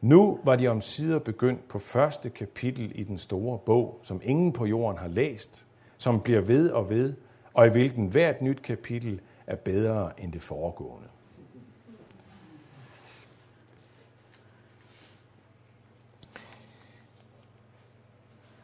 Nu 0.00 0.40
var 0.44 0.56
de 0.56 0.68
omsider 0.68 1.18
begyndt 1.18 1.68
på 1.68 1.78
første 1.78 2.30
kapitel 2.30 2.92
i 2.94 3.02
den 3.02 3.18
store 3.18 3.58
bog, 3.58 4.00
som 4.02 4.20
ingen 4.24 4.52
på 4.52 4.66
jorden 4.66 4.98
har 4.98 5.08
læst, 5.08 5.66
som 5.98 6.20
bliver 6.20 6.40
ved 6.40 6.70
og 6.70 6.90
ved, 6.90 7.14
og 7.54 7.66
i 7.66 7.70
hvilken 7.70 8.06
hvert 8.06 8.42
nyt 8.42 8.62
kapitel 8.62 9.20
er 9.46 9.56
bedre 9.56 10.10
end 10.18 10.32
det 10.32 10.42
foregående. 10.42 11.08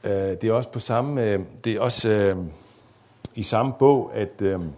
Øh, 0.05 0.13
det 0.13 0.45
er 0.45 0.53
også 0.53 0.71
på 0.71 0.79
samme, 0.79 1.23
øh, 1.23 1.41
det 1.65 1.73
er 1.73 1.81
også 1.81 2.11
øh, 2.11 2.37
i 3.37 3.42
samme 3.42 3.72
bog, 3.79 4.11
at 4.14 4.42
øhm, 4.42 4.70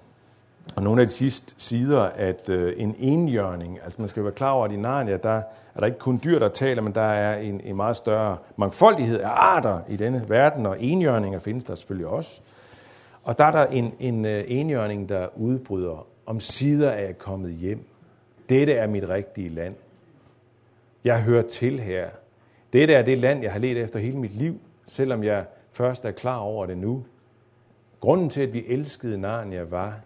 og 0.76 0.82
nogle 0.82 1.00
af 1.00 1.06
de 1.06 1.12
sidste 1.12 1.54
sider, 1.58 2.02
at 2.02 2.48
øh, 2.48 2.74
en 2.76 2.94
enhjørning, 2.98 3.78
altså 3.84 4.02
man 4.02 4.08
skal 4.08 4.24
være 4.24 4.32
klar 4.32 4.50
over, 4.50 4.64
at 4.64 4.72
i 4.72 4.76
Narnia, 4.76 5.16
der 5.16 5.42
er 5.74 5.80
der 5.80 5.86
ikke 5.86 5.98
kun 5.98 6.20
dyr, 6.24 6.38
der 6.38 6.48
taler, 6.48 6.82
men 6.82 6.94
der 6.94 7.00
er 7.00 7.38
en, 7.38 7.60
en 7.60 7.76
meget 7.76 7.96
større 7.96 8.36
mangfoldighed 8.56 9.20
af 9.20 9.28
arter 9.28 9.80
i 9.88 9.96
denne 9.96 10.24
verden, 10.28 10.66
og 10.66 10.82
enhjørninger 10.82 11.38
findes 11.38 11.64
der 11.64 11.74
selvfølgelig 11.74 12.06
også. 12.06 12.40
Og 13.24 13.38
der 13.38 13.44
er 13.44 13.50
der 13.50 13.66
en, 13.66 13.92
en 13.98 14.24
øh, 14.24 14.44
enhjørning, 14.46 15.08
der 15.08 15.28
udbryder, 15.36 16.06
om 16.26 16.40
sider 16.40 16.90
er 16.90 17.04
jeg 17.04 17.18
kommet 17.18 17.52
hjem. 17.52 17.84
Dette 18.48 18.72
er 18.72 18.86
mit 18.86 19.08
rigtige 19.08 19.48
land. 19.48 19.74
Jeg 21.04 21.22
hører 21.22 21.42
til 21.42 21.80
her. 21.80 22.08
Dette 22.72 22.94
er 22.94 23.02
det 23.02 23.18
land, 23.18 23.42
jeg 23.42 23.52
har 23.52 23.58
let 23.58 23.76
efter 23.76 24.00
hele 24.00 24.18
mit 24.18 24.34
liv 24.34 24.60
selvom 24.88 25.24
jeg 25.24 25.44
først 25.72 26.04
er 26.04 26.10
klar 26.10 26.38
over 26.38 26.66
det 26.66 26.78
nu. 26.78 27.04
Grunden 28.00 28.30
til, 28.30 28.40
at 28.40 28.52
vi 28.52 28.64
elskede 28.66 29.18
Narnia, 29.18 29.62
var, 29.62 30.00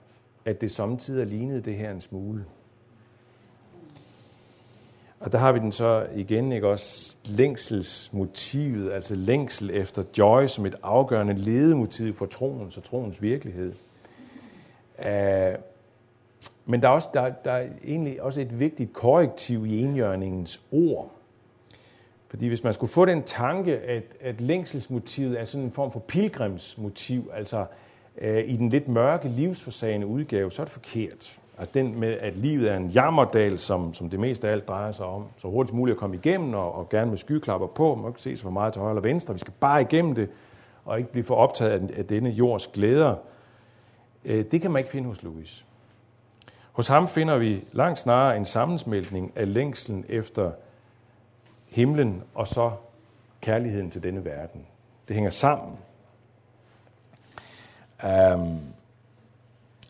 at 0.45 0.61
det 0.61 0.71
samtidig 0.71 1.27
lignede 1.27 1.61
det 1.61 1.75
her 1.75 1.91
en 1.91 2.01
smule. 2.01 2.45
Og 5.21 5.33
der 5.33 5.39
har 5.39 5.53
vi 5.53 5.59
den 5.59 5.73
så 5.73 6.07
igen, 6.15 6.53
ikke 6.53 6.69
også, 6.69 7.17
længselsmotivet, 7.25 8.93
altså 8.93 9.15
længsel 9.15 9.71
efter 9.71 10.03
joy 10.19 10.47
som 10.47 10.67
et 10.67 10.75
afgørende 10.83 11.35
ledemotiv 11.35 12.15
for 12.15 12.27
troens 12.27 12.77
og 12.77 12.85
troens 12.85 13.23
virkelighed. 13.23 13.73
Uh, 14.99 15.61
men 16.67 16.83
der 16.83 16.89
er, 16.89 16.93
også, 16.93 17.09
der, 17.15 17.29
der 17.45 17.53
er 17.53 17.69
egentlig 17.85 18.23
også 18.23 18.41
et 18.41 18.61
vigtigt 18.61 18.93
korrektiv 18.93 19.67
i 19.67 19.83
enjørningens 19.83 20.61
ord. 20.73 21.11
Fordi 22.33 22.47
hvis 22.47 22.65
man 22.65 22.75
skulle 22.75 22.93
få 22.93 23.05
den 23.05 23.23
tanke, 23.23 23.79
at, 23.79 24.03
at 24.21 24.41
længselsmotivet 24.41 25.41
er 25.41 25.45
sådan 25.45 25.65
en 25.65 25.73
form 25.73 25.93
for 25.93 26.01
pilgrimsmotiv, 26.01 27.31
altså 27.35 27.67
øh, 28.19 28.45
i 28.47 28.57
den 28.57 28.69
lidt 28.69 28.89
mørke, 28.89 29.29
livsforsagende 29.29 30.07
udgave, 30.07 30.53
så 30.53 30.63
er 30.63 30.65
det 30.65 30.73
forkert. 30.73 31.39
Altså 31.59 31.71
den 31.75 32.01
med, 32.01 32.09
at 32.09 32.35
livet 32.35 32.71
er 32.71 32.77
en 32.77 32.89
jammerdal, 32.89 33.59
som, 33.59 33.95
som 33.95 34.11
det 34.11 34.21
meste 34.21 34.49
af 34.49 34.53
alt 34.53 34.69
drejer 34.69 34.93
sig 34.93 35.07
om, 35.07 35.25
så 35.39 35.49
hurtigt 35.49 35.77
muligt 35.77 35.95
at 35.95 35.99
komme 35.99 36.17
igennem, 36.17 36.55
og, 36.55 36.75
og 36.75 36.89
gerne 36.89 37.11
med 37.11 37.19
skyklapper 37.19 37.67
på, 37.67 37.95
man 37.95 38.05
kan 38.05 38.11
ikke 38.11 38.23
se 38.23 38.37
så 38.37 38.43
for 38.43 38.51
meget 38.51 38.73
til 38.73 38.81
højre 38.81 38.93
eller 38.93 39.03
venstre, 39.09 39.35
vi 39.35 39.41
skal 39.41 39.53
bare 39.61 39.83
igennem 39.83 40.15
det, 40.15 40.29
og 40.85 40.99
ikke 40.99 41.13
blive 41.13 41.25
for 41.25 41.35
optaget 41.35 41.71
af, 41.71 41.99
af 41.99 42.07
denne 42.07 42.31
jords 42.31 42.67
glæder. 42.67 43.15
Øh, 44.25 44.45
det 44.51 44.61
kan 44.61 44.71
man 44.71 44.81
ikke 44.81 44.91
finde 44.91 45.09
hos 45.09 45.23
Louis. 45.23 45.65
Hos 46.73 46.87
ham 46.87 47.09
finder 47.09 47.39
vi 47.39 47.65
langt 47.73 47.99
snarere 47.99 48.37
en 48.37 48.45
sammensmeltning 48.45 49.33
af 49.37 49.55
længslen 49.55 50.05
efter 50.09 50.51
himlen 51.73 52.23
og 52.35 52.47
så 52.47 52.73
kærligheden 53.41 53.91
til 53.91 54.03
denne 54.03 54.25
verden. 54.25 54.67
Det 55.09 55.15
hænger 55.15 55.31
sammen. 55.31 55.79
Um, 58.35 58.61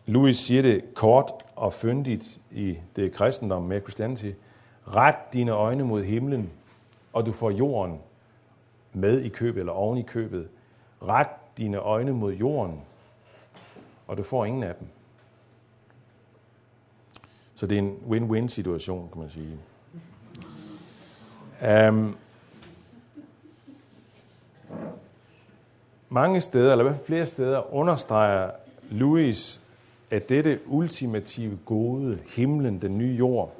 Louis 0.05 0.37
siger 0.37 0.61
det 0.61 0.93
kort 0.93 1.31
og 1.55 1.73
fyndigt 1.73 2.39
i 2.51 2.77
det 2.95 3.13
kristendom 3.13 3.63
med 3.63 3.81
Christianity. 3.81 4.31
Ret 4.87 5.33
dine 5.33 5.51
øjne 5.51 5.83
mod 5.83 6.03
himlen, 6.03 6.51
og 7.13 7.25
du 7.25 7.31
får 7.31 7.49
jorden 7.49 7.99
med 8.93 9.21
i 9.21 9.29
købet 9.29 9.59
eller 9.59 9.73
oven 9.73 9.97
i 9.97 10.01
købet. 10.01 10.49
Ret 11.01 11.29
dine 11.57 11.77
øjne 11.77 12.13
mod 12.13 12.33
jorden, 12.33 12.81
og 14.07 14.17
du 14.17 14.23
får 14.23 14.45
ingen 14.45 14.63
af 14.63 14.75
dem. 14.75 14.87
Så 17.55 17.67
det 17.67 17.77
er 17.77 17.81
en 17.81 17.97
win-win 18.09 18.47
situation, 18.47 19.09
kan 19.13 19.21
man 19.21 19.29
sige. 19.29 19.59
Um, 21.69 22.17
mange 26.09 26.41
steder, 26.41 26.71
eller 26.71 26.85
i 26.85 26.87
hvert 26.87 26.95
fald 26.95 27.05
flere 27.05 27.25
steder, 27.25 27.73
understreger 27.73 28.51
Louis, 28.91 29.61
at 30.11 30.29
dette 30.29 30.59
ultimative 30.65 31.59
gode, 31.65 32.19
himlen, 32.35 32.81
den 32.81 32.97
nye 32.97 33.15
jord, 33.15 33.55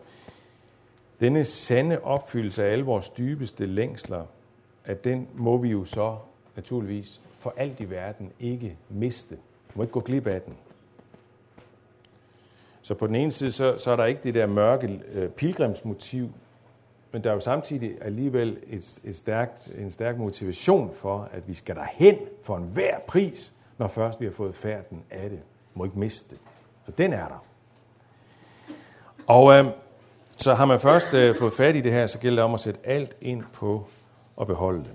denne 1.20 1.46
sande 1.46 2.04
opfyldelse 2.04 2.66
af 2.66 2.72
alle 2.72 2.86
vores 2.86 3.10
dybeste 3.10 3.66
længsler, 3.66 4.26
at 4.86 5.04
den 5.04 5.28
må 5.34 5.58
vi 5.58 5.70
jo 5.70 5.86
så 5.86 6.18
naturligvis 6.56 7.22
for 7.38 7.54
alt 7.58 7.80
i 7.80 7.90
verden 7.90 8.32
ikke 8.40 8.78
miste. 8.90 9.36
Vi 9.68 9.74
må 9.76 9.84
ikke 9.84 9.94
gå 9.94 10.00
glip 10.00 10.28
af 10.28 10.42
den. 10.42 10.54
Så 12.82 12.94
på 12.94 13.08
den 13.08 13.16
ene 13.16 13.32
side, 13.32 13.52
så, 13.52 13.78
så 13.78 13.92
er 13.92 13.96
der 13.96 14.06
ikke 14.06 14.22
det 14.24 14.34
der 14.34 14.46
mørke 14.46 15.02
øh, 15.14 15.30
pilgrimsmotiv, 15.30 16.30
men 17.14 17.24
der 17.24 17.30
er 17.30 17.34
jo 17.34 17.40
samtidig 17.40 17.98
alligevel 18.02 18.58
et, 18.68 19.00
et 19.04 19.16
stærkt, 19.16 19.72
en 19.78 19.92
stærk 19.92 20.18
motivation 20.18 20.94
for, 20.94 21.30
at 21.32 21.48
vi 21.48 21.54
skal 21.54 21.76
derhen 21.76 22.18
for 22.44 22.58
enhver 22.58 23.00
pris, 23.08 23.54
når 23.78 23.88
først 23.88 24.22
vi 24.22 24.26
har 24.26 24.32
fået 24.32 24.56
færden 24.56 25.04
af 25.12 25.30
det. 25.30 25.40
Vi 25.40 25.74
må 25.74 25.84
ikke 25.84 26.00
miste 26.00 26.30
det. 26.30 26.40
Så 26.86 26.92
den 26.92 27.14
er 27.14 27.28
der. 27.28 27.46
Og 29.28 29.60
øh, 29.60 29.66
Så 30.38 30.54
har 30.54 30.66
man 30.66 30.80
først 30.80 31.14
øh, 31.14 31.36
fået 31.36 31.54
fat 31.54 31.76
i 31.76 31.82
det 31.82 31.92
her, 31.92 32.08
så 32.08 32.20
gælder 32.20 32.36
det 32.36 32.46
om 32.46 32.54
at 32.54 32.60
sætte 32.60 32.80
alt 32.84 33.18
ind 33.22 33.44
på 33.54 33.88
at 34.42 34.48
beholde 34.48 34.80
det. 34.80 34.94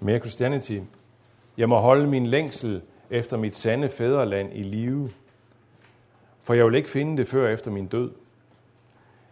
Mere 0.00 0.18
Christianity. 0.18 0.78
Jeg 1.56 1.68
må 1.68 1.76
holde 1.78 2.06
min 2.06 2.26
længsel 2.26 2.82
efter 3.10 3.36
mit 3.36 3.56
sande 3.56 3.88
fædreland 3.88 4.52
i 4.52 4.62
live, 4.62 5.10
for 6.40 6.54
jeg 6.54 6.66
vil 6.66 6.74
ikke 6.74 6.90
finde 6.90 7.16
det 7.16 7.28
før 7.28 7.48
efter 7.48 7.70
min 7.70 7.86
død. 7.86 8.10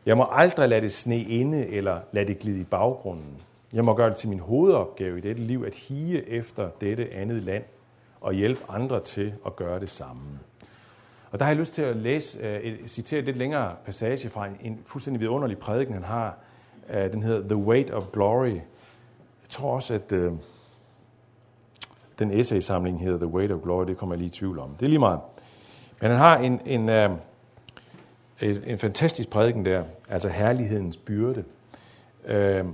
Jeg 0.06 0.16
må 0.16 0.26
aldrig 0.30 0.68
lade 0.68 0.80
det 0.80 0.92
sne 0.92 1.20
inde 1.20 1.66
eller 1.66 2.00
lade 2.12 2.26
det 2.26 2.38
glide 2.38 2.60
i 2.60 2.64
baggrunden. 2.64 3.42
Jeg 3.72 3.84
må 3.84 3.94
gøre 3.94 4.08
det 4.08 4.16
til 4.16 4.28
min 4.28 4.38
hovedopgave 4.38 5.18
i 5.18 5.20
dette 5.20 5.42
liv 5.42 5.64
at 5.66 5.74
hige 5.74 6.28
efter 6.28 6.70
dette 6.80 7.14
andet 7.14 7.42
land 7.42 7.64
og 8.20 8.32
hjælpe 8.32 8.60
andre 8.68 9.00
til 9.00 9.34
at 9.46 9.56
gøre 9.56 9.80
det 9.80 9.90
samme. 9.90 10.38
Og 11.30 11.38
der 11.38 11.44
har 11.44 11.52
jeg 11.52 11.58
lyst 11.58 11.74
til 11.74 11.82
at 11.82 11.96
læse, 11.96 12.40
uh, 12.40 12.46
et, 12.46 12.90
citere 12.90 13.20
lidt 13.20 13.36
længere 13.36 13.74
passage 13.84 14.30
fra 14.30 14.46
en, 14.46 14.56
en 14.60 14.80
fuldstændig 14.86 15.20
vidunderlig 15.20 15.58
prædiken, 15.58 15.94
han 15.94 16.04
har. 16.04 16.36
Uh, 16.88 16.94
den 16.96 17.22
hedder 17.22 17.48
The 17.48 17.56
Weight 17.56 17.90
of 17.90 18.04
Glory. 18.12 18.52
Jeg 18.52 19.48
tror 19.48 19.74
også, 19.74 19.94
at 19.94 20.12
uh, 20.12 20.32
den 22.18 22.30
essay-samling 22.30 23.00
hedder 23.00 23.18
The 23.18 23.26
Weight 23.26 23.52
of 23.52 23.60
Glory. 23.62 23.86
Det 23.86 23.96
kommer 23.96 24.14
jeg 24.14 24.18
lige 24.18 24.26
i 24.26 24.30
tvivl 24.30 24.58
om. 24.58 24.70
Det 24.80 24.86
er 24.86 24.90
lige 24.90 24.98
meget. 24.98 25.20
Men 26.00 26.10
han 26.10 26.18
har 26.18 26.38
en, 26.38 26.60
en, 26.66 27.10
uh, 27.10 27.18
en, 28.42 28.78
fantastisk 28.78 29.30
prædiken 29.30 29.64
der, 29.64 29.84
altså 30.08 30.28
herlighedens 30.28 30.96
byrde. 30.96 31.44
Øh, 32.26 32.64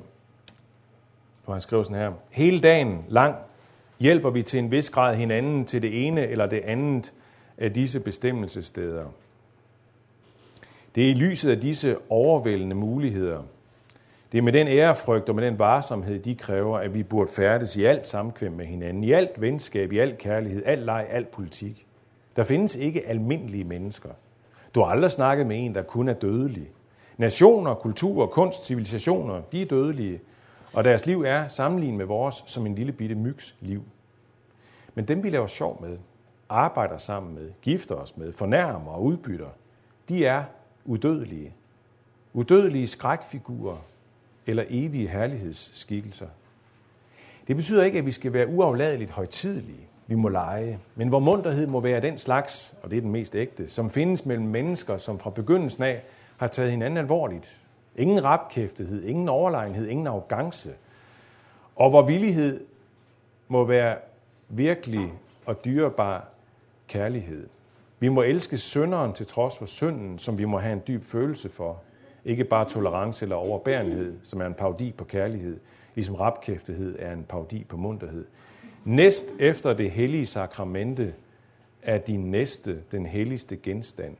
hvor 1.44 1.54
han 1.54 1.60
skriver 1.60 1.82
sådan 1.82 1.96
her. 1.96 2.12
Hele 2.30 2.60
dagen 2.60 3.04
lang 3.08 3.34
hjælper 4.00 4.30
vi 4.30 4.42
til 4.42 4.58
en 4.58 4.70
vis 4.70 4.90
grad 4.90 5.16
hinanden 5.16 5.64
til 5.64 5.82
det 5.82 6.06
ene 6.06 6.26
eller 6.26 6.46
det 6.46 6.60
andet 6.60 7.12
af 7.58 7.72
disse 7.72 8.00
bestemmelsessteder. 8.00 9.04
Det 10.94 11.06
er 11.06 11.10
i 11.10 11.14
lyset 11.14 11.50
af 11.50 11.60
disse 11.60 11.96
overvældende 12.08 12.76
muligheder. 12.76 13.42
Det 14.32 14.38
er 14.38 14.42
med 14.42 14.52
den 14.52 14.68
ærefrygt 14.68 15.28
og 15.28 15.34
med 15.34 15.46
den 15.46 15.58
varsomhed, 15.58 16.18
de 16.18 16.34
kræver, 16.34 16.78
at 16.78 16.94
vi 16.94 17.02
burde 17.02 17.30
færdes 17.32 17.76
i 17.76 17.84
alt 17.84 18.06
samkvem 18.06 18.52
med 18.52 18.66
hinanden, 18.66 19.04
i 19.04 19.12
alt 19.12 19.40
venskab, 19.40 19.92
i 19.92 19.98
alt 19.98 20.18
kærlighed, 20.18 20.62
alt 20.66 20.82
leg, 20.82 21.06
alt 21.10 21.30
politik. 21.30 21.86
Der 22.36 22.42
findes 22.42 22.76
ikke 22.76 23.08
almindelige 23.08 23.64
mennesker. 23.64 24.10
Du 24.74 24.80
har 24.80 24.86
aldrig 24.86 25.10
snakket 25.10 25.46
med 25.46 25.64
en, 25.64 25.74
der 25.74 25.82
kun 25.82 26.08
er 26.08 26.12
dødelig. 26.12 26.70
Nationer, 27.16 27.74
kulturer, 27.74 28.26
kunst, 28.26 28.64
civilisationer, 28.64 29.40
de 29.40 29.62
er 29.62 29.66
dødelige, 29.66 30.20
og 30.72 30.84
deres 30.84 31.06
liv 31.06 31.22
er 31.22 31.48
sammenlignet 31.48 31.98
med 31.98 32.06
vores 32.06 32.44
som 32.46 32.66
en 32.66 32.74
lille 32.74 32.92
bitte 32.92 33.14
mygs 33.14 33.56
liv. 33.60 33.82
Men 34.94 35.04
dem, 35.08 35.22
vi 35.22 35.30
laver 35.30 35.46
sjov 35.46 35.82
med, 35.82 35.98
arbejder 36.48 36.98
sammen 36.98 37.34
med, 37.34 37.50
gifter 37.62 37.94
os 37.94 38.16
med, 38.16 38.32
fornærmer 38.32 38.92
og 38.92 39.04
udbytter, 39.04 39.48
de 40.08 40.26
er 40.26 40.44
udødelige. 40.84 41.54
Udødelige 42.32 42.88
skrækfigurer 42.88 43.76
eller 44.46 44.64
evige 44.68 45.08
herlighedsskikkelser. 45.08 46.28
Det 47.48 47.56
betyder 47.56 47.84
ikke, 47.84 47.98
at 47.98 48.06
vi 48.06 48.12
skal 48.12 48.32
være 48.32 48.48
uafladeligt 48.48 49.10
højtidelige. 49.10 49.88
Vi 50.06 50.14
må 50.14 50.28
lege. 50.28 50.78
Men 50.94 51.08
hvor 51.08 51.18
munterhed 51.18 51.66
må 51.66 51.80
være 51.80 52.00
den 52.00 52.18
slags, 52.18 52.74
og 52.82 52.90
det 52.90 52.96
er 52.96 53.00
den 53.00 53.10
mest 53.10 53.34
ægte, 53.34 53.68
som 53.68 53.90
findes 53.90 54.26
mellem 54.26 54.46
mennesker, 54.46 54.96
som 54.96 55.18
fra 55.18 55.30
begyndelsen 55.30 55.82
af 55.82 56.02
har 56.36 56.46
taget 56.46 56.70
hinanden 56.70 56.96
alvorligt. 56.96 57.60
Ingen 57.96 58.24
rapkæftighed, 58.24 59.04
ingen 59.04 59.28
overlegenhed, 59.28 59.88
ingen 59.88 60.06
arrogance. 60.06 60.70
Og 61.76 61.90
hvor 61.90 62.02
villighed 62.02 62.60
må 63.48 63.64
være 63.64 63.96
virkelig 64.48 65.12
og 65.46 65.64
dyrebar 65.64 66.28
kærlighed. 66.88 67.46
Vi 68.00 68.08
må 68.08 68.22
elske 68.22 68.58
synderen 68.58 69.12
til 69.12 69.26
trods 69.26 69.58
for 69.58 69.66
synden, 69.66 70.18
som 70.18 70.38
vi 70.38 70.44
må 70.44 70.58
have 70.58 70.72
en 70.72 70.82
dyb 70.88 71.04
følelse 71.04 71.48
for. 71.48 71.82
Ikke 72.24 72.44
bare 72.44 72.64
tolerance 72.64 73.24
eller 73.24 73.36
overbærenhed, 73.36 74.16
som 74.22 74.40
er 74.40 74.46
en 74.46 74.54
parodi 74.54 74.92
på 74.92 75.04
kærlighed, 75.04 75.60
ligesom 75.94 76.14
rapkæftighed 76.14 76.96
er 76.98 77.12
en 77.12 77.24
parodi 77.24 77.64
på 77.68 77.76
munterhed. 77.76 78.24
Næst 78.84 79.26
efter 79.38 79.72
det 79.74 79.90
hellige 79.90 80.26
sakramente 80.26 81.14
er 81.82 81.98
din 81.98 82.30
næste 82.30 82.82
den 82.92 83.06
helligste 83.06 83.56
genstand, 83.56 84.16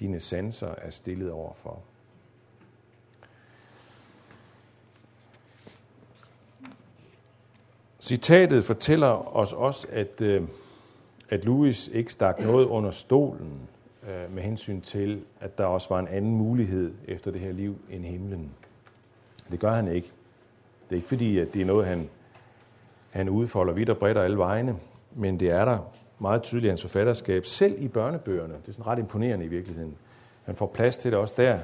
dine 0.00 0.20
sanser 0.20 0.74
er 0.78 0.90
stillet 0.90 1.30
overfor. 1.30 1.82
Citatet 8.00 8.64
fortæller 8.64 9.36
os 9.36 9.52
også, 9.52 9.88
at 9.90 10.20
øh, 10.20 10.42
at 11.30 11.44
Louis 11.44 11.88
ikke 11.88 12.12
stak 12.12 12.40
noget 12.40 12.66
under 12.66 12.90
stolen 12.90 13.68
øh, 14.08 14.34
med 14.34 14.42
hensyn 14.42 14.80
til, 14.80 15.22
at 15.40 15.58
der 15.58 15.64
også 15.64 15.88
var 15.88 15.98
en 15.98 16.08
anden 16.08 16.36
mulighed 16.36 16.94
efter 17.08 17.30
det 17.30 17.40
her 17.40 17.52
liv 17.52 17.76
end 17.90 18.04
himlen. 18.04 18.50
Det 19.50 19.60
gør 19.60 19.72
han 19.72 19.88
ikke. 19.88 20.12
Det 20.88 20.94
er 20.94 20.96
ikke 20.96 21.08
fordi, 21.08 21.38
at 21.38 21.54
det 21.54 21.62
er 21.62 21.66
noget, 21.66 21.86
han, 21.86 22.08
han 23.18 23.28
udfolder 23.28 23.72
vidt 23.72 23.90
og 23.90 23.98
bredt 23.98 24.18
og 24.18 24.24
alle 24.24 24.38
vegne, 24.38 24.76
men 25.14 25.40
det 25.40 25.50
er 25.50 25.64
der 25.64 25.78
meget 26.18 26.42
tydeligt 26.42 26.64
i 26.64 26.68
hans 26.68 26.82
forfatterskab, 26.82 27.44
selv 27.44 27.82
i 27.82 27.88
børnebøgerne. 27.88 28.54
Det 28.54 28.68
er 28.68 28.72
sådan 28.72 28.86
ret 28.86 28.98
imponerende 28.98 29.44
i 29.44 29.48
virkeligheden. 29.48 29.96
Han 30.44 30.56
får 30.56 30.66
plads 30.66 30.96
til 30.96 31.12
det 31.12 31.18
også 31.18 31.34
der 31.36 31.58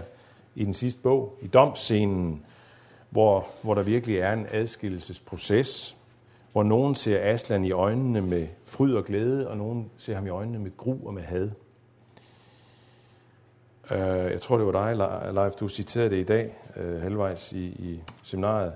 i 0.55 0.65
den 0.65 0.75
sidste 0.75 1.03
bog, 1.03 1.39
i 1.43 1.47
domscenen, 1.47 2.45
hvor, 3.11 3.47
hvor 3.63 3.75
der 3.75 3.83
virkelig 3.83 4.19
er 4.19 4.33
en 4.33 4.47
adskillelsesproces, 4.51 5.97
hvor 6.53 6.63
nogen 6.63 6.95
ser 6.95 7.33
Aslan 7.33 7.65
i 7.65 7.71
øjnene 7.71 8.21
med 8.21 8.47
fryd 8.65 8.95
og 8.95 9.05
glæde, 9.05 9.49
og 9.49 9.57
nogen 9.57 9.91
ser 9.97 10.15
ham 10.15 10.27
i 10.27 10.31
øjnene 10.31 10.59
med 10.59 10.77
gru 10.77 11.07
og 11.07 11.15
med 11.15 11.23
had. 11.23 11.51
Øh, 13.91 14.31
jeg 14.33 14.41
tror, 14.41 14.57
det 14.57 14.67
var 14.67 14.93
dig, 14.93 15.35
Leif, 15.35 15.53
du 15.53 15.69
citerede 15.69 16.11
det 16.11 16.17
i 16.17 16.25
dag, 16.25 16.57
øh, 16.77 17.03
halvvejs 17.03 17.53
i, 17.53 17.65
i 17.65 18.03
seminaret, 18.23 18.73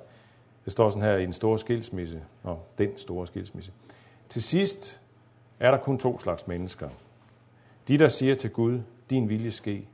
det 0.68 0.72
står 0.72 0.90
sådan 0.90 1.02
her 1.02 1.16
i 1.16 1.24
den 1.24 1.32
store 1.32 1.58
skilsmisse. 1.58 2.20
og 2.42 2.66
den 2.78 2.88
store 2.96 3.26
skilsmisse. 3.26 3.72
Til 4.28 4.42
sidst 4.42 5.00
er 5.60 5.70
der 5.70 5.78
kun 5.78 5.98
to 5.98 6.18
slags 6.18 6.46
mennesker. 6.46 6.88
De, 7.88 7.98
der 7.98 8.08
siger 8.08 8.34
til 8.34 8.50
Gud, 8.50 8.80
din 9.10 9.28
vilje 9.28 9.50
ske, 9.50 9.86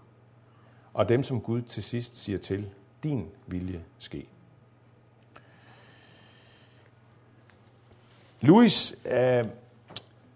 og 0.95 1.09
dem, 1.09 1.22
som 1.22 1.41
Gud 1.41 1.62
til 1.62 1.83
sidst 1.83 2.16
siger 2.16 2.39
til, 2.39 2.66
din 3.03 3.27
vilje 3.47 3.81
ske. 3.99 4.27
Louis 8.41 8.95
øh, 9.11 9.45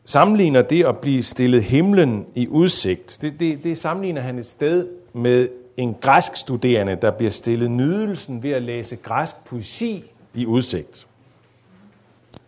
sammenligner 0.04 0.62
det 0.62 0.84
at 0.84 0.98
blive 0.98 1.22
stillet 1.22 1.64
himlen 1.64 2.26
i 2.34 2.48
udsigt. 2.48 3.18
Det, 3.22 3.40
det, 3.40 3.64
det 3.64 3.78
sammenligner 3.78 4.20
han 4.20 4.38
et 4.38 4.46
sted 4.46 4.88
med 5.12 5.48
en 5.76 5.94
græsk 5.94 6.36
studerende, 6.36 6.98
der 7.02 7.10
bliver 7.10 7.30
stillet 7.30 7.70
nydelsen 7.70 8.42
ved 8.42 8.50
at 8.50 8.62
læse 8.62 8.96
græsk 8.96 9.44
poesi 9.44 10.12
i 10.34 10.46
udsigt. 10.46 11.08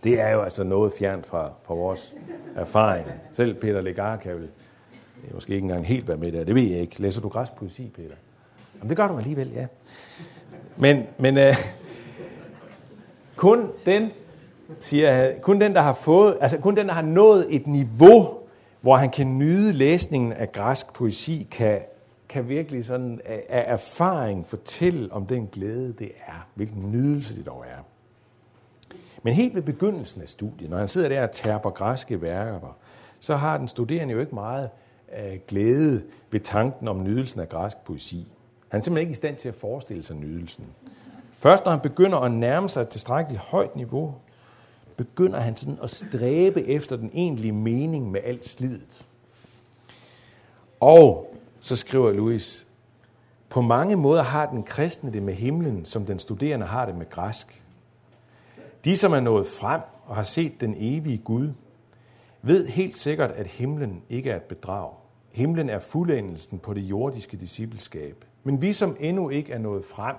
Det 0.04 0.20
er 0.20 0.28
jo 0.28 0.42
altså 0.42 0.64
noget 0.64 0.92
fjernt 0.98 1.26
fra, 1.26 1.50
fra 1.62 1.74
vores 1.74 2.14
erfaring. 2.56 3.06
Selv 3.32 3.54
Peter 3.54 3.80
Legar 3.80 4.16
kan 4.16 4.34
vel 4.34 4.48
måske 5.34 5.54
ikke 5.54 5.64
engang 5.64 5.86
helt 5.86 6.08
være 6.08 6.16
med 6.16 6.32
der. 6.32 6.44
Det 6.44 6.54
ved 6.54 6.62
jeg 6.62 6.80
ikke. 6.80 7.02
Læser 7.02 7.20
du 7.20 7.28
græsk 7.28 7.52
poesi, 7.52 7.92
Peter? 7.96 8.14
Jamen, 8.74 8.88
det 8.88 8.96
gør 8.96 9.08
du 9.08 9.16
alligevel, 9.18 9.50
ja. 9.54 9.66
Men, 10.76 11.06
men 11.18 11.36
uh, 11.36 11.56
kun 13.36 13.68
den 13.86 14.10
siger 14.80 15.12
han, 15.12 15.34
kun 15.42 15.60
den, 15.60 15.74
der 15.74 15.80
har 15.80 15.92
fået, 15.92 16.38
altså 16.40 16.58
kun 16.58 16.76
den, 16.76 16.88
der 16.88 16.94
har 16.94 17.02
nået 17.02 17.46
et 17.54 17.66
niveau, 17.66 18.38
hvor 18.80 18.96
han 18.96 19.10
kan 19.10 19.38
nyde 19.38 19.72
læsningen 19.72 20.32
af 20.32 20.52
græsk 20.52 20.92
poesi, 20.92 21.48
kan, 21.50 21.80
kan 22.30 22.48
virkelig 22.48 22.84
sådan 22.84 23.20
af, 23.24 23.44
erfaring 23.48 24.46
fortælle 24.46 25.12
om 25.12 25.26
den 25.26 25.46
glæde, 25.46 25.92
det 25.92 26.12
er. 26.26 26.48
Hvilken 26.54 26.92
nydelse 26.92 27.36
det 27.36 27.46
dog 27.46 27.64
er. 27.68 27.82
Men 29.22 29.34
helt 29.34 29.54
ved 29.54 29.62
begyndelsen 29.62 30.22
af 30.22 30.28
studiet, 30.28 30.70
når 30.70 30.78
han 30.78 30.88
sidder 30.88 31.08
der 31.08 31.22
og 31.22 31.30
tærper 31.30 31.70
græske 31.70 32.22
værker, 32.22 32.76
så 33.20 33.36
har 33.36 33.58
den 33.58 33.68
studerende 33.68 34.14
jo 34.14 34.20
ikke 34.20 34.34
meget 34.34 34.70
øh, 35.18 35.38
glæde 35.48 36.02
ved 36.30 36.40
tanken 36.40 36.88
om 36.88 37.02
nydelsen 37.02 37.40
af 37.40 37.48
græsk 37.48 37.76
poesi. 37.84 38.32
Han 38.68 38.80
er 38.80 38.84
simpelthen 38.84 39.08
ikke 39.08 39.12
i 39.12 39.14
stand 39.14 39.36
til 39.36 39.48
at 39.48 39.54
forestille 39.54 40.02
sig 40.02 40.16
nydelsen. 40.16 40.66
Først 41.38 41.64
når 41.64 41.72
han 41.72 41.80
begynder 41.80 42.18
at 42.18 42.32
nærme 42.32 42.68
sig 42.68 42.80
et 42.80 42.88
tilstrækkeligt 42.88 43.42
højt 43.42 43.76
niveau, 43.76 44.14
begynder 44.96 45.40
han 45.40 45.56
sådan 45.56 45.78
at 45.82 45.90
stræbe 45.90 46.68
efter 46.68 46.96
den 46.96 47.10
egentlige 47.14 47.52
mening 47.52 48.10
med 48.10 48.20
alt 48.24 48.48
slidet. 48.48 49.06
Og 50.80 51.34
så 51.60 51.76
skriver 51.76 52.12
Louis, 52.12 52.66
på 53.48 53.60
mange 53.60 53.96
måder 53.96 54.22
har 54.22 54.50
den 54.50 54.62
kristne 54.62 55.12
det 55.12 55.22
med 55.22 55.34
himlen, 55.34 55.84
som 55.84 56.06
den 56.06 56.18
studerende 56.18 56.66
har 56.66 56.86
det 56.86 56.94
med 56.94 57.10
græsk. 57.10 57.64
De, 58.84 58.96
som 58.96 59.12
er 59.12 59.20
nået 59.20 59.46
frem 59.46 59.80
og 60.06 60.16
har 60.16 60.22
set 60.22 60.60
den 60.60 60.74
evige 60.78 61.18
Gud, 61.18 61.52
ved 62.42 62.66
helt 62.66 62.96
sikkert, 62.96 63.30
at 63.30 63.46
himlen 63.46 64.02
ikke 64.08 64.30
er 64.30 64.36
et 64.36 64.42
bedrag. 64.42 64.90
Himlen 65.30 65.68
er 65.68 65.78
fuldendelsen 65.78 66.58
på 66.58 66.74
det 66.74 66.80
jordiske 66.80 67.36
discipleskab. 67.36 68.24
Men 68.44 68.62
vi, 68.62 68.72
som 68.72 68.96
endnu 69.00 69.28
ikke 69.28 69.52
er 69.52 69.58
nået 69.58 69.84
frem, 69.84 70.16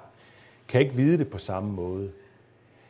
kan 0.68 0.82
ikke 0.82 0.96
vide 0.96 1.18
det 1.18 1.28
på 1.28 1.38
samme 1.38 1.72
måde. 1.72 2.12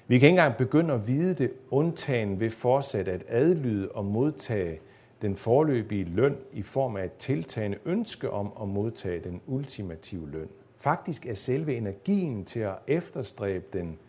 Vi 0.07 0.19
kan 0.19 0.27
ikke 0.27 0.39
engang 0.39 0.57
begynde 0.57 0.93
at 0.93 1.07
vide 1.07 1.33
det, 1.33 1.51
undtagen 1.69 2.39
ved 2.39 2.49
fortsat 2.49 3.07
at 3.07 3.23
adlyde 3.27 3.89
og 3.89 4.05
modtage 4.05 4.79
den 5.21 5.35
forløbige 5.35 6.03
løn 6.03 6.37
i 6.53 6.61
form 6.61 6.95
af 6.95 7.05
et 7.05 7.13
tiltagende 7.13 7.77
ønske 7.85 8.29
om 8.29 8.51
at 8.61 8.67
modtage 8.67 9.23
den 9.23 9.41
ultimative 9.47 10.29
løn. 10.29 10.49
Faktisk 10.77 11.25
er 11.25 11.33
selve 11.33 11.75
energien 11.75 12.45
til 12.45 12.59
at 12.59 12.75
efterstræbe 12.87 13.65
den 13.73 13.99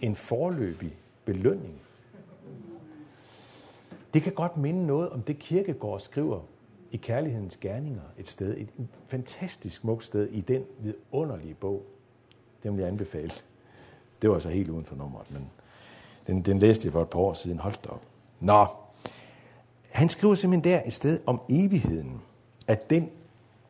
en 0.00 0.16
forløbig 0.16 0.96
belønning. 1.24 1.80
Det 4.14 4.22
kan 4.22 4.32
godt 4.32 4.56
minde 4.56 4.86
noget 4.86 5.10
om 5.10 5.22
det 5.22 5.38
kirkegård 5.38 6.00
skriver 6.00 6.40
i 6.90 6.96
Kærlighedens 6.96 7.56
Gerninger 7.56 8.02
et 8.18 8.28
sted, 8.28 8.56
et 8.56 8.68
fantastisk 9.08 9.80
smukt 9.80 10.04
sted 10.04 10.28
i 10.28 10.40
den 10.40 10.64
vidunderlige 10.78 11.54
bog. 11.54 11.82
Den 12.62 12.72
vil 12.72 12.80
jeg 12.80 12.88
anbefale. 12.88 13.30
Det 14.22 14.30
var 14.30 14.38
så 14.38 14.48
helt 14.48 14.70
uden 14.70 14.84
for 14.84 14.96
nummeret, 14.96 15.30
men 15.30 15.50
den, 16.26 16.42
den 16.42 16.58
læste 16.58 16.86
jeg 16.86 16.92
for 16.92 17.02
et 17.02 17.08
par 17.08 17.18
år 17.20 17.34
siden. 17.34 17.58
Hold 17.58 17.74
da 17.84 17.88
op. 17.88 18.02
Nå, 18.40 18.66
han 19.90 20.08
skriver 20.08 20.34
simpelthen 20.34 20.72
der 20.72 20.80
et 20.86 20.92
sted 20.92 21.20
om 21.26 21.40
evigheden, 21.48 22.20
at 22.66 22.90
den 22.90 23.10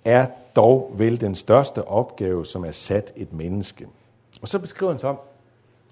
er 0.04 0.26
dog 0.56 0.92
vel 0.94 1.20
den 1.20 1.34
største 1.34 1.88
opgave, 1.88 2.46
som 2.46 2.64
er 2.64 2.70
sat 2.70 3.12
et 3.16 3.32
menneske. 3.32 3.86
Og 4.42 4.48
så 4.48 4.58
beskriver 4.58 4.92
han 4.92 4.98
så 4.98 5.08
om, 5.08 5.18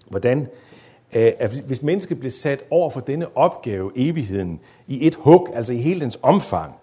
hvordan 0.08 0.40
øh, 1.12 1.32
at 1.38 1.50
hvis 1.66 1.82
mennesket 1.82 2.18
bliver 2.18 2.32
sat 2.32 2.64
over 2.70 2.90
for 2.90 3.00
denne 3.00 3.36
opgave, 3.36 3.92
evigheden, 3.96 4.60
i 4.86 5.06
et 5.06 5.14
hug, 5.14 5.48
altså 5.54 5.72
i 5.72 5.76
hele 5.76 6.00
dens 6.00 6.18
omfang, 6.22 6.74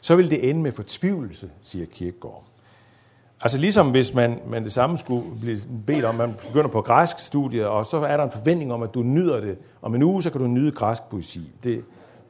så 0.00 0.16
vil 0.16 0.30
det 0.30 0.50
ende 0.50 0.60
med 0.60 0.72
fortvivlelse, 0.72 1.50
siger 1.62 1.86
Kierkegaard. 1.86 2.44
Altså 3.40 3.58
ligesom 3.58 3.90
hvis 3.90 4.14
man, 4.14 4.40
man 4.46 4.64
det 4.64 4.72
samme 4.72 4.98
skulle 4.98 5.24
blive 5.40 5.58
bedt 5.86 6.04
om, 6.04 6.14
man 6.14 6.34
begynder 6.46 6.68
på 6.68 6.80
græsk 6.80 7.18
studie, 7.18 7.68
og 7.68 7.86
så 7.86 7.96
er 7.96 8.16
der 8.16 8.24
en 8.24 8.30
forventning 8.30 8.72
om, 8.72 8.82
at 8.82 8.94
du 8.94 9.02
nyder 9.02 9.40
det. 9.40 9.58
Om 9.82 9.94
en 9.94 10.02
uge, 10.02 10.22
så 10.22 10.30
kan 10.30 10.40
du 10.40 10.46
nyde 10.46 10.72
græsk 10.72 11.02
poesi. 11.02 11.50
Det 11.64 11.84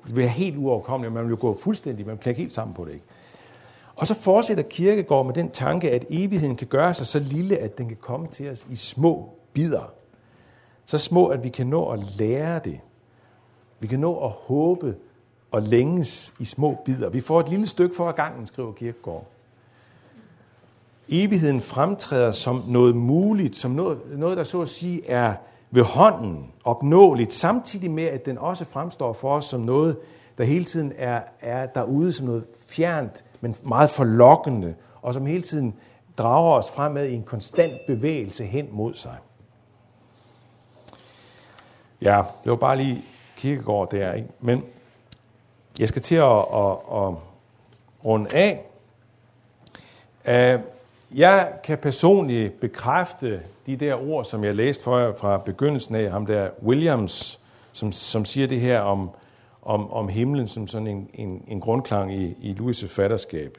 bliver 0.04 0.28
helt 0.28 0.56
uoverkommeligt, 0.56 1.14
man 1.14 1.24
vil 1.24 1.30
jo 1.30 1.36
gå 1.40 1.54
fuldstændig, 1.54 2.06
man 2.06 2.18
bliver 2.18 2.34
helt 2.34 2.52
sammen 2.52 2.74
på 2.74 2.84
det. 2.84 2.92
Ikke? 2.92 3.04
Og 3.96 4.06
så 4.06 4.14
fortsætter 4.14 4.62
Kirkegaard 4.62 5.26
med 5.26 5.34
den 5.34 5.50
tanke, 5.50 5.90
at 5.90 6.04
evigheden 6.10 6.56
kan 6.56 6.66
gøre 6.66 6.94
sig 6.94 7.06
så 7.06 7.18
lille, 7.18 7.58
at 7.58 7.78
den 7.78 7.88
kan 7.88 7.96
komme 8.00 8.26
til 8.26 8.50
os 8.50 8.66
i 8.70 8.74
små 8.74 9.30
bidder. 9.52 9.92
Så 10.84 10.98
små, 10.98 11.26
at 11.26 11.44
vi 11.44 11.48
kan 11.48 11.66
nå 11.66 11.88
at 11.88 12.00
lære 12.18 12.60
det. 12.64 12.80
Vi 13.80 13.86
kan 13.86 14.00
nå 14.00 14.24
at 14.24 14.30
håbe 14.30 14.96
og 15.50 15.62
længes 15.62 16.34
i 16.38 16.44
små 16.44 16.78
bidder. 16.84 17.08
Vi 17.08 17.20
får 17.20 17.40
et 17.40 17.48
lille 17.48 17.66
stykke 17.66 17.96
for 17.96 18.12
gangen, 18.12 18.46
skriver 18.46 18.72
Kirkegaard. 18.72 19.26
Evigheden 21.08 21.60
fremtræder 21.60 22.32
som 22.32 22.62
noget 22.68 22.96
muligt, 22.96 23.56
som 23.56 23.70
noget, 23.70 23.98
noget, 24.16 24.36
der 24.36 24.44
så 24.44 24.60
at 24.60 24.68
sige 24.68 25.10
er 25.10 25.34
ved 25.74 25.82
hånden, 25.82 26.52
opnåeligt, 26.64 27.32
samtidig 27.32 27.90
med, 27.90 28.04
at 28.04 28.26
den 28.26 28.38
også 28.38 28.64
fremstår 28.64 29.12
for 29.12 29.36
os 29.36 29.44
som 29.44 29.60
noget, 29.60 29.98
der 30.38 30.44
hele 30.44 30.64
tiden 30.64 30.92
er, 30.96 31.20
er 31.40 31.66
derude 31.66 32.12
som 32.12 32.26
noget 32.26 32.44
fjernt, 32.68 33.24
men 33.40 33.56
meget 33.62 33.90
forlokkende, 33.90 34.74
og 35.02 35.14
som 35.14 35.26
hele 35.26 35.42
tiden 35.42 35.74
drager 36.18 36.54
os 36.54 36.70
fremad 36.70 37.06
i 37.06 37.14
en 37.14 37.22
konstant 37.22 37.72
bevægelse 37.86 38.44
hen 38.44 38.68
mod 38.72 38.94
sig. 38.94 39.16
Ja, 42.02 42.22
det 42.44 42.50
var 42.50 42.56
bare 42.56 42.76
lige 42.76 43.04
kirkegård 43.36 43.90
der, 43.90 44.12
ikke? 44.12 44.28
Men 44.40 44.64
jeg 45.78 45.88
skal 45.88 46.02
til 46.02 46.14
at, 46.14 46.38
at, 46.38 46.76
at 46.92 47.14
runde 48.04 48.30
af. 48.34 48.66
Øh, 50.28 50.60
jeg 51.14 51.52
kan 51.64 51.78
personligt 51.78 52.60
bekræfte 52.60 53.42
de 53.66 53.76
der 53.76 54.08
ord, 54.08 54.24
som 54.24 54.44
jeg 54.44 54.54
læste 54.54 54.84
for 54.84 54.98
jer 54.98 55.12
fra 55.12 55.38
begyndelsen 55.38 55.94
af, 55.94 56.10
ham 56.10 56.26
der 56.26 56.48
Williams, 56.62 57.40
som, 57.72 57.92
som 57.92 58.24
siger 58.24 58.46
det 58.46 58.60
her 58.60 58.80
om, 58.80 59.10
om, 59.62 59.92
om 59.92 60.08
himlen 60.08 60.46
som 60.46 60.66
sådan 60.66 60.86
en, 60.86 61.08
en, 61.14 61.44
en 61.48 61.60
grundklang 61.60 62.14
i, 62.14 62.36
i 62.40 62.52
Louis' 62.52 62.86
fatterskab. 62.86 63.58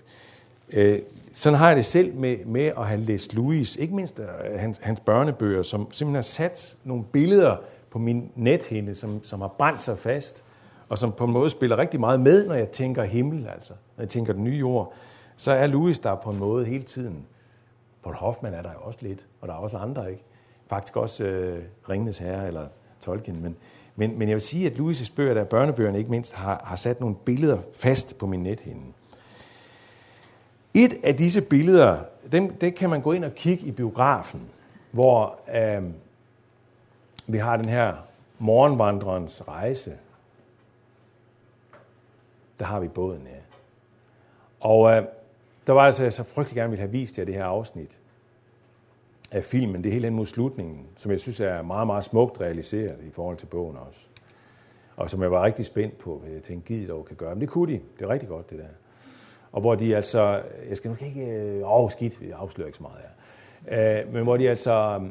Øh, 0.74 1.00
sådan 1.34 1.60
har 1.60 1.68
jeg 1.68 1.78
det 1.78 1.86
selv 1.86 2.16
med, 2.16 2.38
med 2.46 2.72
at 2.78 2.88
have 2.88 3.02
læst 3.02 3.34
Louis, 3.34 3.76
ikke 3.76 3.96
mindst 3.96 4.20
øh, 4.20 4.60
hans, 4.60 4.80
hans 4.84 5.00
børnebøger, 5.00 5.64
som 5.64 5.82
simpelthen 5.82 6.16
har 6.16 6.22
sat 6.22 6.78
nogle 6.84 7.04
billeder 7.04 7.58
på 7.92 8.00
min 8.00 8.32
nethinde, 8.36 8.96
som, 8.96 9.24
som 9.24 9.42
har 9.42 9.48
brændt 9.48 9.84
sig 9.84 10.00
fast, 10.00 10.44
og 10.90 10.98
som 10.98 11.12
på 11.12 11.26
en 11.26 11.32
måde 11.32 11.50
spiller 11.50 11.78
rigtig 11.78 12.00
meget 12.00 12.20
med, 12.20 12.48
når 12.48 12.56
jeg 12.56 12.70
tænker 12.70 13.04
himmel, 13.04 13.48
altså, 13.56 13.74
når 13.98 14.02
jeg 14.02 14.10
tænker 14.10 14.34
den 14.34 14.44
nye 14.44 14.58
jord, 14.58 14.94
så 15.38 15.52
er 15.52 15.68
Louis 15.68 16.00
der 16.00 16.16
på 16.16 16.30
en 16.30 16.40
måde 16.40 16.66
hele 16.66 16.84
tiden. 16.84 17.26
Paul 18.04 18.16
Hoffmann 18.16 18.56
er 18.56 18.62
der 18.62 18.72
jo 18.72 18.80
også 18.82 19.00
lidt, 19.02 19.28
og 19.42 19.48
der 19.48 19.54
er 19.54 19.58
også 19.58 19.78
andre, 19.78 20.12
ikke? 20.12 20.24
Faktisk 20.68 20.96
også 20.98 21.26
øh, 21.26 21.64
Ringnes 21.90 22.18
Herre 22.18 22.48
eller 22.48 22.68
Tolkien, 23.00 23.42
men, 23.42 23.58
men, 23.96 24.20
men 24.20 24.28
jeg 24.28 24.36
vil 24.36 24.42
sige, 24.42 24.68
at 24.68 24.74
Louis' 24.74 25.14
bøger, 25.16 25.34
der 25.34 25.44
børnebøgerne 25.44 25.98
ikke 25.98 26.10
mindst, 26.10 26.34
har, 26.34 26.62
har 26.66 26.76
sat 26.76 27.00
nogle 27.00 27.16
billeder 27.16 27.58
fast 27.74 28.18
på 28.18 28.28
min 28.28 28.44
nethinde. 28.44 28.82
Et 30.74 30.94
af 31.04 31.16
disse 31.16 31.42
billeder, 31.42 32.00
dem, 32.32 32.56
det 32.56 32.76
kan 32.76 32.90
man 32.90 33.02
gå 33.02 33.12
ind 33.12 33.26
og 33.26 33.36
kigge 33.36 33.66
i 33.66 33.72
biografen, 33.72 34.50
hvor 34.92 35.40
øh, 35.56 35.84
vi 37.28 37.38
har 37.38 37.58
den 37.58 37.70
her 37.70 37.96
morgenvandrerens 38.40 39.48
rejse. 39.48 39.98
Der 42.60 42.66
har 42.66 42.80
vi 42.80 42.88
båden, 42.88 43.22
ja. 43.22 43.40
Og 44.60 44.98
øh, 44.98 45.04
der 45.68 45.74
var 45.74 45.82
altså, 45.82 46.04
jeg 46.04 46.14
så 46.14 46.24
frygtelig 46.24 46.56
gerne 46.56 46.70
ville 46.70 46.82
have 46.82 46.92
vist 46.92 47.20
jer 47.20 47.26
det 47.26 47.34
her 47.34 47.46
afsnit 47.46 48.00
af 49.32 49.44
filmen, 49.44 49.84
det 49.84 49.92
hele 49.92 50.08
hen 50.08 50.16
mod 50.16 50.26
slutningen, 50.26 50.86
som 50.98 51.12
jeg 51.12 51.20
synes 51.20 51.40
er 51.40 51.62
meget, 51.62 51.88
meget 51.88 52.04
smukt 52.04 52.42
realiseret 52.42 52.98
i 53.08 53.10
forhold 53.10 53.38
til 53.38 53.46
bogen 53.46 53.78
også. 53.78 54.00
Og 54.96 55.10
som 55.10 55.22
jeg 55.22 55.32
var 55.32 55.44
rigtig 55.44 55.66
spændt 55.66 55.98
på, 55.98 56.18
hvad 56.18 56.32
jeg 56.32 56.44
tænkte, 56.44 56.68
givet 56.68 56.90
dog 56.90 57.06
kan 57.06 57.16
gøre. 57.16 57.36
Men 57.36 57.42
det 57.42 57.50
kunne 57.50 57.74
de. 57.74 57.80
Det 58.00 58.06
er 58.06 58.10
rigtig 58.10 58.30
godt, 58.30 58.50
det 58.50 58.60
der. 58.60 58.66
Og 59.52 59.62
hvor 59.62 59.76
de 59.76 59.96
altså, 59.96 60.42
jeg 60.70 60.78
skal 60.78 60.90
nok 60.90 61.02
ikke, 61.02 61.26
øh, 61.26 61.64
åh, 61.64 61.84
oh, 61.84 61.92
skidt, 61.92 62.22
jeg 62.22 62.38
afslører 62.38 62.68
ikke 62.68 62.78
så 62.78 62.84
meget 62.84 62.98
her. 63.02 64.02
Øh, 64.02 64.14
men 64.14 64.24
hvor 64.24 64.38
de 64.38 64.50
altså, 64.50 65.02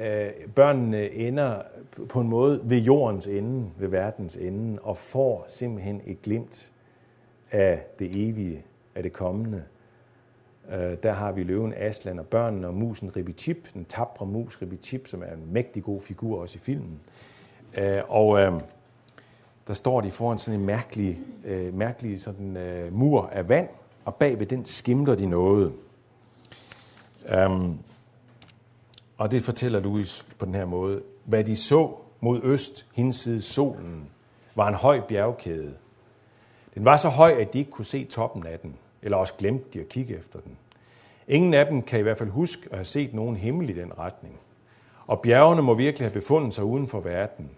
øh, 0.00 0.30
børnene 0.54 1.10
ender 1.10 1.62
på 2.08 2.20
en 2.20 2.28
måde 2.28 2.60
ved 2.64 2.78
jordens 2.78 3.26
ende, 3.26 3.70
ved 3.78 3.88
verdens 3.88 4.36
ende, 4.36 4.78
og 4.82 4.96
får 4.96 5.44
simpelthen 5.48 6.02
et 6.06 6.22
glimt 6.22 6.72
af 7.50 7.86
det 7.98 8.28
evige, 8.28 8.64
af 8.94 9.02
det 9.02 9.12
kommende. 9.12 9.62
Øh, 10.72 10.96
der 11.02 11.12
har 11.12 11.32
vi 11.32 11.42
løven 11.42 11.74
Aslan 11.76 12.18
og 12.18 12.26
børnene 12.26 12.66
og 12.66 12.74
musen 12.74 13.16
Ribichip, 13.16 13.74
den 13.74 13.84
tabre 13.84 14.26
mus 14.26 14.62
Ribichip, 14.62 15.06
som 15.06 15.22
er 15.22 15.32
en 15.32 15.52
mægtig 15.52 15.82
god 15.82 16.00
figur 16.00 16.40
også 16.40 16.56
i 16.56 16.60
filmen. 16.60 17.00
Øh, 17.74 18.02
og 18.08 18.40
øh, 18.40 18.60
der 19.66 19.74
står 19.74 20.00
de 20.00 20.10
foran 20.10 20.38
sådan 20.38 20.60
en 20.60 20.66
mærkelig, 20.66 21.18
øh, 21.44 21.74
mærkelig 21.74 22.20
sådan, 22.20 22.56
øh, 22.56 22.92
mur 22.92 23.26
af 23.32 23.48
vand, 23.48 23.68
og 24.04 24.14
bagved 24.14 24.46
den 24.46 24.64
skimter 24.64 25.14
de 25.14 25.26
noget. 25.26 25.72
Um, 27.46 27.78
og 29.18 29.30
det 29.30 29.42
fortæller 29.42 29.80
Louis 29.80 30.26
på 30.38 30.46
den 30.46 30.54
her 30.54 30.64
måde. 30.64 31.02
Hvad 31.24 31.44
de 31.44 31.56
så 31.56 31.94
mod 32.20 32.40
øst, 32.42 32.86
hinsides 32.94 33.44
solen, 33.44 34.10
var 34.54 34.68
en 34.68 34.74
høj 34.74 35.00
bjergkæde. 35.00 35.74
Den 36.74 36.84
var 36.84 36.96
så 36.96 37.08
høj, 37.08 37.30
at 37.30 37.52
de 37.52 37.58
ikke 37.58 37.70
kunne 37.70 37.84
se 37.84 38.04
toppen 38.04 38.46
af 38.46 38.58
den, 38.58 38.76
eller 39.02 39.16
også 39.16 39.34
glemte 39.34 39.64
de 39.72 39.80
at 39.80 39.88
kigge 39.88 40.16
efter 40.16 40.40
den. 40.40 40.56
Ingen 41.28 41.54
af 41.54 41.66
dem 41.66 41.82
kan 41.82 41.98
i 41.98 42.02
hvert 42.02 42.18
fald 42.18 42.30
huske 42.30 42.62
at 42.70 42.76
have 42.76 42.84
set 42.84 43.14
nogen 43.14 43.36
himmel 43.36 43.70
i 43.70 43.72
den 43.72 43.98
retning. 43.98 44.40
Og 45.06 45.20
bjergene 45.20 45.62
må 45.62 45.74
virkelig 45.74 46.08
have 46.08 46.14
befundet 46.14 46.54
sig 46.54 46.64
uden 46.64 46.88
for 46.88 47.00
verden. 47.00 47.50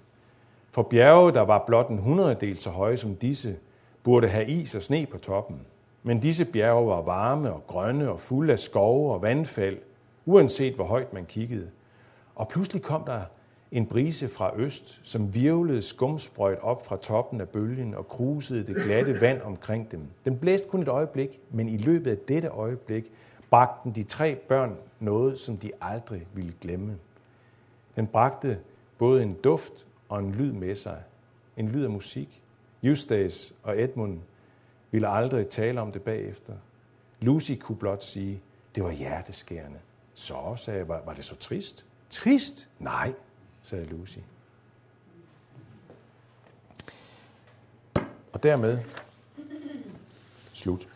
For 0.70 0.82
bjerge, 0.82 1.32
der 1.32 1.40
var 1.40 1.64
blot 1.66 1.88
en 1.88 1.98
hundreddel 1.98 2.60
så 2.60 2.70
høje 2.70 2.96
som 2.96 3.16
disse, 3.16 3.56
burde 4.02 4.28
have 4.28 4.46
is 4.46 4.74
og 4.74 4.82
sne 4.82 5.06
på 5.06 5.18
toppen. 5.18 5.60
Men 6.02 6.20
disse 6.20 6.44
bjerge 6.44 6.86
var 6.86 7.02
varme 7.02 7.52
og 7.52 7.66
grønne 7.66 8.10
og 8.10 8.20
fulde 8.20 8.52
af 8.52 8.58
skove 8.58 9.14
og 9.14 9.22
vandfald, 9.22 9.78
uanset 10.26 10.74
hvor 10.74 10.84
højt 10.84 11.12
man 11.12 11.26
kiggede. 11.26 11.70
Og 12.34 12.48
pludselig 12.48 12.82
kom 12.82 13.04
der 13.04 13.20
en 13.72 13.86
brise 13.86 14.28
fra 14.28 14.52
øst, 14.56 15.00
som 15.02 15.34
virvlede 15.34 15.82
skumsprøjt 15.82 16.58
op 16.58 16.86
fra 16.86 16.96
toppen 16.96 17.40
af 17.40 17.48
bølgen 17.48 17.94
og 17.94 18.08
krusede 18.08 18.66
det 18.66 18.76
glatte 18.76 19.20
vand 19.26 19.42
omkring 19.42 19.92
dem. 19.92 20.02
Den 20.24 20.38
blæste 20.38 20.68
kun 20.68 20.82
et 20.82 20.88
øjeblik, 20.88 21.40
men 21.50 21.68
i 21.68 21.76
løbet 21.76 22.10
af 22.10 22.18
dette 22.18 22.48
øjeblik 22.48 23.12
bragte 23.50 23.90
de 23.94 24.02
tre 24.02 24.34
børn 24.34 24.76
noget, 25.00 25.38
som 25.38 25.56
de 25.56 25.70
aldrig 25.80 26.26
ville 26.34 26.52
glemme. 26.60 26.98
Den 27.96 28.06
bragte 28.06 28.58
både 28.98 29.22
en 29.22 29.34
duft 29.34 29.86
og 30.08 30.18
en 30.18 30.32
lyd 30.32 30.52
med 30.52 30.76
sig. 30.76 31.02
En 31.56 31.68
lyd 31.68 31.84
af 31.84 31.90
musik. 31.90 32.42
Eustace 32.82 33.54
og 33.62 33.82
Edmund 33.82 34.18
ville 34.90 35.08
aldrig 35.08 35.48
tale 35.48 35.80
om 35.80 35.92
det 35.92 36.02
bagefter. 36.02 36.52
Lucy 37.20 37.52
kunne 37.60 37.78
blot 37.78 38.02
sige, 38.02 38.42
det 38.74 38.84
var 38.84 38.90
hjerteskærende. 38.90 39.78
Så, 40.14 40.54
sagde 40.56 40.78
jeg, 40.78 40.88
var, 40.88 41.02
var 41.06 41.14
det 41.14 41.24
så 41.24 41.36
trist? 41.36 41.86
Trist? 42.10 42.68
Nej, 42.78 43.12
sagde 43.68 43.84
Lucy. 43.84 44.18
Og 48.32 48.42
dermed 48.42 48.78
slut. 50.52 50.88